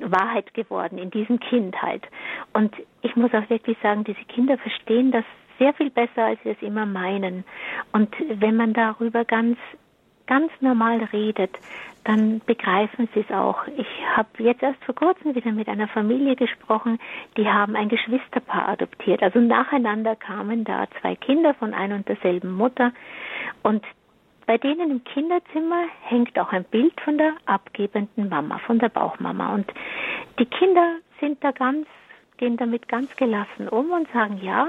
Wahrheit 0.01 0.55
geworden 0.55 0.99
in 0.99 1.11
diesem 1.11 1.41
Kind 1.41 1.81
halt. 1.81 2.07
Und 2.53 2.75
ich 3.03 3.17
muss 3.17 3.33
auch 3.35 3.49
wirklich 3.51 3.77
sagen, 3.83 4.05
diese 4.05 4.25
Kinder 4.25 4.59
verstehen 4.59 5.11
das 5.11 5.25
sehr 5.59 5.75
viel 5.75 5.91
besser, 5.91 6.25
als 6.25 6.45
wir 6.45 6.53
es 6.53 6.63
immer 6.63 6.87
meinen. 6.87 7.45
Und 7.93 8.15
wenn 8.29 8.57
man 8.57 8.73
darüber 8.73 9.25
ganz 9.25 9.59
ganz 10.31 10.53
normal 10.61 11.03
redet, 11.13 11.51
dann 12.05 12.41
begreifen 12.47 13.09
sie 13.13 13.21
es 13.29 13.35
auch. 13.35 13.67
Ich 13.77 13.89
habe 14.17 14.29
jetzt 14.39 14.63
erst 14.63 14.83
vor 14.85 14.95
kurzem 14.95 15.35
wieder 15.35 15.51
mit 15.51 15.69
einer 15.69 15.89
Familie 15.89 16.37
gesprochen, 16.37 17.01
die 17.37 17.49
haben 17.49 17.75
ein 17.75 17.89
Geschwisterpaar 17.89 18.69
adoptiert. 18.69 19.25
Also 19.25 19.41
nacheinander 19.41 20.15
kamen 20.15 20.63
da 20.63 20.87
zwei 21.01 21.17
Kinder 21.17 21.53
von 21.55 21.75
einer 21.75 21.97
und 21.97 22.09
derselben 22.09 22.53
Mutter 22.53 22.93
und 23.65 23.85
bei 24.47 24.57
denen 24.57 24.91
im 24.91 25.05
Kinderzimmer 25.05 25.85
hängt 26.03 26.39
auch 26.39 26.53
ein 26.53 26.65
Bild 26.65 26.99
von 27.01 27.19
der 27.19 27.35
abgebenden 27.47 28.29
Mama, 28.29 28.59
von 28.67 28.79
der 28.79 28.89
Bauchmama. 28.89 29.55
Und 29.55 29.73
die 30.39 30.47
Kinder 30.47 30.97
sind 31.21 31.43
da 31.45 31.51
ganz, 31.51 31.87
gehen 32.41 32.57
damit 32.57 32.89
ganz 32.89 33.15
gelassen 33.17 33.69
um 33.69 33.93
und 33.93 34.09
sagen, 34.13 34.41
ja, 34.43 34.67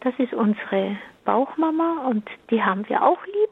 das 0.00 0.14
ist 0.18 0.32
unsere 0.32 0.96
Bauchmama 1.24 2.06
und 2.08 2.24
die 2.50 2.62
haben 2.62 2.88
wir 2.88 3.02
auch 3.02 3.26
lieb. 3.26 3.50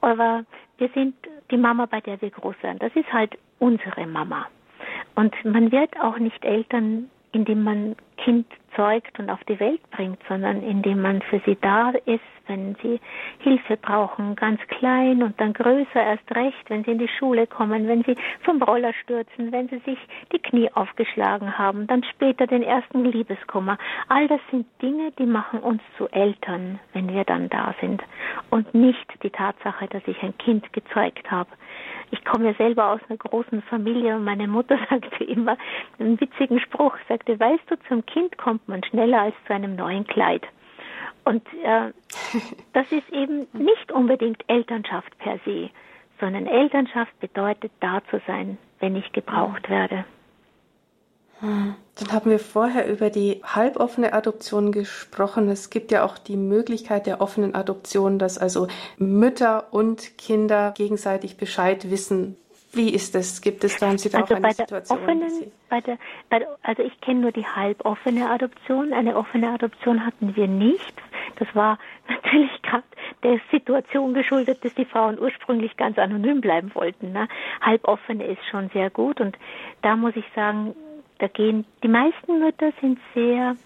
Aber 0.00 0.44
wir 0.78 0.88
sind 0.94 1.14
die 1.50 1.56
Mama, 1.56 1.86
bei 1.86 2.00
der 2.00 2.22
wir 2.22 2.30
groß 2.30 2.54
werden. 2.62 2.78
Das 2.78 2.94
ist 2.94 3.12
halt 3.12 3.36
unsere 3.58 4.06
Mama. 4.06 4.46
Und 5.16 5.34
man 5.44 5.72
wird 5.72 5.98
auch 6.00 6.18
nicht 6.18 6.44
Eltern, 6.44 7.10
indem 7.32 7.64
man 7.64 7.96
Kind 8.26 8.46
zeugt 8.74 9.20
und 9.20 9.30
auf 9.30 9.38
die 9.44 9.60
Welt 9.60 9.80
bringt, 9.92 10.18
sondern 10.28 10.60
indem 10.60 11.00
man 11.00 11.22
für 11.22 11.40
sie 11.46 11.56
da 11.60 11.90
ist, 12.06 12.20
wenn 12.48 12.74
sie 12.82 13.00
Hilfe 13.38 13.76
brauchen, 13.76 14.34
ganz 14.34 14.60
klein 14.66 15.22
und 15.22 15.40
dann 15.40 15.52
größer 15.52 16.02
erst 16.02 16.28
recht, 16.34 16.68
wenn 16.68 16.82
sie 16.82 16.90
in 16.90 16.98
die 16.98 17.08
Schule 17.08 17.46
kommen, 17.46 17.86
wenn 17.86 18.02
sie 18.02 18.16
vom 18.42 18.60
Roller 18.60 18.92
stürzen, 19.04 19.52
wenn 19.52 19.68
sie 19.68 19.78
sich 19.78 19.98
die 20.32 20.40
Knie 20.40 20.68
aufgeschlagen 20.72 21.56
haben, 21.56 21.86
dann 21.86 22.02
später 22.02 22.48
den 22.48 22.64
ersten 22.64 23.04
Liebeskummer. 23.04 23.78
All 24.08 24.26
das 24.26 24.40
sind 24.50 24.66
Dinge, 24.82 25.12
die 25.20 25.26
machen 25.26 25.60
uns 25.60 25.80
zu 25.96 26.08
Eltern, 26.08 26.80
wenn 26.94 27.12
wir 27.14 27.22
dann 27.22 27.48
da 27.48 27.76
sind 27.80 28.02
und 28.50 28.74
nicht 28.74 29.06
die 29.22 29.30
Tatsache, 29.30 29.86
dass 29.86 30.02
ich 30.06 30.20
ein 30.20 30.36
Kind 30.38 30.72
gezeugt 30.72 31.30
habe. 31.30 31.50
Ich 32.10 32.24
komme 32.24 32.46
ja 32.46 32.54
selber 32.54 32.90
aus 32.90 33.00
einer 33.08 33.18
großen 33.18 33.62
Familie 33.62 34.16
und 34.16 34.24
meine 34.24 34.48
Mutter 34.48 34.78
sagte 34.90 35.24
immer 35.24 35.56
einen 35.98 36.20
witzigen 36.20 36.60
Spruch, 36.60 36.96
sagte, 37.08 37.38
weißt 37.38 37.64
du, 37.68 37.76
zum 37.88 38.04
Kind 38.06 38.38
kommt 38.38 38.68
man 38.68 38.82
schneller 38.84 39.22
als 39.22 39.34
zu 39.46 39.54
einem 39.54 39.76
neuen 39.76 40.06
Kleid. 40.06 40.42
Und 41.24 41.42
äh, 41.62 41.92
das 42.72 42.90
ist 42.92 43.08
eben 43.10 43.46
nicht 43.52 43.90
unbedingt 43.92 44.44
Elternschaft 44.48 45.16
per 45.18 45.38
se, 45.44 45.70
sondern 46.20 46.46
Elternschaft 46.46 47.18
bedeutet 47.20 47.72
da 47.80 48.00
zu 48.10 48.20
sein, 48.26 48.58
wenn 48.80 48.96
ich 48.96 49.12
gebraucht 49.12 49.68
werde. 49.68 50.04
Dann 51.40 52.12
haben 52.12 52.30
wir 52.30 52.38
vorher 52.38 52.88
über 52.88 53.10
die 53.10 53.42
halboffene 53.44 54.12
Adoption 54.12 54.72
gesprochen. 54.72 55.48
Es 55.48 55.70
gibt 55.70 55.90
ja 55.90 56.04
auch 56.04 56.18
die 56.18 56.36
Möglichkeit 56.36 57.06
der 57.06 57.20
offenen 57.20 57.54
Adoption, 57.54 58.18
dass 58.18 58.38
also 58.38 58.68
Mütter 58.96 59.72
und 59.72 60.16
Kinder 60.16 60.72
gegenseitig 60.76 61.36
Bescheid 61.36 61.90
wissen, 61.90 62.36
wie 62.72 62.90
ist 62.90 63.14
das? 63.14 63.40
Gibt 63.40 63.64
es 63.64 63.78
da, 63.78 63.88
haben 63.88 63.98
Sie 63.98 64.10
da 64.10 64.20
also 64.20 64.34
auch 64.34 64.38
eine 64.38 64.52
Situation? 64.52 64.98
Offenen, 64.98 65.52
bei 65.70 65.80
der, 65.80 65.98
bei 66.28 66.38
der, 66.40 66.58
also 66.62 66.82
ich 66.82 67.00
kenne 67.00 67.20
nur 67.20 67.32
die 67.32 67.46
halboffene 67.46 68.28
Adoption. 68.28 68.92
Eine 68.92 69.16
offene 69.16 69.50
Adoption 69.50 70.04
hatten 70.04 70.36
wir 70.36 70.46
nicht. 70.46 70.94
Das 71.36 71.48
war 71.54 71.78
natürlich 72.08 72.50
gerade 72.62 72.84
der 73.22 73.40
Situation 73.50 74.14
geschuldet, 74.14 74.64
dass 74.64 74.74
die 74.74 74.84
Frauen 74.84 75.18
ursprünglich 75.18 75.76
ganz 75.76 75.98
anonym 75.98 76.40
bleiben 76.40 76.74
wollten. 76.74 77.12
Ne? 77.12 77.28
Halboffene 77.62 78.24
ist 78.26 78.44
schon 78.50 78.68
sehr 78.70 78.90
gut 78.90 79.20
und 79.20 79.38
da 79.82 79.96
muss 79.96 80.14
ich 80.14 80.26
sagen, 80.34 80.74
da 81.18 81.28
gehen 81.28 81.64
die 81.82 81.88
meisten 81.88 82.38
Mütter 82.40 82.72
sind 82.80 82.98
sehr 83.14 83.56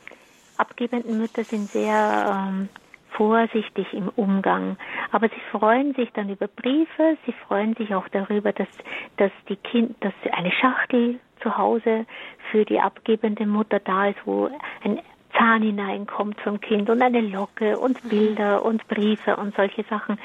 abgebenden 0.56 1.18
Mütter 1.18 1.42
sind 1.44 1.70
sehr 1.70 2.48
ähm, 2.48 2.68
vorsichtig 3.10 3.92
im 3.92 4.08
Umgang. 4.10 4.76
Aber 5.10 5.28
sie 5.28 5.40
freuen 5.50 5.94
sich 5.94 6.10
dann 6.12 6.28
über 6.28 6.48
Briefe, 6.48 7.16
sie 7.26 7.32
freuen 7.46 7.74
sich 7.74 7.94
auch 7.94 8.08
darüber, 8.08 8.52
dass, 8.52 8.68
dass 9.16 9.32
die 9.48 9.56
Kind, 9.56 9.96
dass 10.00 10.12
eine 10.32 10.52
Schachtel 10.52 11.18
zu 11.42 11.56
Hause 11.56 12.06
für 12.50 12.64
die 12.64 12.80
abgebende 12.80 13.46
Mutter 13.46 13.80
da 13.80 14.08
ist, 14.08 14.18
wo 14.24 14.50
ein 14.84 15.00
Zahn 15.36 15.62
hineinkommt 15.62 16.36
zum 16.44 16.60
Kind 16.60 16.90
und 16.90 17.00
eine 17.02 17.20
Locke 17.20 17.78
und 17.78 18.08
Bilder 18.08 18.64
und 18.64 18.86
Briefe 18.88 19.36
und 19.36 19.54
solche 19.54 19.84
Sachen. 19.84 20.18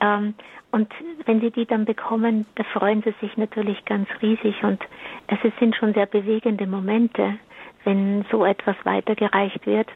Ähm, 0.00 0.34
und 0.72 0.92
wenn 1.26 1.40
sie 1.40 1.50
die 1.50 1.66
dann 1.66 1.84
bekommen, 1.84 2.46
da 2.54 2.64
freuen 2.64 3.02
sie 3.02 3.14
sich 3.20 3.36
natürlich 3.36 3.84
ganz 3.84 4.08
riesig 4.22 4.62
und 4.62 4.80
es 5.26 5.38
sind 5.58 5.74
schon 5.74 5.94
sehr 5.94 6.06
bewegende 6.06 6.66
Momente, 6.66 7.38
wenn 7.84 8.24
so 8.30 8.44
etwas 8.44 8.76
weitergereicht 8.84 9.66
wird. 9.66 9.88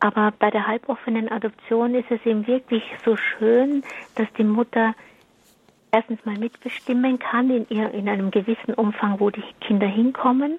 Aber 0.00 0.32
bei 0.38 0.50
der 0.50 0.66
halboffenen 0.66 1.30
Adoption 1.30 1.94
ist 1.94 2.10
es 2.10 2.24
eben 2.24 2.46
wirklich 2.46 2.82
so 3.04 3.16
schön, 3.16 3.82
dass 4.16 4.26
die 4.38 4.44
Mutter 4.44 4.94
erstens 5.92 6.24
mal 6.24 6.38
mitbestimmen 6.38 7.18
kann 7.18 7.50
in, 7.50 7.66
ihr, 7.68 7.92
in 7.92 8.08
einem 8.08 8.30
gewissen 8.30 8.74
Umfang, 8.74 9.20
wo 9.20 9.30
die 9.30 9.44
Kinder 9.60 9.86
hinkommen. 9.86 10.58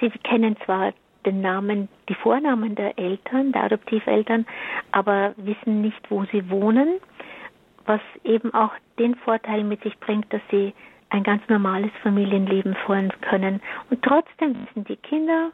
Sie 0.00 0.10
kennen 0.10 0.56
zwar 0.64 0.92
den 1.26 1.40
Namen, 1.40 1.88
die 2.08 2.14
Vornamen 2.14 2.74
der 2.74 2.98
Eltern, 2.98 3.52
der 3.52 3.64
Adoptiveltern, 3.64 4.46
aber 4.92 5.34
wissen 5.36 5.82
nicht, 5.82 6.10
wo 6.10 6.24
sie 6.32 6.48
wohnen, 6.48 7.00
was 7.88 8.00
eben 8.24 8.52
auch 8.54 8.72
den 8.98 9.14
Vorteil 9.16 9.64
mit 9.64 9.82
sich 9.82 9.98
bringt, 9.98 10.32
dass 10.32 10.42
sie 10.50 10.74
ein 11.10 11.22
ganz 11.22 11.42
normales 11.48 11.90
Familienleben 12.02 12.76
führen 12.86 13.12
können. 13.22 13.60
Und 13.90 14.02
trotzdem 14.02 14.54
wissen 14.54 14.84
die 14.84 14.96
Kinder, 14.96 15.50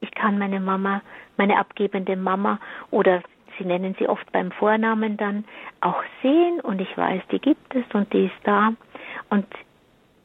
ich 0.00 0.10
kann 0.12 0.38
meine 0.38 0.60
Mama, 0.60 1.02
meine 1.36 1.58
abgebende 1.58 2.16
Mama 2.16 2.58
oder 2.90 3.22
sie 3.56 3.64
nennen 3.64 3.94
sie 3.98 4.08
oft 4.08 4.30
beim 4.32 4.50
Vornamen 4.52 5.16
dann 5.16 5.44
auch 5.80 6.02
sehen 6.22 6.60
und 6.60 6.80
ich 6.80 6.96
weiß, 6.96 7.22
die 7.30 7.40
gibt 7.40 7.74
es 7.74 7.84
und 7.92 8.12
die 8.12 8.26
ist 8.26 8.40
da. 8.44 8.72
Und 9.30 9.46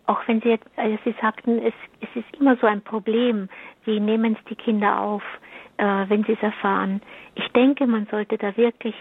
auch 0.05 0.19
wenn 0.27 0.41
Sie 0.41 0.59
also 0.75 0.97
Sie 1.05 1.15
sagten, 1.21 1.59
es, 1.59 1.73
es 2.01 2.09
ist 2.15 2.39
immer 2.39 2.57
so 2.57 2.67
ein 2.67 2.81
Problem, 2.81 3.49
wie 3.85 3.99
nehmen 3.99 4.35
es 4.37 4.45
die 4.49 4.55
Kinder 4.55 4.99
auf, 4.99 5.23
äh, 5.77 6.05
wenn 6.07 6.23
sie 6.25 6.33
es 6.33 6.43
erfahren. 6.43 7.01
Ich 7.35 7.47
denke, 7.49 7.87
man 7.87 8.07
sollte 8.11 8.37
da 8.37 8.55
wirklich 8.57 8.95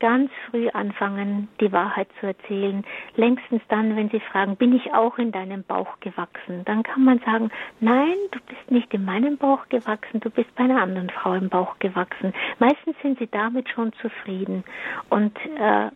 ganz 0.00 0.30
früh 0.48 0.68
anfangen, 0.68 1.48
die 1.60 1.72
Wahrheit 1.72 2.08
zu 2.20 2.26
erzählen. 2.26 2.84
Längstens 3.16 3.62
dann, 3.68 3.96
wenn 3.96 4.10
sie 4.10 4.20
fragen, 4.20 4.56
bin 4.56 4.74
ich 4.74 4.92
auch 4.92 5.18
in 5.18 5.32
deinem 5.32 5.64
Bauch 5.64 5.98
gewachsen? 6.00 6.64
Dann 6.64 6.82
kann 6.82 7.04
man 7.04 7.18
sagen, 7.20 7.50
nein, 7.80 8.16
du 8.30 8.38
bist 8.46 8.70
nicht 8.70 8.92
in 8.94 9.04
meinem 9.04 9.36
Bauch 9.36 9.68
gewachsen, 9.68 10.20
du 10.20 10.30
bist 10.30 10.54
bei 10.54 10.64
einer 10.64 10.82
anderen 10.82 11.10
Frau 11.10 11.34
im 11.34 11.48
Bauch 11.48 11.78
gewachsen. 11.78 12.32
Meistens 12.58 12.96
sind 13.02 13.18
sie 13.18 13.28
damit 13.28 13.68
schon 13.68 13.92
zufrieden. 13.94 14.64
Und 15.10 15.36
äh, 15.58 15.90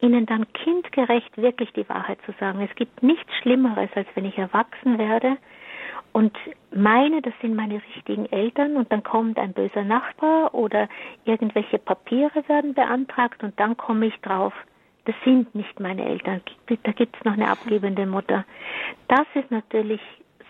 ihnen 0.00 0.26
dann 0.26 0.46
kindgerecht 0.52 1.36
wirklich 1.36 1.72
die 1.72 1.88
Wahrheit 1.88 2.18
zu 2.24 2.32
sagen. 2.38 2.60
Es 2.60 2.74
gibt 2.76 3.02
nichts 3.02 3.34
Schlimmeres, 3.42 3.90
als 3.94 4.06
wenn 4.14 4.24
ich 4.24 4.38
erwachsen 4.38 4.98
werde 4.98 5.36
und 6.12 6.36
meine, 6.74 7.22
das 7.22 7.32
sind 7.40 7.54
meine 7.54 7.80
richtigen 7.94 8.26
Eltern 8.26 8.76
und 8.76 8.90
dann 8.92 9.02
kommt 9.02 9.38
ein 9.38 9.52
böser 9.52 9.84
Nachbar 9.84 10.54
oder 10.54 10.88
irgendwelche 11.24 11.78
Papiere 11.78 12.46
werden 12.48 12.74
beantragt 12.74 13.42
und 13.42 13.58
dann 13.58 13.76
komme 13.76 14.06
ich 14.06 14.16
drauf, 14.20 14.52
das 15.04 15.14
sind 15.24 15.54
nicht 15.54 15.80
meine 15.80 16.04
Eltern, 16.04 16.42
da 16.82 16.92
gibt 16.92 17.16
es 17.16 17.24
noch 17.24 17.32
eine 17.32 17.48
abgebende 17.48 18.06
Mutter. 18.06 18.44
Das 19.08 19.26
ist 19.34 19.50
natürlich 19.50 20.00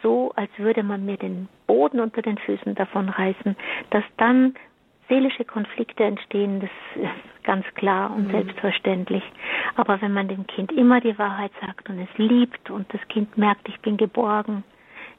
so, 0.03 0.33
als 0.37 0.51
würde 0.59 0.83
man 0.83 1.05
mir 1.05 1.17
den 1.17 1.49
Boden 1.67 2.01
unter 2.01 2.23
den 2.23 2.39
Füßen 2.39 2.75
davon 2.75 3.09
reißen, 3.09 3.57
dass 3.91 4.05
dann 4.17 4.55
seelische 5.09 5.45
Konflikte 5.45 6.05
entstehen, 6.05 6.61
das 6.61 6.71
ist 7.03 7.45
ganz 7.45 7.65
klar 7.75 8.15
und 8.15 8.29
mhm. 8.29 8.33
selbstverständlich. 8.33 9.23
Aber 9.77 10.01
wenn 10.03 10.13
man 10.13 10.29
dem 10.29 10.47
Kind 10.47 10.71
immer 10.73 11.01
die 11.01 11.19
Wahrheit 11.19 11.53
sagt 11.65 11.89
und 11.89 11.99
es 11.99 12.19
liebt 12.19 12.71
und 12.71 12.93
das 12.93 13.01
Kind 13.09 13.39
merkt, 13.39 13.69
ich 13.69 13.81
bin 13.81 13.97
geborgen, 13.97 14.65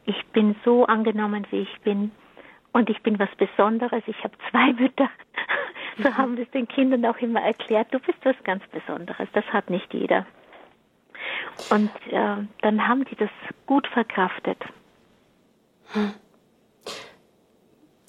ich 0.10 0.26
bin 0.28 0.56
so 0.66 0.86
angenommen, 0.86 1.46
wie 1.52 1.62
ich 1.62 1.82
bin 1.82 2.12
und 2.72 2.90
ich 2.90 3.02
bin 3.02 3.20
was 3.20 3.30
Besonderes, 3.38 4.04
ich 4.08 4.24
habe 4.24 4.36
zwei 4.50 4.74
Mütter, 4.74 5.10
so 5.98 6.10
mhm. 6.10 6.18
haben 6.18 6.38
wir 6.38 6.44
es 6.44 6.52
den 6.52 6.68
Kindern 6.68 7.06
auch 7.06 7.18
immer 7.18 7.42
erklärt, 7.42 7.94
du 7.94 8.00
bist 8.00 8.20
was 8.24 8.36
ganz 8.44 8.64
Besonderes, 8.68 9.28
das 9.34 9.46
hat 9.46 9.70
nicht 9.70 9.94
jeder. 9.94 10.26
Und 11.70 11.92
äh, 12.12 12.38
dann 12.62 12.88
haben 12.88 13.06
die 13.06 13.16
das 13.16 13.30
gut 13.66 13.88
verkraftet. 13.88 14.58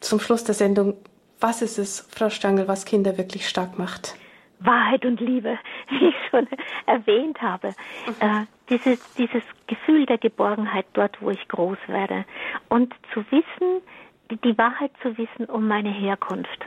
Zum 0.01 0.21
Schluss 0.21 0.45
der 0.45 0.55
Sendung 0.55 0.95
was 1.41 1.63
ist 1.63 1.79
es, 1.79 2.07
Frau 2.11 2.29
Stangl, 2.29 2.69
was 2.69 2.85
Kinder 2.85 3.17
wirklich 3.17 3.49
stark 3.49 3.79
macht? 3.79 4.15
Wahrheit 4.61 5.05
und 5.05 5.21
Liebe, 5.21 5.59
wie 5.89 6.09
ich 6.09 6.15
schon 6.31 6.47
erwähnt 6.87 7.41
habe. 7.43 7.75
Mhm. 8.07 8.15
Äh, 8.21 8.47
dieses, 8.69 9.15
dieses 9.15 9.43
Gefühl 9.67 10.07
der 10.07 10.19
Geborgenheit 10.19 10.87
dort, 10.93 11.21
wo 11.21 11.31
ich 11.31 11.49
groß 11.49 11.79
werde. 11.89 12.25
Und 12.69 12.95
zu 13.13 13.25
wissen, 13.31 13.83
die, 14.31 14.37
die 14.37 14.57
Wahrheit 14.57 14.93
zu 15.03 15.19
wissen 15.19 15.47
um 15.47 15.67
meine 15.67 15.91
Herkunft. 15.91 16.67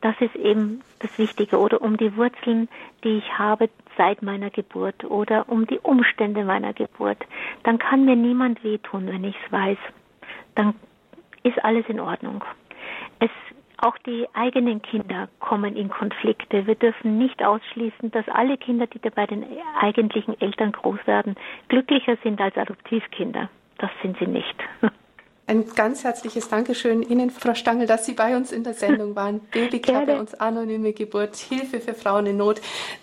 Das 0.00 0.14
ist 0.20 0.34
eben 0.34 0.82
das 1.00 1.18
Wichtige. 1.18 1.58
Oder 1.58 1.82
um 1.82 1.96
die 1.96 2.16
Wurzeln, 2.16 2.68
die 3.04 3.18
ich 3.18 3.38
habe 3.38 3.68
seit 3.96 4.22
meiner 4.22 4.50
Geburt. 4.50 5.04
Oder 5.04 5.48
um 5.48 5.66
die 5.66 5.78
Umstände 5.78 6.44
meiner 6.44 6.72
Geburt. 6.72 7.18
Dann 7.64 7.78
kann 7.78 8.06
mir 8.06 8.16
niemand 8.16 8.64
wehtun, 8.64 9.06
wenn 9.06 9.24
ich 9.24 9.36
es 9.44 9.52
weiß. 9.52 9.78
Dann 10.54 10.74
ist 11.42 11.62
alles 11.64 11.86
in 11.88 12.00
Ordnung. 12.00 12.42
Es 13.18 13.30
auch 13.82 13.96
die 13.98 14.26
eigenen 14.34 14.82
Kinder 14.82 15.28
kommen 15.40 15.76
in 15.76 15.88
Konflikte. 15.88 16.66
Wir 16.66 16.74
dürfen 16.74 17.18
nicht 17.18 17.42
ausschließen, 17.42 18.10
dass 18.10 18.28
alle 18.28 18.56
Kinder, 18.58 18.86
die 18.86 18.98
bei 18.98 19.26
den 19.26 19.44
eigentlichen 19.80 20.40
Eltern 20.40 20.72
groß 20.72 20.98
werden, 21.06 21.36
glücklicher 21.68 22.16
sind 22.22 22.40
als 22.40 22.56
Adoptivkinder. 22.56 23.48
Das 23.78 23.90
sind 24.02 24.18
sie 24.18 24.26
nicht. 24.26 24.56
Ein 25.50 25.66
ganz 25.74 26.04
herzliches 26.04 26.48
Dankeschön 26.48 27.02
Ihnen, 27.02 27.30
Frau 27.30 27.54
Stangl, 27.54 27.84
dass 27.84 28.06
Sie 28.06 28.12
bei 28.12 28.36
uns 28.36 28.52
in 28.52 28.62
der 28.62 28.74
Sendung 28.74 29.16
waren. 29.16 29.40
Babyklappe 29.50 30.16
und 30.16 30.40
anonyme 30.40 30.92
Geburt, 30.92 31.34
Hilfe 31.34 31.80
für 31.80 31.94
Frauen 31.94 32.26
in 32.26 32.36
Not. 32.36 32.60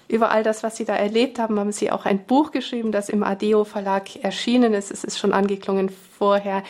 Über 0.08 0.32
all 0.32 0.44
das, 0.44 0.64
was 0.64 0.78
Sie 0.78 0.86
da 0.86 0.96
erlebt 0.96 1.40
haben, 1.40 1.60
haben 1.60 1.74
Sie 1.74 1.92
auch 1.92 2.06
ein 2.06 2.26
Buch 2.26 2.52
geschrieben, 2.52 2.94
das 2.94 3.10
im 3.10 3.24
Adeo 3.24 3.66
Verlag 3.66 4.24
erschienen 4.24 4.74
ist. 4.74 4.92
Es 4.92 5.04
ist 5.04 5.20
schon 5.20 5.34
angeklungen 5.34 5.90
vorher 5.90 6.64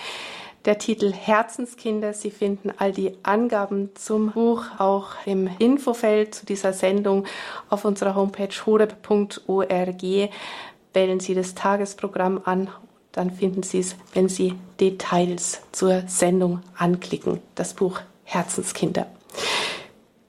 der 0.65 0.77
Titel 0.77 1.11
Herzenskinder. 1.11 2.13
Sie 2.13 2.31
finden 2.31 2.71
all 2.77 2.91
die 2.91 3.13
Angaben 3.23 3.91
zum 3.95 4.31
Buch 4.31 4.63
auch 4.77 5.09
im 5.25 5.49
Infofeld 5.59 6.35
zu 6.35 6.45
dieser 6.45 6.73
Sendung 6.73 7.25
auf 7.69 7.85
unserer 7.85 8.15
Homepage 8.15 8.53
horeb.org. 8.65 10.03
Wählen 10.93 11.19
Sie 11.19 11.35
das 11.35 11.55
Tagesprogramm 11.55 12.41
an, 12.45 12.69
dann 13.11 13.31
finden 13.31 13.63
Sie 13.63 13.79
es, 13.79 13.95
wenn 14.13 14.29
Sie 14.29 14.55
Details 14.79 15.61
zur 15.71 16.03
Sendung 16.07 16.61
anklicken. 16.75 17.39
Das 17.55 17.73
Buch 17.73 17.99
Herzenskinder 18.23 19.07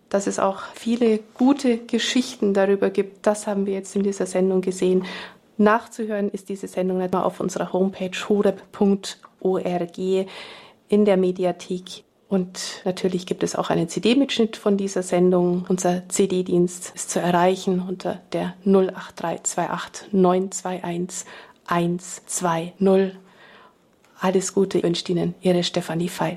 dass 0.08 0.26
es 0.26 0.38
auch 0.38 0.62
viele 0.74 1.18
gute 1.34 1.78
Geschichten 1.78 2.54
darüber 2.54 2.90
gibt. 2.90 3.26
Das 3.26 3.46
haben 3.46 3.66
wir 3.66 3.74
jetzt 3.74 3.94
in 3.94 4.02
dieser 4.02 4.26
Sendung 4.26 4.62
gesehen. 4.62 5.04
Nachzuhören 5.58 6.30
ist 6.30 6.48
diese 6.48 6.68
Sendung 6.68 7.00
etwa 7.00 7.22
auf 7.22 7.40
unserer 7.40 7.72
Homepage 7.72 8.16
horeb.org 8.28 9.27
in 9.40 11.04
der 11.04 11.16
Mediathek. 11.16 12.04
Und 12.28 12.82
natürlich 12.84 13.24
gibt 13.24 13.42
es 13.42 13.56
auch 13.56 13.70
einen 13.70 13.88
CD-Mitschnitt 13.88 14.58
von 14.58 14.76
dieser 14.76 15.02
Sendung. 15.02 15.64
Unser 15.68 16.06
CD-Dienst 16.08 16.92
ist 16.94 17.10
zu 17.10 17.20
erreichen 17.20 17.82
unter 17.88 18.20
der 18.32 18.54
08328 18.64 20.12
921 20.12 21.26
120. 21.64 23.16
Alles 24.20 24.52
Gute 24.52 24.82
wünscht 24.82 25.08
Ihnen 25.08 25.34
Ihre 25.40 25.62
Stefanie 25.62 26.08
Feil. 26.08 26.36